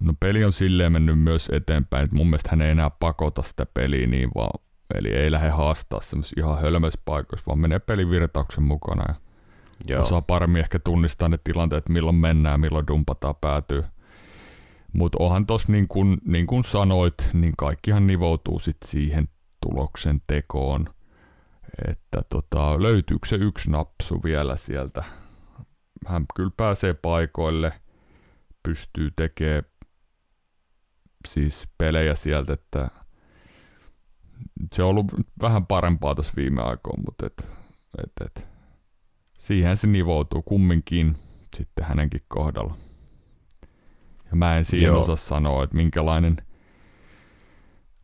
no 0.00 0.14
peli 0.20 0.44
on 0.44 0.52
silleen 0.52 0.92
mennyt 0.92 1.18
myös 1.18 1.48
eteenpäin, 1.52 2.04
että 2.04 2.16
mun 2.16 2.26
mielestä 2.26 2.48
hän 2.50 2.62
ei 2.62 2.70
enää 2.70 2.90
pakota 2.90 3.42
sitä 3.42 3.66
peliä 3.66 4.06
niin 4.06 4.30
vaan, 4.34 4.60
eli 4.94 5.08
ei 5.08 5.30
lähde 5.30 5.48
haastaa 5.50 6.00
semmoisissa 6.00 6.40
ihan 6.40 6.62
hölmöissä 6.62 7.00
paikoissa, 7.04 7.46
vaan 7.46 7.58
menee 7.58 7.78
pelivirtauksen 7.78 8.64
mukana 8.64 9.04
ja 9.08 9.14
Joo. 9.86 10.02
osaa 10.02 10.22
paremmin 10.22 10.60
ehkä 10.60 10.78
tunnistaa 10.78 11.28
ne 11.28 11.38
tilanteet, 11.44 11.88
milloin 11.88 12.16
mennään, 12.16 12.60
milloin 12.60 12.86
dumpataan 12.86 13.34
päätyy. 13.40 13.84
Mutta 14.92 15.18
onhan 15.20 15.46
tuossa 15.46 15.72
niin 15.72 15.88
kuin, 15.88 16.18
niin 16.24 16.46
kuin 16.46 16.64
sanoit, 16.64 17.14
niin 17.32 17.52
kaikkihan 17.58 18.06
nivoutuu 18.06 18.58
sit 18.58 18.76
siihen 18.84 19.28
tuloksen 19.60 20.22
tekoon, 20.26 20.86
että 21.88 22.22
tota, 22.28 22.82
löytyykö 22.82 23.28
se 23.28 23.36
yksi 23.36 23.70
napsu 23.70 24.20
vielä 24.24 24.56
sieltä. 24.56 25.04
Hän 26.06 26.24
kyllä 26.36 26.50
pääsee 26.56 26.94
paikoille, 26.94 27.72
pystyy 28.62 29.10
tekemään 29.16 29.62
siis 31.28 31.68
pelejä 31.78 32.14
sieltä, 32.14 32.52
että 32.52 32.90
se 34.72 34.82
on 34.82 34.88
ollut 34.88 35.12
vähän 35.42 35.66
parempaa 35.66 36.14
tuossa 36.14 36.32
viime 36.36 36.62
aikoina, 36.62 37.02
mutta 37.04 37.26
et, 37.26 37.50
et, 37.98 38.12
et, 38.26 38.51
siihen 39.42 39.76
se 39.76 39.86
nivoutuu 39.86 40.42
kumminkin 40.42 41.16
sitten 41.56 41.84
hänenkin 41.84 42.22
kohdalla. 42.28 42.76
Ja 44.30 44.36
mä 44.36 44.56
en 44.56 44.64
siihen 44.64 44.86
Joo. 44.86 45.00
osaa 45.00 45.16
sanoa, 45.16 45.64
että 45.64 45.76
minkälainen, 45.76 46.36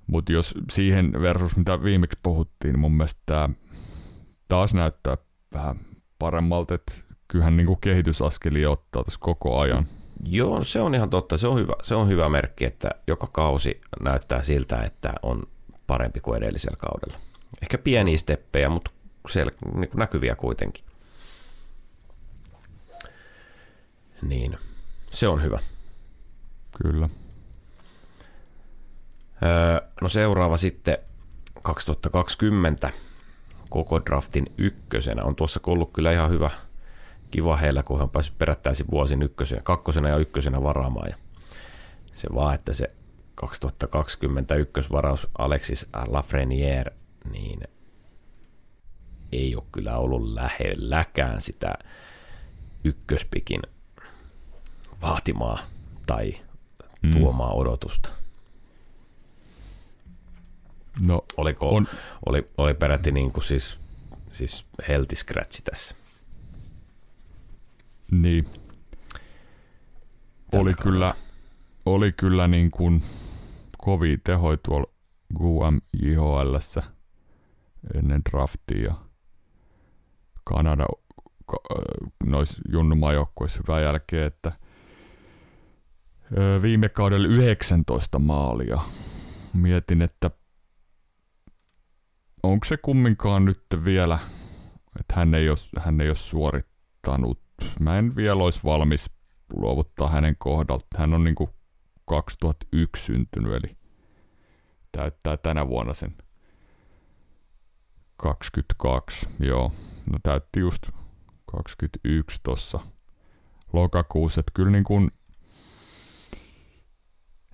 mutta 0.07 0.33
jos 0.33 0.55
siihen 0.71 1.13
versus 1.13 1.57
mitä 1.57 1.83
viimeksi 1.83 2.19
puhuttiin, 2.23 2.73
niin 2.73 2.81
mun 2.81 2.93
mielestä 2.93 3.21
tämä 3.27 3.49
taas 4.49 4.75
näyttää 4.75 5.17
vähän 5.53 5.77
paremmalta, 6.19 6.75
että 6.75 6.93
kyllähän 7.29 7.57
niin 7.57 7.67
kuin 7.67 7.81
kehitysaskeli 7.81 8.67
ottaa 8.67 9.05
tässä 9.05 9.21
koko 9.21 9.59
ajan. 9.59 9.87
Joo, 10.25 10.65
se 10.65 10.81
on 10.81 10.95
ihan 10.95 11.11
totta. 11.11 11.37
Se 11.37 11.47
on 11.47 11.59
hyvä, 11.59 11.73
se 11.83 11.95
on 11.95 12.09
hyvä 12.09 12.29
merkki, 12.29 12.65
että 12.65 12.91
joka 13.07 13.27
kausi 13.27 13.81
näyttää 14.03 14.43
siltä, 14.43 14.83
että 14.83 15.13
on 15.23 15.43
parempi 15.87 16.21
kuin 16.21 16.43
edellisellä 16.43 16.77
kaudella. 16.77 17.21
Ehkä 17.63 17.79
pieniä 17.79 18.19
steppejä, 18.19 18.69
mutta 18.69 18.91
siellä 19.29 19.53
niin 19.75 19.91
kuin 19.91 19.99
näkyviä 19.99 20.37
kuitenkin. 20.37 20.88
Niin, 24.23 24.59
se 25.11 25.29
on 25.29 25.43
hyvä. 25.43 25.59
Kyllä. 26.83 27.09
Öö, 29.43 29.89
no 30.01 30.09
seuraava 30.09 30.57
sitten 30.57 30.99
2020 31.63 32.91
koko 33.71 34.05
draftin 34.05 34.47
ykkösenä. 34.59 35.25
On 35.25 35.37
tuossa 35.37 35.61
ollut 35.67 35.93
kyllä 35.93 36.13
ihan 36.13 36.31
hyvä, 36.31 36.51
kiva 37.31 37.57
heillä, 37.57 37.83
kun 37.83 37.99
hän 37.99 38.11
pääsi 38.11 38.33
perättäisi 38.39 38.85
vuosin 38.91 39.23
ykkösenä, 39.23 39.61
kakkosena 39.65 40.09
ja 40.09 40.17
ykkösenä 40.17 40.63
varaamaan. 40.63 41.09
Ja 41.09 41.17
se 42.15 42.29
vaan, 42.35 42.55
että 42.55 42.73
se 42.73 42.91
2020 43.35 44.55
ykkösvaraus 44.55 45.29
Alexis 45.39 45.89
Lafreniere, 46.07 46.93
niin 47.33 47.61
ei 49.33 49.57
ole 49.57 49.65
kyllä 49.73 49.97
ollut 49.97 50.29
lähelläkään 50.29 51.41
sitä 51.41 51.75
ykköspikin 52.85 53.61
vaatimaa 55.03 55.59
tai 56.07 56.41
mm. 57.03 57.11
tuomaan 57.11 57.55
odotusta. 57.55 58.09
No, 61.01 61.25
Oliko, 61.37 61.69
on. 61.69 61.87
Oli, 62.27 62.51
oli 62.59 62.75
peräti 62.75 63.13
niin 63.13 63.33
kuin 63.33 63.45
siis 63.45 63.79
siis 64.33 64.67
healthy 64.89 65.17
scratch 65.17 65.63
tässä. 65.63 65.95
Niin. 68.11 68.49
Oli 70.53 70.75
kyllä, 70.75 71.15
oli 71.87 72.13
kyllä 72.13 72.49
niin 72.49 72.71
kuin 72.71 73.05
kovin 73.79 74.21
tehoi 74.25 74.59
tuolla 74.59 74.91
GUM 75.35 75.81
ennen 77.95 78.23
draftia 78.31 78.83
ja 78.85 78.95
Kanada 80.45 80.87
noissa 82.25 82.63
junnumaajoukkuissa 82.73 83.61
hyvää 83.63 83.81
jälkeen, 83.81 84.27
että 84.27 84.53
viime 86.63 86.89
kaudella 86.89 87.29
19 87.29 88.19
maalia. 88.19 88.81
Mietin, 89.55 90.03
että 90.03 90.31
onko 92.43 92.65
se 92.65 92.77
kumminkaan 92.77 93.45
nyt 93.45 93.63
vielä, 93.85 94.19
että 95.01 95.15
hän 95.17 95.35
ei 95.35 95.49
ole, 95.49 95.59
hän 95.79 96.01
ei 96.01 96.09
ole 96.09 96.17
suorittanut. 96.17 97.41
Mä 97.81 97.99
en 97.99 98.17
vielä 98.17 98.43
olisi 98.43 98.61
valmis 98.65 99.11
luovuttaa 99.57 100.09
hänen 100.09 100.37
kohdalta. 100.39 100.87
Hän 100.97 101.15
on 101.15 101.25
niinku 101.25 101.51
2001 102.05 103.05
syntynyt, 103.05 103.53
eli 103.53 103.77
täyttää 104.93 105.37
tänä 105.37 105.69
vuonna 105.69 105.95
sen 105.95 106.17
22, 108.17 109.29
joo. 109.41 109.73
No 110.13 110.19
täytti 110.23 110.61
just 110.61 110.83
21 111.53 112.41
tuossa 112.43 112.81
lokakuussa, 113.73 114.41
että 114.41 114.53
kyllä 114.55 114.71
niin 114.71 114.85
kuin 114.85 115.11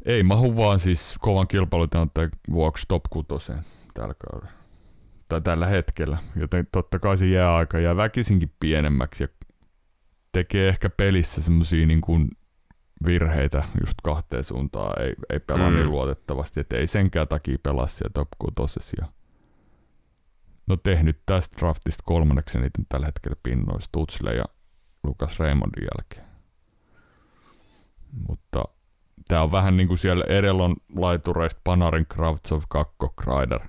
ei 0.04 0.22
mahu 0.22 0.56
vaan 0.56 0.78
siis 0.80 1.16
kovan 1.20 1.48
kilpailutilanteen 1.48 2.30
vuoksi 2.52 2.84
top 2.88 3.02
6 3.10 3.52
tällä 3.94 4.14
kaudella. 4.14 4.52
Tai 5.28 5.40
tällä 5.40 5.66
hetkellä, 5.66 6.18
joten 6.36 6.66
totta 6.72 6.98
kai 6.98 7.16
se 7.16 7.26
jää 7.26 7.56
aika 7.56 7.78
jää 7.78 7.96
väkisinkin 7.96 8.52
pienemmäksi 8.60 9.24
ja 9.24 9.28
tekee 10.32 10.68
ehkä 10.68 10.90
pelissä 10.90 11.42
semmosia 11.42 11.86
niin 11.86 12.00
kuin 12.00 12.30
virheitä 13.06 13.64
just 13.80 13.94
kahteen 14.02 14.44
suuntaan, 14.44 15.02
ei, 15.02 15.14
ei 15.30 15.40
pelaa 15.40 15.70
mm. 15.70 15.76
niin 15.76 15.90
luotettavasti, 15.90 16.60
että 16.60 16.76
ei 16.76 16.86
senkään 16.86 17.28
takia 17.28 17.58
pelaa 17.62 17.86
siellä 17.86 18.12
top 18.14 18.28
6 18.56 18.96
No 20.66 20.76
tehnyt 20.76 21.20
tästä 21.26 21.56
draftista 21.58 22.02
kolmanneksi 22.06 22.58
eniten 22.58 22.86
tällä 22.88 23.06
hetkellä 23.06 23.36
pinnoista 23.42 23.88
Tutsle 23.92 24.34
ja 24.34 24.44
Lukas 25.04 25.38
Raymondin 25.38 25.88
jälkeen. 25.94 26.34
Mutta 28.28 28.64
tämä 29.28 29.42
on 29.42 29.52
vähän 29.52 29.76
niin 29.76 29.88
kuin 29.88 29.98
siellä 29.98 30.24
edellä 30.28 30.64
on 30.64 30.76
laitureista 30.96 31.60
Panarin 31.64 32.06
Kravtsov 32.06 32.62
Kakko 32.68 33.14
Kreider. 33.22 33.60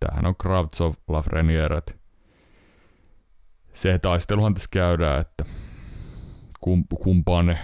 Tämähän 0.00 0.26
on 0.26 0.36
Kravtsov 0.36 0.94
Lafrenieret. 1.08 2.00
Se 3.72 3.98
taisteluhan 3.98 4.54
tässä 4.54 4.68
käydään, 4.70 5.20
että 5.20 5.44
kumpaan 7.02 7.46
ne 7.46 7.58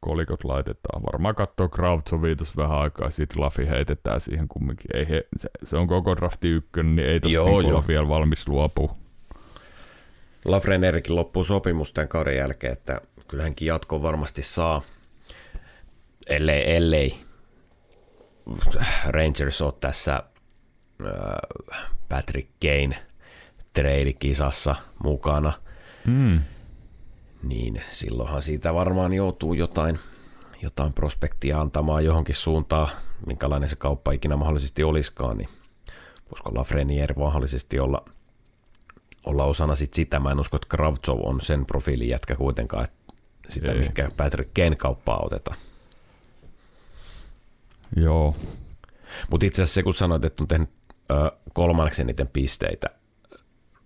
kolikot 0.00 0.44
laitetaan. 0.44 1.02
Varmaan 1.02 1.34
katsoo 1.34 1.68
Krautsovia 1.68 2.36
tuossa 2.36 2.54
vähän 2.56 2.78
aikaa, 2.78 3.10
sitten 3.10 3.42
Lafi 3.42 3.68
heitetään 3.68 4.20
siihen 4.20 4.48
kumminkin. 4.48 4.96
Ei 4.96 5.08
he, 5.08 5.24
se, 5.36 5.48
se, 5.64 5.76
on 5.76 5.86
koko 5.86 6.16
drafti 6.16 6.48
ykkönen, 6.48 6.96
niin 6.96 7.08
ei 7.08 7.20
niin 7.24 7.40
olla 7.40 7.84
vielä 7.88 8.08
valmis 8.08 8.48
luopua. 8.48 8.96
Lafrenerikin 10.44 11.16
loppuu 11.16 11.44
sopimus 11.44 11.92
tämän 11.92 12.08
kauden 12.08 12.36
jälkeen, 12.36 12.72
että 12.72 13.00
kyllähänkin 13.28 13.66
jatko 13.66 14.02
varmasti 14.02 14.42
saa, 14.42 14.82
ellei, 16.26 16.76
ellei 16.76 17.16
Rangers 19.06 19.62
on 19.62 19.72
tässä 19.80 20.14
äh, 20.14 21.12
Patrick 22.08 22.48
Kane 22.60 23.06
trade-kisassa 23.72 24.74
mukana. 25.02 25.52
Mm 26.06 26.40
niin 27.48 27.82
silloinhan 27.90 28.42
siitä 28.42 28.74
varmaan 28.74 29.12
joutuu 29.12 29.54
jotain, 29.54 29.98
jotain 30.62 30.92
prospektia 30.92 31.60
antamaan 31.60 32.04
johonkin 32.04 32.34
suuntaan, 32.34 32.88
minkälainen 33.26 33.68
se 33.68 33.76
kauppa 33.76 34.12
ikinä 34.12 34.36
mahdollisesti 34.36 34.84
olisikaan, 34.84 35.38
niin 35.38 35.48
voisiko 36.30 36.50
Lafreniere 36.54 37.14
mahdollisesti 37.14 37.80
olla, 37.80 38.04
olla 39.26 39.44
osana 39.44 39.76
sit 39.76 39.94
sitä. 39.94 40.20
Mä 40.20 40.30
en 40.30 40.40
usko, 40.40 40.56
että 40.56 40.68
Kravtsov 40.68 41.20
on 41.22 41.40
sen 41.40 41.66
profiilin 41.66 42.08
jätkä 42.08 42.36
kuitenkaan, 42.36 42.84
että 42.84 43.14
sitä 43.48 43.72
Ei. 43.72 43.78
mikä 43.78 44.08
Patrick 44.16 44.54
Kane 44.54 44.76
kauppaa 44.76 45.20
otetaan. 45.22 45.56
Joo. 47.96 48.36
Mutta 49.30 49.46
itse 49.46 49.62
asiassa 49.62 49.74
se, 49.74 49.82
kun 49.82 49.94
sanoit, 49.94 50.24
että 50.24 50.44
on 50.44 50.48
tehnyt 50.48 50.70
ö, 51.10 51.32
kolmanneksi 51.52 52.02
eniten 52.02 52.28
pisteitä 52.28 52.86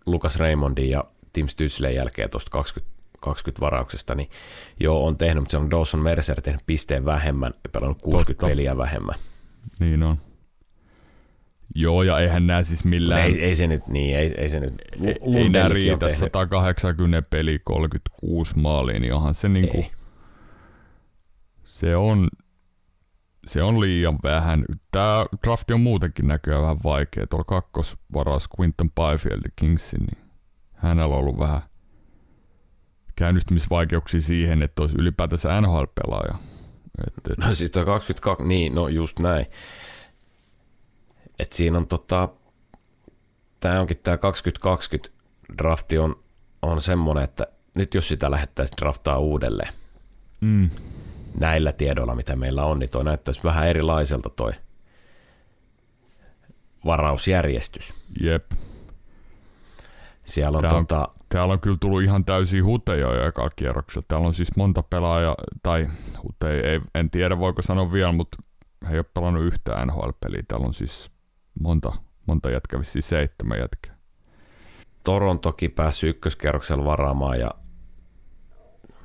Lukas 0.07 0.37
Raymondin 0.37 0.91
ja 0.91 1.05
Tim 1.33 1.47
Stützlen 1.47 1.95
jälkeen 1.95 2.31
tuosta 2.31 2.51
20 2.51 3.01
20 3.21 3.61
varauksesta, 3.61 4.15
niin 4.15 4.31
joo, 4.81 5.07
on 5.07 5.19
tehnyt, 5.19 5.43
mutta 5.43 5.51
se 5.51 5.57
on 5.57 5.71
Dawson 5.71 6.01
Mercer 6.01 6.43
tehnyt 6.43 6.63
pisteen 6.67 7.05
vähemmän 7.05 7.55
ja 7.65 7.71
pelannut 7.71 8.03
60 8.03 8.33
Totta. 8.33 8.47
peliä 8.47 8.77
vähemmän. 8.77 9.15
Niin 9.81 10.03
on. 10.03 10.19
Joo, 11.75 12.03
ja 12.03 12.19
eihän 12.19 12.47
nämä 12.47 12.63
siis 12.63 12.85
millään... 12.85 13.23
Ei, 13.23 13.45
ei 13.45 13.57
se 13.57 13.67
nyt 13.67 13.89
niin, 13.89 14.19
ei, 14.19 14.35
ei 14.37 14.51
se 14.51 14.61
nyt... 14.61 14.75
Ei, 15.05 15.37
ei 15.37 15.49
nämä 15.49 15.69
riitä 15.69 16.09
180 16.15 17.23
peli 17.31 17.59
36 17.65 18.53
maaliin, 18.57 19.03
niin 19.03 19.15
onhan 19.15 19.35
se 19.35 19.49
niinku... 19.49 19.77
Ei. 19.77 19.91
Se 21.65 21.97
on, 21.97 22.29
se 23.47 23.63
on 23.63 23.81
liian 23.81 24.19
vähän. 24.23 24.65
Tämä 24.91 25.27
drafti 25.45 25.75
on 25.75 25.81
muutenkin 25.81 26.29
näköjään 26.29 26.63
vähän 26.63 26.79
vaikea. 26.85 27.27
Tuolla 27.27 27.45
kakkosvaras 27.45 28.49
Quinton 28.61 28.91
Byfield 28.91 29.43
Kingsin, 29.57 30.01
niin 30.01 30.25
hänellä 30.75 31.15
on 31.15 31.21
ollut 31.21 31.39
vähän 31.39 31.63
käynnistymisvaikeuksia 33.17 34.21
siihen, 34.21 34.63
että 34.63 34.83
olisi 34.83 34.97
ylipäätänsä 34.99 35.61
NHL-pelaaja. 35.61 36.35
Et, 37.07 37.31
et. 37.31 37.39
No 37.39 37.55
siis 37.55 37.71
tuo 37.71 37.85
22, 37.85 38.45
niin 38.45 38.75
no 38.75 38.89
just 38.89 39.19
näin. 39.19 39.47
Et 41.39 41.53
siinä 41.53 41.79
on 41.79 41.87
tota, 41.87 42.29
tämä 43.61 43.81
onkin 43.81 43.97
tämä 44.03 44.17
2020 44.19 45.11
drafti 45.59 45.99
on, 45.99 46.23
on 46.63 46.83
semmoinen, 46.83 47.25
että 47.25 47.47
nyt 47.75 47.95
jos 47.95 48.09
sitä 48.09 48.31
lähettäisiin 48.31 48.77
draftaa 48.81 49.19
uudelleen, 49.19 49.73
mm. 50.41 50.71
Näillä 51.41 51.73
tiedoilla, 51.73 52.15
mitä 52.15 52.37
meillä 52.37 52.65
on, 52.65 52.79
niin 52.79 52.91
toi 52.91 53.05
näyttäisi 53.05 53.45
vähän 53.45 53.69
erilaiselta 53.69 54.31
toi 54.31 54.51
varausjärjestys. 56.85 57.95
Jep. 58.21 58.53
Siellä 60.25 60.59
on, 60.59 60.65
on 60.65 60.87
tota, 60.87 61.09
Täällä 61.29 61.53
on 61.53 61.61
kyllä 61.61 61.77
tullut 61.81 62.03
ihan 62.03 62.25
täysiä 62.25 62.65
huteja 62.65 63.15
jo 63.15 63.27
ekalla 63.27 63.51
kierroksella. 63.57 64.05
Täällä 64.09 64.27
on 64.27 64.35
siis 64.35 64.57
monta 64.57 64.83
pelaajaa, 64.83 65.35
tai 65.63 65.89
huteja, 66.23 66.71
ei, 66.71 66.81
en 66.95 67.11
tiedä 67.11 67.39
voiko 67.39 67.63
sanoa 67.63 67.93
vielä, 67.93 68.13
mutta 68.13 68.39
he 68.89 68.93
ei 68.93 68.99
ole 68.99 69.07
pelannut 69.15 69.45
yhtään 69.45 69.89
NHL-peliä. 69.89 70.43
Täällä 70.49 70.67
on 70.67 70.75
siis 70.75 71.11
monta, 71.61 71.93
monta 72.27 72.51
jätkää, 72.51 72.83
siis 72.83 73.09
seitsemän 73.09 73.59
jätkää. 73.59 73.97
toki 75.43 75.69
päässyt 75.69 76.11
ykköskierroksella 76.11 76.85
varaamaan 76.85 77.41
ja 77.41 77.51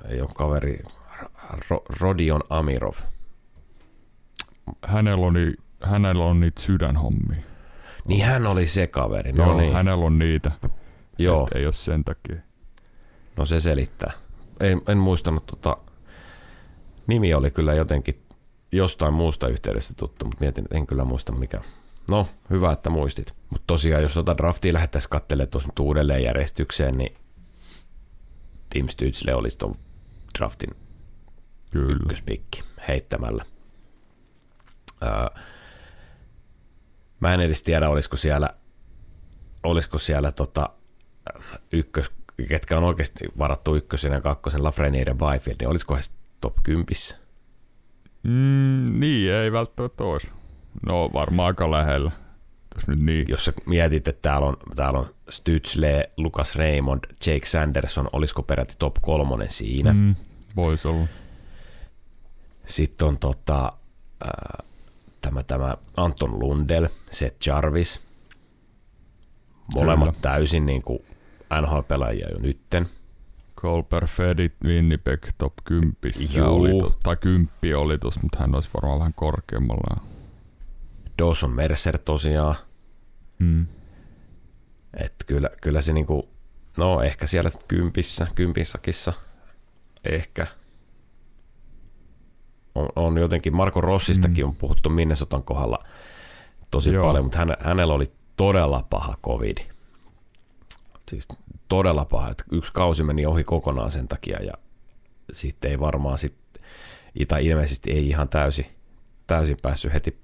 ei 0.09 0.21
ole 0.21 0.29
kaveri 0.35 0.83
Rodion 1.99 2.41
Amirov. 2.49 2.95
Hänellä 4.87 5.25
on, 5.25 5.33
hänellä 5.83 6.23
on 6.25 6.39
niitä 6.39 6.61
sydänhommia. 6.61 7.41
Niin 8.05 8.25
hän 8.25 8.47
oli 8.47 8.67
se 8.67 8.87
kaveri, 8.87 9.31
no 9.31 9.43
Joo, 9.43 9.57
niin. 9.57 9.73
hänellä 9.73 10.05
on 10.05 10.19
niitä. 10.19 10.51
Joo. 11.17 11.47
Et 11.51 11.57
ei 11.57 11.65
ole 11.65 11.73
sen 11.73 12.03
takia. 12.03 12.35
No 13.37 13.45
se 13.45 13.59
selittää. 13.59 14.11
En, 14.59 14.81
en 14.87 14.97
muistanut, 14.97 15.45
tota, 15.45 15.77
nimi 17.07 17.33
oli 17.33 17.51
kyllä 17.51 17.73
jotenkin 17.73 18.21
jostain 18.71 19.13
muusta 19.13 19.47
yhteydestä 19.47 19.93
tuttu, 19.97 20.25
mutta 20.25 20.37
mietin, 20.39 20.63
että 20.63 20.77
en 20.77 20.87
kyllä 20.87 21.05
muista 21.05 21.31
mikä. 21.31 21.61
No, 22.09 22.27
hyvä, 22.49 22.71
että 22.71 22.89
muistit. 22.89 23.35
Mutta 23.49 23.63
tosiaan, 23.67 24.03
jos 24.03 24.13
tota 24.13 24.37
draftia 24.37 24.73
lähdettäisiin 24.73 25.09
katselemaan 25.09 25.49
tuossa 25.49 25.69
uudelleen 25.79 26.23
järjestykseen, 26.23 26.97
niin 26.97 27.15
Tim 28.69 28.87
Stützle 28.87 29.33
olisi 29.33 29.57
tuon 29.57 29.75
draftin 30.39 30.69
Kyllä. 31.75 31.95
ykköspikki 31.95 32.63
heittämällä. 32.87 33.45
Öö, 35.03 35.41
mä 37.19 37.33
en 37.33 37.39
edes 37.39 37.63
tiedä, 37.63 37.89
olisiko 37.89 38.17
siellä, 38.17 38.49
olisiko 39.63 39.97
siellä 39.97 40.31
tota, 40.31 40.69
ykkös, 41.71 42.11
ketkä 42.49 42.77
on 42.77 42.83
oikeasti 42.83 43.19
varattu 43.37 43.75
ykkösen 43.75 44.11
ja 44.11 44.21
kakkosen 44.21 44.63
Lafreniere 44.63 45.09
ja 45.09 45.15
Byfield, 45.15 45.57
niin 45.59 45.69
olisiko 45.69 45.95
he 45.95 46.01
top 46.41 46.55
10? 46.63 46.85
Mm, 48.23 48.99
niin, 48.99 49.33
ei 49.33 49.51
välttämättä 49.51 50.03
olisi. 50.03 50.27
No 50.85 51.09
varmaan 51.13 51.47
aika 51.47 51.71
lähellä. 51.71 52.11
Jos, 52.75 52.87
nyt 52.87 52.99
niin. 52.99 53.25
Jos 53.29 53.45
sä 53.45 53.53
mietit, 53.65 54.07
että 54.07 54.29
täällä 54.29 54.47
on, 54.47 54.57
täällä 54.75 54.99
on 54.99 55.05
Stützle, 55.31 56.11
Lucas 56.17 56.55
Raymond, 56.55 57.03
Jake 57.25 57.45
Sanderson, 57.45 58.09
olisiko 58.13 58.43
peräti 58.43 58.75
top 58.79 58.95
kolmonen 59.01 59.51
siinä? 59.51 59.93
Mm, 59.93 60.15
voisi 60.55 60.87
olla. 60.87 61.07
Sitten 62.67 63.07
on 63.07 63.19
tota, 63.19 63.71
äh, 64.25 64.65
tämä, 65.21 65.43
tämä 65.43 65.77
Anton 65.97 66.39
Lundell, 66.39 66.87
Seth 67.11 67.47
Jarvis, 67.47 68.01
Molemmat 69.75 70.09
Kyllä. 70.09 70.21
täysin 70.21 70.65
niin 70.65 70.81
kuin 70.81 70.99
NHL-pelaajia 71.61 72.29
jo 72.31 72.39
nytten. 72.39 72.89
Colper 73.57 74.07
Fedit 74.07 74.53
Winnipeg 74.63 75.27
top 75.37 75.53
10 75.63 75.93
Juu. 76.35 76.55
oli 76.55 76.79
tos, 76.79 76.97
tai 77.03 77.17
10 77.17 77.49
oli 77.77 77.97
tossa, 77.97 78.19
mutta 78.23 78.37
hän 78.39 78.55
olisi 78.55 78.69
varmaan 78.73 78.99
vähän 78.99 79.13
korkeammalla. 79.13 80.01
Dawson 81.19 81.51
Mercer 81.51 81.97
tosiaan. 81.97 82.55
Mm. 83.39 83.67
Että 84.93 85.25
kyllä, 85.25 85.49
kyllä 85.61 85.81
se 85.81 85.93
niinku, 85.93 86.29
no 86.77 87.01
ehkä 87.01 87.27
siellä 87.27 87.51
kympissä, 87.67 88.27
kympissäkissa, 88.35 89.13
ehkä. 90.03 90.47
On, 92.75 92.89
on 92.95 93.17
jotenkin, 93.17 93.55
Marko 93.55 93.81
Rossistakin 93.81 94.45
Mm. 94.45 94.49
on 94.49 94.55
puhuttu 94.55 94.89
Minnesotan 94.89 95.43
kohdalla 95.43 95.85
tosi 96.71 96.93
Joo. 96.93 97.03
paljon, 97.05 97.25
mutta 97.25 97.37
hän, 97.37 97.57
hänellä 97.59 97.93
oli 97.93 98.11
todella 98.37 98.85
paha 98.89 99.15
covid. 99.23 99.57
Siis 101.09 101.27
todella 101.67 102.05
paha, 102.05 102.29
että 102.29 102.43
yksi 102.51 102.73
kausi 102.73 103.03
meni 103.03 103.25
ohi 103.25 103.43
kokonaan 103.43 103.91
sen 103.91 104.07
takia 104.07 104.43
ja 104.43 104.53
sitten 105.33 105.71
ei 105.71 105.79
varmaan 105.79 106.17
sitten, 106.17 106.63
tai 107.27 107.45
ilmeisesti 107.45 107.91
ei 107.91 108.09
ihan 108.09 108.29
täysin, 108.29 108.65
täysin 109.27 109.57
päässyt 109.61 109.93
heti 109.93 110.19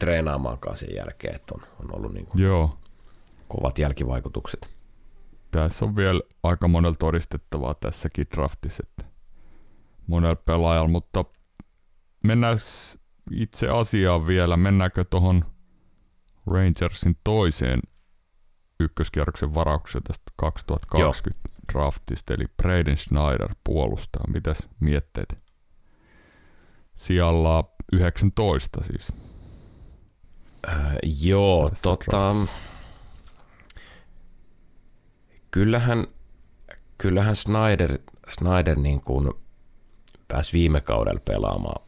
treenaamaankaan 0.00 0.76
sen 0.76 0.94
jälkeen, 0.94 1.34
että 1.34 1.54
on, 1.54 1.62
on 1.84 1.96
ollut 1.96 2.14
niin 2.14 2.26
kuin 2.26 2.42
Joo, 2.42 2.78
kovat 3.48 3.78
jälkivaikutukset. 3.78 4.68
tässä 5.50 5.84
on 5.84 5.96
vielä 5.96 6.20
aika 6.42 6.68
monella 6.68 6.96
todistettavaa 6.98 7.74
tässäkin 7.74 8.26
draftissa, 8.34 8.82
että 8.86 9.04
monella 10.06 10.36
pelaajalla, 10.36 10.88
mutta 10.90 11.24
mennään 12.26 12.58
itse 13.30 13.68
asiaan 13.68 14.26
vielä. 14.26 14.56
Mennäänkö 14.56 15.04
tuohon 15.04 15.44
Rangersin 16.50 17.16
toiseen 17.24 17.80
ykköskierroksen 18.80 19.54
varaukseen 19.54 20.04
tästä 20.04 20.32
2020 20.36 21.48
draftista, 21.72 22.34
eli 22.34 22.44
Braden 22.62 22.96
Schneider 22.96 23.54
puolustaa. 23.64 24.24
Mitäs 24.28 24.68
mietteet? 24.80 25.38
Sijalla 26.96 27.74
19 27.92 28.82
siis. 28.84 29.12
Äh, 30.68 30.96
joo, 31.02 31.70
Tässä 31.70 31.82
tota, 31.82 32.06
draftissa. 32.10 32.60
kyllähän, 35.50 36.06
kyllähän 36.98 37.36
Snyder, 37.36 37.98
Snyder 38.28 38.78
niin 38.78 39.00
kuin 39.00 39.30
pääsi 40.28 40.52
viime 40.52 40.80
kaudella 40.80 41.20
pelaamaan. 41.24 41.85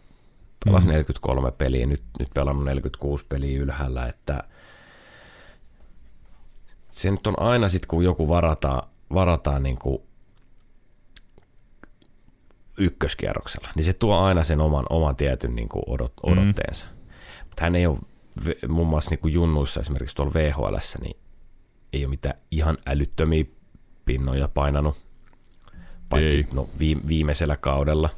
Pelasi 0.69 0.87
Mm. 0.87 0.93
43 0.93 1.51
peliä, 1.53 1.87
nyt, 1.87 2.03
nyt 2.19 2.29
pelannut 2.35 2.65
46 2.65 3.25
peliä 3.29 3.61
ylhäällä, 3.61 4.07
että 4.07 4.45
se 6.91 7.11
nyt 7.11 7.27
on 7.27 7.35
aina 7.43 7.69
sitten, 7.69 7.89
kun 7.89 8.05
joku 8.05 8.29
varataan, 8.29 8.89
varataan 9.15 9.63
niin 9.63 9.79
kuin 9.79 9.99
ykköskierroksella, 12.79 13.69
niin 13.75 13.85
se 13.85 13.93
tuo 13.93 14.17
aina 14.19 14.45
sen 14.45 14.61
oman, 14.61 14.85
oman 14.91 15.17
tietyn 15.17 15.57
niin 15.57 15.69
kuin 15.69 15.83
odot, 15.87 16.13
Mm. 16.27 16.33
odotteensa. 16.33 16.87
Mutta 17.49 17.63
hän 17.63 17.77
ei 17.77 17.87
ole 17.87 17.99
muun 18.69 18.87
muassa 18.89 19.11
niin 19.11 19.19
kuin 19.19 19.35
junnuissa 19.35 19.81
esimerkiksi 19.81 20.17
tuolla 20.17 20.35
VHL, 20.35 20.77
niin 21.01 21.17
ei 21.93 22.05
ole 22.05 22.11
mitään 22.11 22.35
ihan 22.51 22.79
älyttömiä 22.87 23.45
pinnoja 24.05 24.49
painanut, 24.49 24.97
paitsi 26.09 26.37
Ei. 26.37 26.47
no, 26.53 26.69
viime, 26.79 27.03
viimeisellä 27.09 27.57
kaudella. 27.57 28.11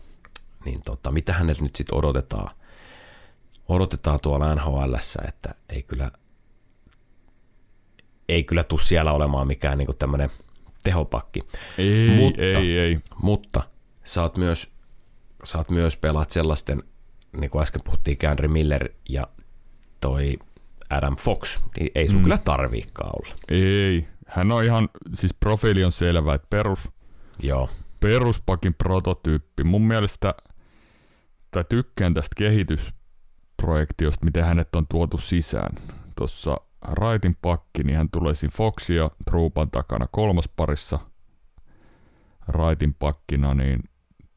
Niin 0.65 0.83
tota, 0.83 1.11
mitä 1.13 1.33
häneltä 1.33 1.63
nyt 1.63 1.77
sitten 1.77 1.99
odotetaan? 1.99 2.51
Odotetaan 3.69 4.21
tuolla 4.21 4.55
NHL, 4.55 4.95
että 5.29 5.55
ei 5.69 5.83
kyllä, 5.83 6.11
ei 8.29 8.45
kyllä 8.45 8.65
tuu 8.65 8.79
siellä 8.79 9.13
olemaan 9.13 9.47
mikään 9.47 9.79
niin 9.79 9.97
tämmöinen 9.99 10.31
tehopakki. 10.85 11.41
Ei, 11.79 12.09
Mutta- 12.17 12.43
ei, 12.43 12.79
ei. 12.79 12.99
Mutta 13.23 13.63
sä 14.05 14.23
oot 14.23 14.37
myös, 14.37 14.73
sä 15.45 15.59
oot 15.59 15.71
myös 15.71 15.97
pelaat 15.97 16.31
sellaisten, 16.31 16.83
niin 17.37 17.51
kuin 17.51 17.63
äsken 17.63 17.83
puhuttiin, 17.85 18.19
Henry 18.23 18.49
Miller 18.49 18.89
ja 19.09 19.27
toi 20.01 20.39
Adam 20.91 21.17
Fox, 21.17 21.59
niin 21.79 21.91
ei 21.95 22.07
sun 22.09 22.17
Mm. 22.17 22.23
kyllä 22.23 22.39
tarviikaan 22.39 23.11
olla. 23.23 23.35
Ei. 23.49 24.09
Hän 24.27 24.53
on 24.53 24.65
ihan, 24.65 24.89
siis 25.15 25.35
profiili 25.35 25.85
on 25.85 25.93
selvä, 25.93 26.35
että 26.35 26.47
perus, 26.51 26.89
Joo, 27.43 27.71
peruspakin 28.01 28.75
prototyyppi. 28.75 29.65
Mun 29.65 29.83
mielestä, 29.83 30.35
tai 31.51 31.65
tykkään 31.69 32.15
tästä 32.15 32.35
kehitysprojektiosta, 32.37 34.25
miten 34.25 34.45
hänet 34.45 34.75
on 34.77 34.87
tuotu 34.87 35.19
sisään. 35.19 35.75
Tuossa 36.17 36.57
Raitin 36.83 37.35
pakki, 37.43 37.83
niin 37.83 37.97
hän 37.97 38.11
tulee 38.11 38.35
siinä 38.35 38.53
Foxin 38.57 38.97
ja 38.97 39.11
Truupan 39.31 39.71
takana 39.71 40.07
kolmosparissa 40.13 40.99
Raitin 42.49 42.95
pakkina, 42.99 43.55
niin 43.55 43.83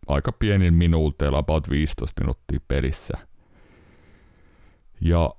aika 0.08 0.32
pienin 0.32 0.74
minuuteilla, 0.74 1.38
about 1.38 1.70
15 1.70 2.22
minuuttia 2.22 2.60
pelissä. 2.68 3.18
Ja 5.02 5.36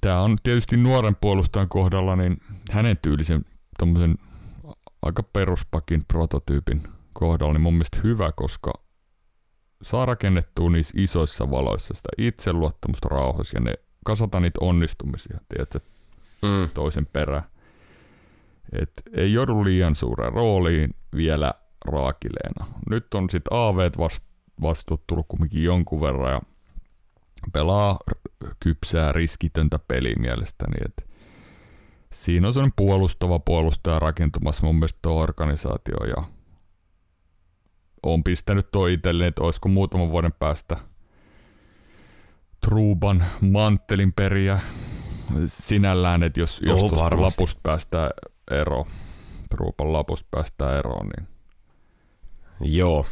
tämä 0.00 0.20
on 0.20 0.36
tietysti 0.42 0.76
nuoren 0.76 1.16
puolustajan 1.20 1.68
kohdalla, 1.68 2.16
niin 2.16 2.36
hänen 2.70 2.96
tyylisen 3.02 3.44
tommosen 3.78 4.18
aika 5.02 5.22
peruspakin 5.22 6.04
prototyypin 6.08 6.82
kohdalla 7.12 7.52
niin 7.52 7.60
mun 7.60 7.74
mielestä 7.74 7.98
hyvä, 8.04 8.32
koska 8.32 8.72
saa 9.82 10.06
rakennettua 10.06 10.70
niissä 10.70 10.94
isoissa 10.96 11.50
valoissa 11.50 11.94
sitä 11.94 12.08
itseluottamusta 12.18 13.08
rauhassa 13.08 13.56
ja 13.56 13.60
ne 13.60 13.74
kasata 14.04 14.40
niitä 14.40 14.58
onnistumisia, 14.62 15.38
tiedätkö, 15.48 15.80
mm, 16.42 16.68
toisen 16.74 17.06
perään. 17.06 17.44
Et 18.72 18.92
ei 19.12 19.32
joudu 19.32 19.64
liian 19.64 19.96
suureen 19.96 20.32
rooliin 20.32 20.94
vielä 21.16 21.54
raakileena. 21.84 22.66
Nyt 22.90 23.14
on 23.14 23.30
sitten 23.30 23.58
AV 23.58 23.90
vast, 23.98 24.24
vastuut 24.62 25.06
tullut 25.06 25.26
kumminkin 25.28 25.64
jonkun 25.64 26.00
verran 26.00 26.32
ja 26.32 26.40
pelaa 27.52 27.98
kypsää 28.60 29.12
riskitöntä 29.12 29.78
peliä 29.88 30.14
mielestäni. 30.18 30.74
Et 30.84 31.10
siinä 32.12 32.46
on 32.46 32.52
sellainen 32.52 32.74
puolustava 32.76 33.38
puolustaja 33.38 33.98
rakentumassa 33.98 34.66
mun 34.66 34.74
mielestä 34.74 35.08
organisaatio 35.08 36.04
ja 36.16 36.24
on 38.02 38.24
pistänyt 38.24 38.70
tuo 38.72 38.86
itselleni, 38.86 39.28
että 39.28 39.42
olisiko 39.42 39.68
muutaman 39.68 40.10
vuoden 40.10 40.32
päästä 40.38 40.76
Truuban 42.68 43.24
manttelin 43.40 44.12
periä 44.16 44.60
sinällään, 45.46 46.22
että 46.22 46.40
jos, 46.40 46.60
jos 46.66 46.82
Oo, 46.82 46.88
tuosta 46.88 47.04
varmasti. 47.04 47.40
lapusta 47.40 47.60
päästään 47.62 48.10
eroon, 48.50 48.86
Truupan 49.50 49.92
lapusta 49.92 50.26
päästään 50.30 50.78
eroon, 50.78 51.08
niin 51.16 51.28
joo. 52.74 53.06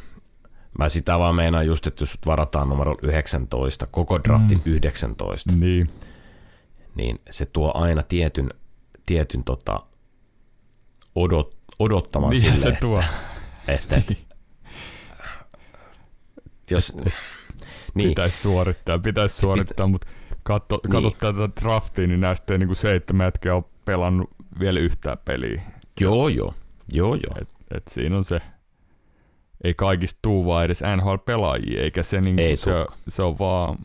Mä 0.79 0.89
sitä 0.89 1.19
vaan 1.19 1.35
meinaan 1.35 1.67
just, 1.67 1.87
että 1.87 2.03
jos 2.03 2.19
varataan 2.27 2.69
numero 2.69 2.97
19, 3.03 3.87
koko 3.87 4.25
draftin 4.25 4.59
mm. 4.65 4.73
19, 4.73 5.53
Niin, 5.53 5.91
niin 6.95 7.19
se 7.31 7.47
tuo 7.47 7.73
aina 7.75 8.03
tietyn, 8.03 8.51
tietyn 9.07 9.45
tota, 9.45 9.83
odot, 11.15 11.57
odottaman 11.79 12.31
niin 12.31 12.41
sille, 12.41 12.57
se 12.57 12.77
tuo. 12.81 13.03
että, 13.69 13.97
että 13.97 14.15
jos... 16.71 16.97
niin, 17.95 18.09
Pitäisi 18.09 18.39
suorittaa, 18.43 18.99
pitäisi 18.99 19.37
suorittaa, 19.37 19.87
mutta 19.87 20.07
katso, 20.43 20.81
Niin. 20.89 21.03
katso 21.03 21.33
tätä 21.33 21.61
draftia, 21.61 22.07
niin 22.07 22.21
näistä 22.21 22.55
ei 22.55 22.59
niinku 22.59 22.75
seitsemän 22.75 23.25
jätkää 23.27 23.55
ole 23.55 23.65
pelannut 23.85 24.31
vielä 24.61 24.81
yhtään 24.81 25.19
peliä. 25.25 25.63
joo, 26.01 26.29
joo, 26.29 26.55
joo, 26.93 27.15
joo. 27.15 27.35
Et, 27.41 27.49
et 27.77 27.83
siinä 27.91 28.17
on 28.17 28.25
se, 28.25 28.41
ei 29.65 29.75
kaikista 29.75 30.19
tuu 30.23 30.47
vaan 30.47 30.65
edes 30.65 30.81
NHL-pelaajia, 30.97 31.81
eikä 31.83 32.03
se, 32.03 32.21
niinku, 32.21 32.43
Ei 32.43 32.57
se, 32.57 32.71
se 33.09 33.23
on 33.23 33.39
vaan 33.39 33.79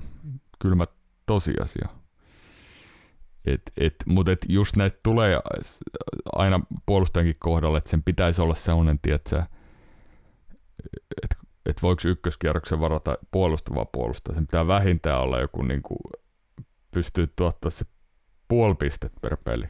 kylmä 0.59 0.87
tosiasia. 1.25 1.87
Et, 3.45 3.61
et, 3.77 3.95
Mutta 4.05 4.31
et 4.31 4.45
just 4.49 4.75
näistä 4.75 4.99
tulee 5.03 5.39
aina 6.35 6.59
puolustajankin 6.85 7.35
kohdalla, 7.39 7.77
että 7.77 7.89
sen 7.89 8.03
pitäisi 8.03 8.41
olla 8.41 8.55
sellainen, 8.55 8.99
tietsä, 9.01 9.47
että 11.23 11.35
et 11.65 11.81
voiko 11.81 12.01
ykköskierroksen 12.05 12.79
varata 12.79 13.17
puolustavaa 13.31 13.85
puolustaa. 13.85 14.35
Sen 14.35 14.47
pitää 14.47 14.67
vähintään 14.67 15.21
olla 15.21 15.39
joku, 15.39 15.61
niinku, 15.61 15.95
pystyy 16.91 17.27
tuottaa 17.35 17.71
se 17.71 17.85
puoli 18.47 18.75
pistet 18.75 19.11
per 19.21 19.37
peli. 19.37 19.65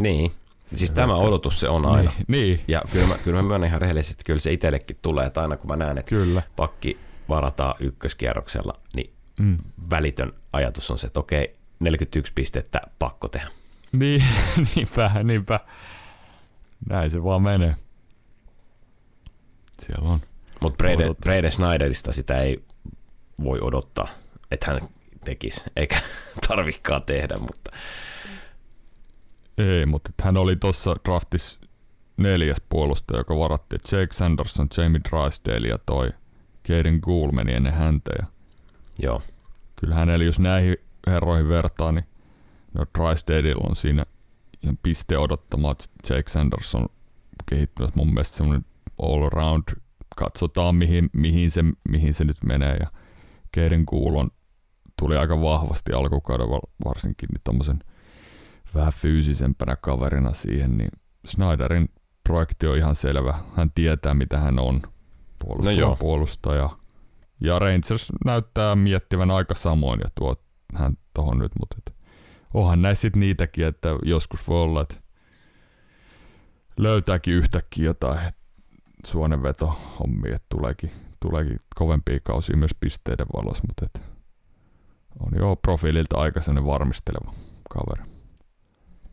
Niin, 0.00 0.32
siis 0.64 0.90
tämä 0.90 1.14
odotus 1.16 1.60
se 1.60 1.68
on 1.68 1.86
aina. 1.86 2.12
Niin, 2.28 2.42
niin 2.42 2.60
Ja 2.68 2.82
kyllä 2.92 3.06
mä, 3.06 3.18
kyllä 3.18 3.42
mä 3.42 3.48
myönnän 3.48 3.68
ihan 3.68 3.80
rehellisesti, 3.80 4.12
että 4.12 4.24
kyllä 4.24 4.40
se 4.40 4.52
itsellekin 4.52 4.98
tulee, 5.02 5.26
että 5.26 5.42
aina 5.42 5.56
kun 5.56 5.70
mä 5.70 5.76
näen, 5.76 5.98
että 5.98 6.08
kyllä. 6.08 6.42
pakki 6.56 6.98
varataan 7.28 7.74
ykköskierroksella, 7.80 8.80
niin 8.94 9.16
Mm. 9.40 9.56
välitön 9.90 10.32
ajatus 10.52 10.90
on 10.90 10.98
se, 10.98 11.06
että 11.06 11.20
okei, 11.20 11.56
41 11.80 12.32
pistettä 12.34 12.80
pakko 12.98 13.28
tehdä. 13.28 13.50
Niin, 13.92 14.24
niinpä, 14.74 15.10
niinpä. 15.24 15.60
Näin 16.88 17.10
se 17.10 17.24
vaan 17.24 17.42
menee. 17.42 17.74
Siellä 19.80 20.08
on. 20.08 20.20
Mutta 20.60 20.76
Brede. 20.76 21.14
Brede 21.20 21.50
Schneiderista 21.50 22.12
sitä 22.12 22.40
ei 22.40 22.64
voi 23.44 23.58
odottaa, 23.62 24.08
että 24.50 24.66
hän 24.66 24.80
tekisi, 25.24 25.62
eikä 25.76 26.00
tarvikaan 26.48 27.02
tehdä, 27.02 27.36
mutta 27.38 27.70
Ei, 29.58 29.86
mutta 29.86 30.10
hän 30.22 30.36
oli 30.36 30.56
tuossa 30.56 30.96
draftissa 31.04 31.60
neljäs 32.16 32.62
puolustaja, 32.68 33.20
joka 33.20 33.36
varattiin. 33.38 33.80
Jake 33.92 34.12
Sanderson, 34.12 34.68
Jamie 34.76 35.00
Drysdale 35.10 35.68
ja 35.68 35.78
toi 35.86 36.10
Caden 36.68 36.98
Gould 37.02 37.32
meni 37.32 37.52
ennen 37.54 37.74
häntä. 37.74 38.10
Ja 38.18 38.26
Joo. 38.98 39.22
kyllä 39.76 39.94
hänellä, 39.94 40.24
jos 40.24 40.38
näihin 40.40 40.76
herroihin 41.06 41.48
vertaa, 41.48 41.92
niin 41.92 42.04
no 42.74 42.84
Drysdaleilla 42.98 43.66
on 43.68 43.76
siinä 43.76 44.04
ihan 44.62 44.78
piste 44.82 45.18
odottamaa, 45.18 45.72
että 45.72 46.14
Jake 46.14 46.30
Sanderson 46.30 46.86
kehittynyt 47.50 47.94
mun 47.94 48.14
mielestä 48.14 48.36
semmoinen 48.36 48.64
all 49.02 49.22
around. 49.22 49.62
Katsotaan 50.16 50.74
mihin, 50.74 51.10
mihin, 51.16 51.50
se, 51.50 51.64
mihin 51.88 52.14
se 52.14 52.24
nyt 52.24 52.36
menee. 52.44 52.76
Ja 52.76 52.86
Caden 53.56 53.84
Gould 53.86 54.14
on, 54.14 54.30
tuli 54.98 55.16
aika 55.16 55.40
vahvasti 55.40 55.92
alkukauden 55.92 56.46
varsinkin 56.84 57.28
niin 57.32 57.40
tommosen 57.44 57.78
vähän 58.74 58.92
fyysisempänä 58.92 59.76
kaverina 59.76 60.32
siihen, 60.32 60.78
niin 60.78 60.90
Snyderin 61.26 61.88
projekti 62.28 62.66
on 62.66 62.76
ihan 62.76 62.94
selvä. 62.94 63.34
Hän 63.56 63.70
tietää, 63.74 64.14
mitä 64.14 64.38
hän 64.38 64.58
on 64.58 64.82
puolustaja. 65.38 65.86
No 65.86 65.96
puolustaja. 65.96 66.70
Ja 67.40 67.58
Rangers 67.58 68.12
näyttää 68.24 68.76
miettivän 68.76 69.30
aika 69.30 69.54
samoin 69.54 70.00
ja 70.00 70.08
tuo 70.14 70.36
hän 70.74 70.96
tohon 71.14 71.38
nyt, 71.38 71.52
mutta 71.60 71.76
et, 71.78 71.96
onhan 72.54 72.82
näissä 72.82 73.02
sit 73.02 73.16
niitäkin, 73.16 73.66
että 73.66 73.88
joskus 74.04 74.48
voi 74.48 74.62
olla, 74.62 74.80
että 74.80 74.96
löytääkin 76.76 77.34
yhtäkkiä 77.34 77.84
jotain 77.84 78.18
suonenveto 79.06 79.66
hommi, 79.98 80.28
että 80.28 80.46
tuleekin, 80.48 80.90
tuleekin 81.20 81.60
kovempia 81.74 82.20
kausia 82.22 82.56
myös 82.56 82.74
pisteiden 82.80 83.26
valossa, 83.36 83.64
mutta 83.66 83.84
et 83.84 84.02
on 85.20 85.38
jo 85.38 85.56
profiililta 85.56 86.16
aika 86.16 86.40
varmisteleva 86.64 87.34
kaveri. 87.70 88.10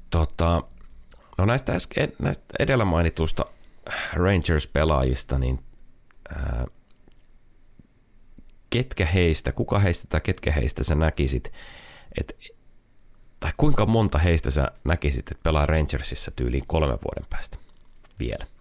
Tota, 0.09 0.63
no 1.37 1.45
näistä, 1.45 1.73
äsken, 1.73 2.13
näistä 2.19 2.43
edellä 2.59 2.85
mainitusta 2.85 3.45
Rangers-pelaajista, 4.13 5.39
niin 5.39 5.59
ää, 6.35 6.65
ketkä 8.69 9.05
heistä, 9.05 9.51
kuka 9.51 9.79
heistä 9.79 10.07
tai 10.09 10.21
ketkä 10.21 10.51
heistä 10.51 10.83
sä 10.83 10.95
näkisit, 10.95 11.51
että 12.19 12.33
tai 13.39 13.51
kuinka 13.57 13.85
monta 13.85 14.17
heistä 14.17 14.51
sä 14.51 14.71
näkisit, 14.83 15.31
että 15.31 15.43
pelaa 15.43 15.65
Rangersissa 15.65 16.31
tyyliin 16.35 16.63
kolmen 16.67 16.99
vuoden 17.05 17.25
päästä 17.29 17.57
vielä? 18.19 18.52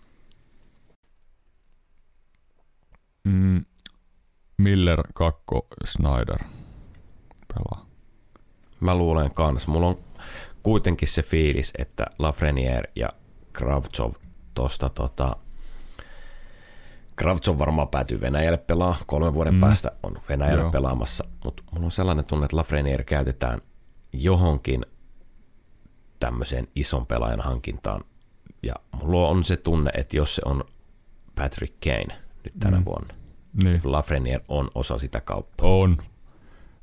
Mm, 3.24 3.64
Miller, 4.58 5.02
Kakko, 5.14 5.66
Snyder 5.84 6.38
pelaa. 7.54 7.86
Mä 8.80 8.94
luulen 8.94 9.34
kans. 9.34 9.68
Mulla 9.68 9.86
on 9.86 9.98
kuitenkin 10.62 11.08
se 11.08 11.22
fiilis, 11.22 11.72
että 11.78 12.06
Lafreniere 12.18 12.92
ja 12.96 13.08
Kravtsov 13.52 14.12
tosta 14.54 14.88
tota, 14.88 15.36
Kravtsov 17.16 17.58
varmaan 17.58 17.88
päätyy 17.88 18.20
Venäjälle 18.20 18.58
pelaa, 18.58 18.96
kolmen 19.06 19.34
vuoden 19.34 19.54
mm. 19.54 19.60
päästä 19.60 19.92
on 20.02 20.16
Venäjälle 20.28 20.62
Joo. 20.62 20.70
pelaamassa, 20.70 21.24
mutta 21.44 21.62
mulla 21.72 21.84
on 21.84 21.90
sellainen 21.92 22.24
tunne, 22.24 22.44
että 22.44 22.56
Lafreniere 22.56 23.04
käytetään 23.04 23.60
johonkin 24.12 24.86
tämmöiseen 26.20 26.68
ison 26.74 27.06
pelaajan 27.06 27.40
hankintaan. 27.40 28.04
Ja 28.62 28.74
mulla 29.02 29.28
on 29.28 29.44
se 29.44 29.56
tunne, 29.56 29.90
että 29.94 30.16
jos 30.16 30.34
se 30.34 30.42
on 30.44 30.64
Patrick 31.34 31.74
Kane 31.84 32.21
nyt 32.44 32.54
tänä 32.60 32.78
mm. 32.78 32.84
vuonna, 32.84 33.14
niin. 33.64 33.80
Lafreniere 33.84 34.44
on 34.48 34.68
osa 34.74 34.98
sitä 34.98 35.20
kauppaa. 35.20 35.68
On. 35.68 35.96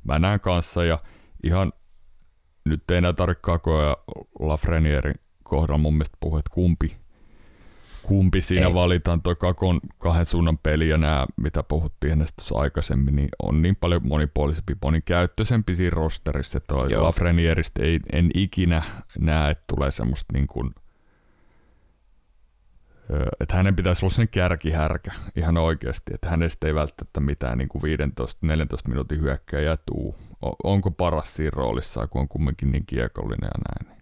Mä 0.04 0.18
näen 0.18 0.40
kanssa 0.40 0.84
ja 0.84 0.98
ihan 1.44 1.72
nyt 2.64 2.90
ei 2.90 2.96
enää 2.96 3.12
tarvitse 3.12 3.40
Kakoa 3.42 3.96
Lafrenierin 4.38 5.14
kohdalla 5.42 5.78
mun 5.78 5.94
mielestä 5.94 6.16
puhua, 6.20 6.38
että 6.38 6.54
kumpi, 6.54 6.96
kumpi 8.02 8.40
siinä 8.40 8.66
ei. 8.66 8.74
valitaan. 8.74 9.22
Tuo 9.22 9.34
Kakon 9.34 9.80
kahden 9.98 10.26
suunnan 10.26 10.58
peli 10.58 10.88
ja 10.88 10.98
nämä, 10.98 11.26
mitä 11.36 11.62
puhuttiin 11.62 12.12
ennen 12.12 12.28
tuossa 12.36 12.58
aikaisemmin, 12.58 13.16
niin 13.16 13.28
on 13.42 13.62
niin 13.62 13.76
paljon 13.76 14.08
monipuolisempi, 14.08 14.74
monikäyttöisempi 14.82 15.74
siinä 15.74 15.94
rosterissa, 15.94 16.58
että 16.58 16.74
Lafrenieristä 16.74 17.82
ei, 17.82 18.00
en 18.12 18.30
ikinä 18.34 18.82
näe, 19.18 19.50
että 19.50 19.64
tulee 19.66 19.90
semmoista 19.90 20.32
niin 20.32 20.46
kuin– 20.46 20.70
että 23.40 23.56
hänen 23.56 23.76
pitäisi 23.76 24.04
olla 24.04 24.14
sen 24.14 24.28
kärkihärkä 24.28 25.12
ihan 25.36 25.58
oikeasti, 25.58 26.14
että 26.14 26.28
hänestä 26.28 26.66
ei 26.66 26.74
välttämättä 26.74 27.20
mitään 27.20 27.58
niin 27.58 27.68
kuin 27.68 27.82
15-14 27.82 27.86
minuutin 28.88 29.20
hyökkäjä 29.20 29.76
tuu. 29.76 30.16
Onko 30.64 30.90
paras 30.90 31.36
siinä 31.36 31.50
roolissa, 31.54 32.06
kun 32.06 32.20
on 32.20 32.28
kumminkin 32.28 32.72
niin 32.72 32.86
kiekollinen 32.86 33.50
ja 33.54 33.86
näin. 33.86 34.00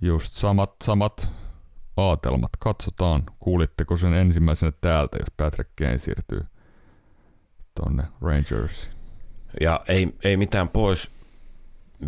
Just 0.00 0.32
samat, 0.32 0.74
samat 0.84 1.28
aatelmat. 1.96 2.50
Katsotaan, 2.58 3.22
kuulitteko 3.38 3.96
sen 3.96 4.14
ensimmäisenä 4.14 4.72
täältä, 4.80 5.16
jos 5.18 5.30
Patrick 5.36 5.70
Kane 5.78 5.98
siirtyy 5.98 6.40
tonne 7.74 8.02
Rangers. 8.20 8.90
Ja 9.60 9.80
ei, 9.88 10.16
ei 10.24 10.36
mitään 10.36 10.68
pois 10.68 11.10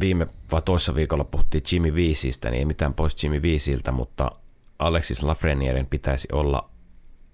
viime 0.01 0.27
vai 0.53 0.63
toissa 0.63 0.95
viikolla 0.95 1.25
puhuttiin 1.25 1.65
Jimmy 1.73 1.95
Viisistä, 1.95 2.51
niin 2.51 2.59
ei 2.59 2.65
mitään 2.65 2.95
pois 2.95 3.23
Jimmy 3.23 3.43
Viisiltä, 3.43 3.93
mutta 3.93 4.33
Alexis 4.81 5.23
Lafrenierin 5.23 5.87
pitäisi 5.87 6.29
olla 6.33 6.71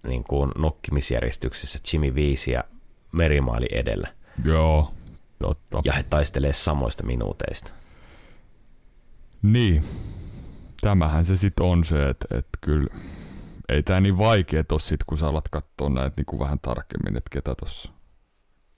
niin 0.06 0.24
kuin 0.24 0.50
nokkimisjärjestyksessä 0.58 1.78
Jimmy 1.92 2.14
Viisi 2.14 2.50
ja 2.50 2.64
Merimaali 3.12 3.66
edellä. 3.72 4.14
Joo, 4.44 4.94
totta. 5.38 5.82
Ja 5.84 5.92
he 5.92 6.02
taistelee 6.02 6.52
samoista 6.52 7.06
minuuteista. 7.06 7.70
Niin, 9.42 9.84
tämähän 10.80 11.24
se 11.24 11.36
sitten 11.36 11.66
on 11.66 11.84
se, 11.84 12.08
että, 12.08 12.38
että 12.38 12.58
kyllä 12.60 12.94
ei 13.68 13.82
tämä 13.82 14.00
niin 14.00 14.18
vaikea 14.18 14.64
tossa 14.64 14.88
sit, 14.88 15.04
kun 15.04 15.18
sä 15.18 15.28
alat 15.28 15.48
katsoa 15.48 15.88
näitä 15.88 16.14
niin 16.16 16.26
kuin 16.26 16.40
vähän 16.40 16.60
tarkemmin, 16.60 17.16
että 17.16 17.30
ketä 17.30 17.54
tuossa 17.54 17.92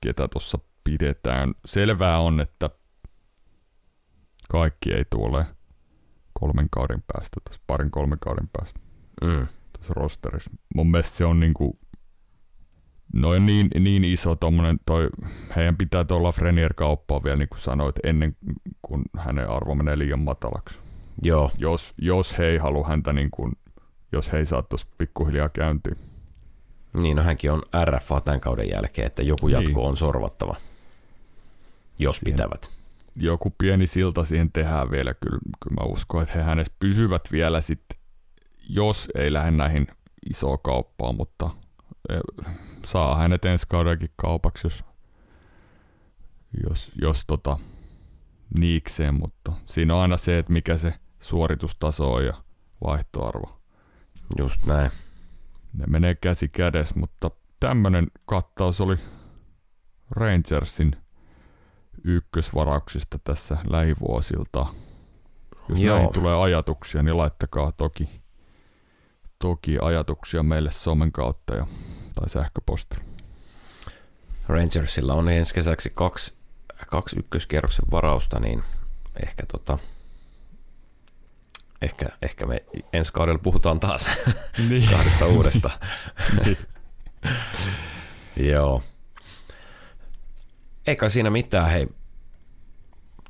ketä 0.01 0.29
tossa 0.29 0.59
pidetään. 0.85 1.55
Selvää 1.65 2.21
on, 2.21 2.41
että 2.41 2.71
kaikki 4.51 4.93
ei 4.93 5.05
tule 5.11 5.47
kolmen 6.41 6.69
kauden 6.71 7.03
päästä, 7.13 7.41
tässä 7.45 7.61
parin 7.67 7.91
kolmen 7.91 8.19
kauden 8.19 8.49
päästä 8.53 8.81
mm. 9.23 9.47
tässä 9.79 9.95
rosterissa. 9.95 10.51
Mun 10.75 10.91
mielestä 10.91 11.17
se 11.17 11.25
on 11.25 11.41
niinku, 11.41 11.79
noin 13.15 13.47
niin, 13.47 13.69
niin 13.81 14.05
iso 14.05 14.37
tommonen, 14.37 14.81
toi, 14.87 15.09
heidän 15.57 15.77
pitää 15.77 16.05
tuolla 16.05 16.33
Frenier 16.33 16.75
kauppaa 16.75 17.25
vielä 17.25 17.37
niin 17.37 17.49
kuin 17.49 17.61
sanoit, 17.61 17.97
ennen 18.05 18.37
kuin 18.83 19.03
hänen 19.19 19.51
arvo 19.51 19.75
menee 19.75 19.99
liian 19.99 20.21
matalaksi. 20.21 20.79
Joo. 21.23 21.51
Jos, 21.59 21.95
jos 21.99 22.39
he 22.39 22.45
ei 22.45 22.57
halua 22.59 22.89
häntä 22.89 23.13
niin 23.13 23.31
kuin, 23.31 23.53
jos 24.13 24.33
he 24.33 24.39
ei 24.39 24.47
saa 24.47 24.63
tuossa 24.63 24.87
pikkuhiljaa 24.99 25.49
käyntiin. 25.49 25.97
Niin, 26.95 27.17
no 27.17 27.23
hänkin 27.23 27.53
on 27.53 27.63
RFA 27.85 28.21
tämän 28.21 28.41
kauden 28.41 28.71
jälkeen, 28.71 29.07
että 29.07 29.23
joku 29.23 29.49
jatko 29.49 29.81
niin. 29.81 29.89
on 29.89 29.97
sorvattava, 29.97 30.57
jos 31.99 32.17
Siihen. 32.17 32.35
pitävät 32.35 32.78
joku 33.21 33.51
pieni 33.51 33.87
silta 33.87 34.25
siihen 34.25 34.53
tehdään 34.53 34.91
vielä. 34.91 35.15
Kyllä, 35.15 35.39
kyllä 35.61 35.81
mä 35.81 35.87
uskon, 35.87 36.23
että 36.23 36.35
he 36.35 36.43
hänestä 36.43 36.77
pysyvät 36.81 37.23
vielä 37.33 37.61
sitten, 37.61 37.99
jos 38.69 39.09
ei 39.15 39.33
lähde 39.33 39.51
näihin 39.51 39.87
isoa 40.31 40.59
kauppaa, 40.59 41.13
mutta 41.13 41.51
e, 42.09 42.15
saa 42.87 43.15
hänet 43.15 43.45
ensi 43.45 43.67
kaudenkin 43.69 44.11
kaupaksi, 44.17 44.67
jos, 44.67 44.85
jos, 46.69 46.93
jos 47.01 47.25
tota, 47.27 47.59
niikseen, 48.59 49.15
mutta 49.15 49.53
siinä 49.67 49.95
on 49.95 50.01
aina 50.01 50.17
se, 50.17 50.39
että 50.39 50.53
mikä 50.53 50.77
se 50.77 50.95
suoritustaso 51.21 52.13
on 52.13 52.27
ja 52.27 52.35
vaihtoarvo. 52.85 53.61
Just 54.39 54.67
näin. 54.67 54.91
Ne 55.73 55.85
menee 55.87 56.15
käsi 56.15 56.49
kädessä, 56.49 56.95
mutta 56.99 57.31
tämmönen 57.61 58.07
kattaus 58.27 58.81
oli 58.81 58.97
Rangersin– 60.11 60.97
ykkösvarauksista 62.05 63.19
tässä 63.25 63.57
lähivuosilta. 63.69 64.67
Jos 65.69 65.81
Joo. 65.81 65.95
näihin 65.97 66.13
tulee 66.13 66.37
ajatuksia, 66.37 67.03
niin 67.03 67.17
laittakaa 67.17 67.73
toki, 67.73 68.23
toki 69.39 69.79
ajatuksia 69.83 70.43
meille 70.43 70.71
somen 70.71 71.13
kautta 71.13 71.55
ja, 71.55 71.67
tai 72.15 72.31
sähköpostilla. 72.31 73.05
Rangersilla 74.49 75.15
on 75.15 75.29
ensi 75.29 75.55
kesäksi 75.55 75.91
kaksi, 75.95 76.35
kaksi 76.89 77.19
ykköskierroksen 77.19 77.85
varausta, 77.91 78.41
niin 78.41 78.63
ehkä, 79.23 79.47
tota, 79.47 79.79
ehkä, 81.83 82.07
ehkä 82.23 82.47
me 82.47 82.65
ensi 82.93 83.13
kaudella 83.13 83.39
puhutaan 83.39 83.81
taas 83.81 84.07
niin. 84.69 84.91
kahdesta 84.91 85.27
uudesta. 85.27 85.71
niin. 86.45 86.59
Joo. 88.37 88.83
Eikä 90.89 91.09
siinä 91.09 91.31
mitään, 91.31 91.71
hei. 91.71 91.87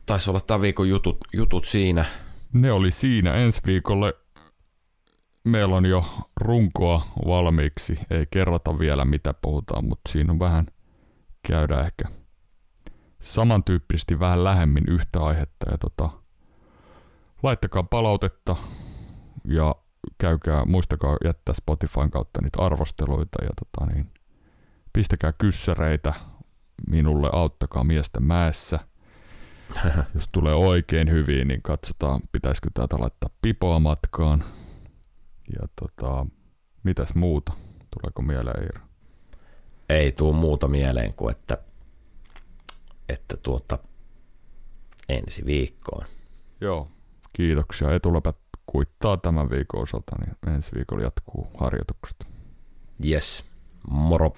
Taisi 0.07 0.31
olla 0.31 0.41
tämän 0.41 0.61
viikon 0.61 0.89
jutut, 0.89 1.19
jutut 1.33 1.65
siinä. 1.65 2.05
Ne 2.53 2.73
oli 2.73 2.91
siinä. 2.91 3.35
Ensi 3.35 3.61
viikolle 3.67 4.15
meillä 5.45 5.77
on 5.77 5.87
jo 5.87 6.05
runkoa 6.41 7.07
valmiiksi. 7.27 7.99
Ei 8.11 8.27
kerrota 8.31 8.79
vielä 8.79 9.05
mitä 9.05 9.35
puhutaan, 9.35 9.85
mutta 9.85 10.13
siinä 10.13 10.33
on 10.33 10.39
vähän 10.39 10.67
käydä 11.49 11.81
ehkä 11.81 12.05
samantyyppisesti 13.21 14.21
vähän 14.21 14.45
lähemmin 14.45 14.85
yhtä 14.89 15.21
aihetta. 15.21 15.71
Ja 15.71 15.79
tota, 15.79 16.11
Laittakaa 17.43 17.83
palautetta 17.83 18.57
ja 19.45 19.75
käykää, 20.19 20.65
muistakaa 20.65 21.17
jättää 21.25 21.55
Spotifyn 21.55 22.11
kautta 22.11 22.41
niitä 22.43 22.63
arvosteluita 22.63 23.45
ja 23.45 23.51
tota 23.61 23.93
niin, 23.93 24.11
pistäkää 24.93 25.33
kyssäreitä 25.33 26.15
minulle, 26.87 27.31
auttakaa 27.33 27.85
miestä 27.85 28.21
mäessä. 28.21 28.79
Jos 30.15 30.29
tulee 30.33 30.55
oikein 30.55 31.11
hyvin, 31.11 31.49
niin 31.49 31.63
katsotaan, 31.63 32.21
pitäisikö 32.33 32.71
täältä 32.75 32.97
laittaa 32.99 33.31
pipoa 33.43 33.79
matkaan. 33.79 34.45
Ja 35.61 35.69
tota, 35.81 36.27
mitäs 36.83 37.15
muuta? 37.15 37.53
Tuleeko 38.01 38.23
mieleen 38.23 38.63
Iiro? 38.63 38.81
Ei 39.89 40.13
tuu 40.13 40.33
muuta 40.33 40.69
mieleen 40.69 41.15
kuin, 41.15 41.31
että, 41.31 41.59
että 43.09 43.37
tuota, 43.37 43.79
ensi 45.09 45.47
viikkoon. 45.47 46.07
Joo, 46.61 46.89
kiitoksia. 47.33 47.95
Etuläpät 47.95 48.37
kuittaa 48.67 49.17
tämän 49.17 49.51
viikon 49.51 49.83
osalta, 49.83 50.17
niin 50.21 50.55
ensi 50.55 50.71
viikolla 50.75 51.03
jatkuu 51.03 51.51
harjoitukset. 51.59 52.27
Yes, 53.05 53.45
moro. 53.91 54.33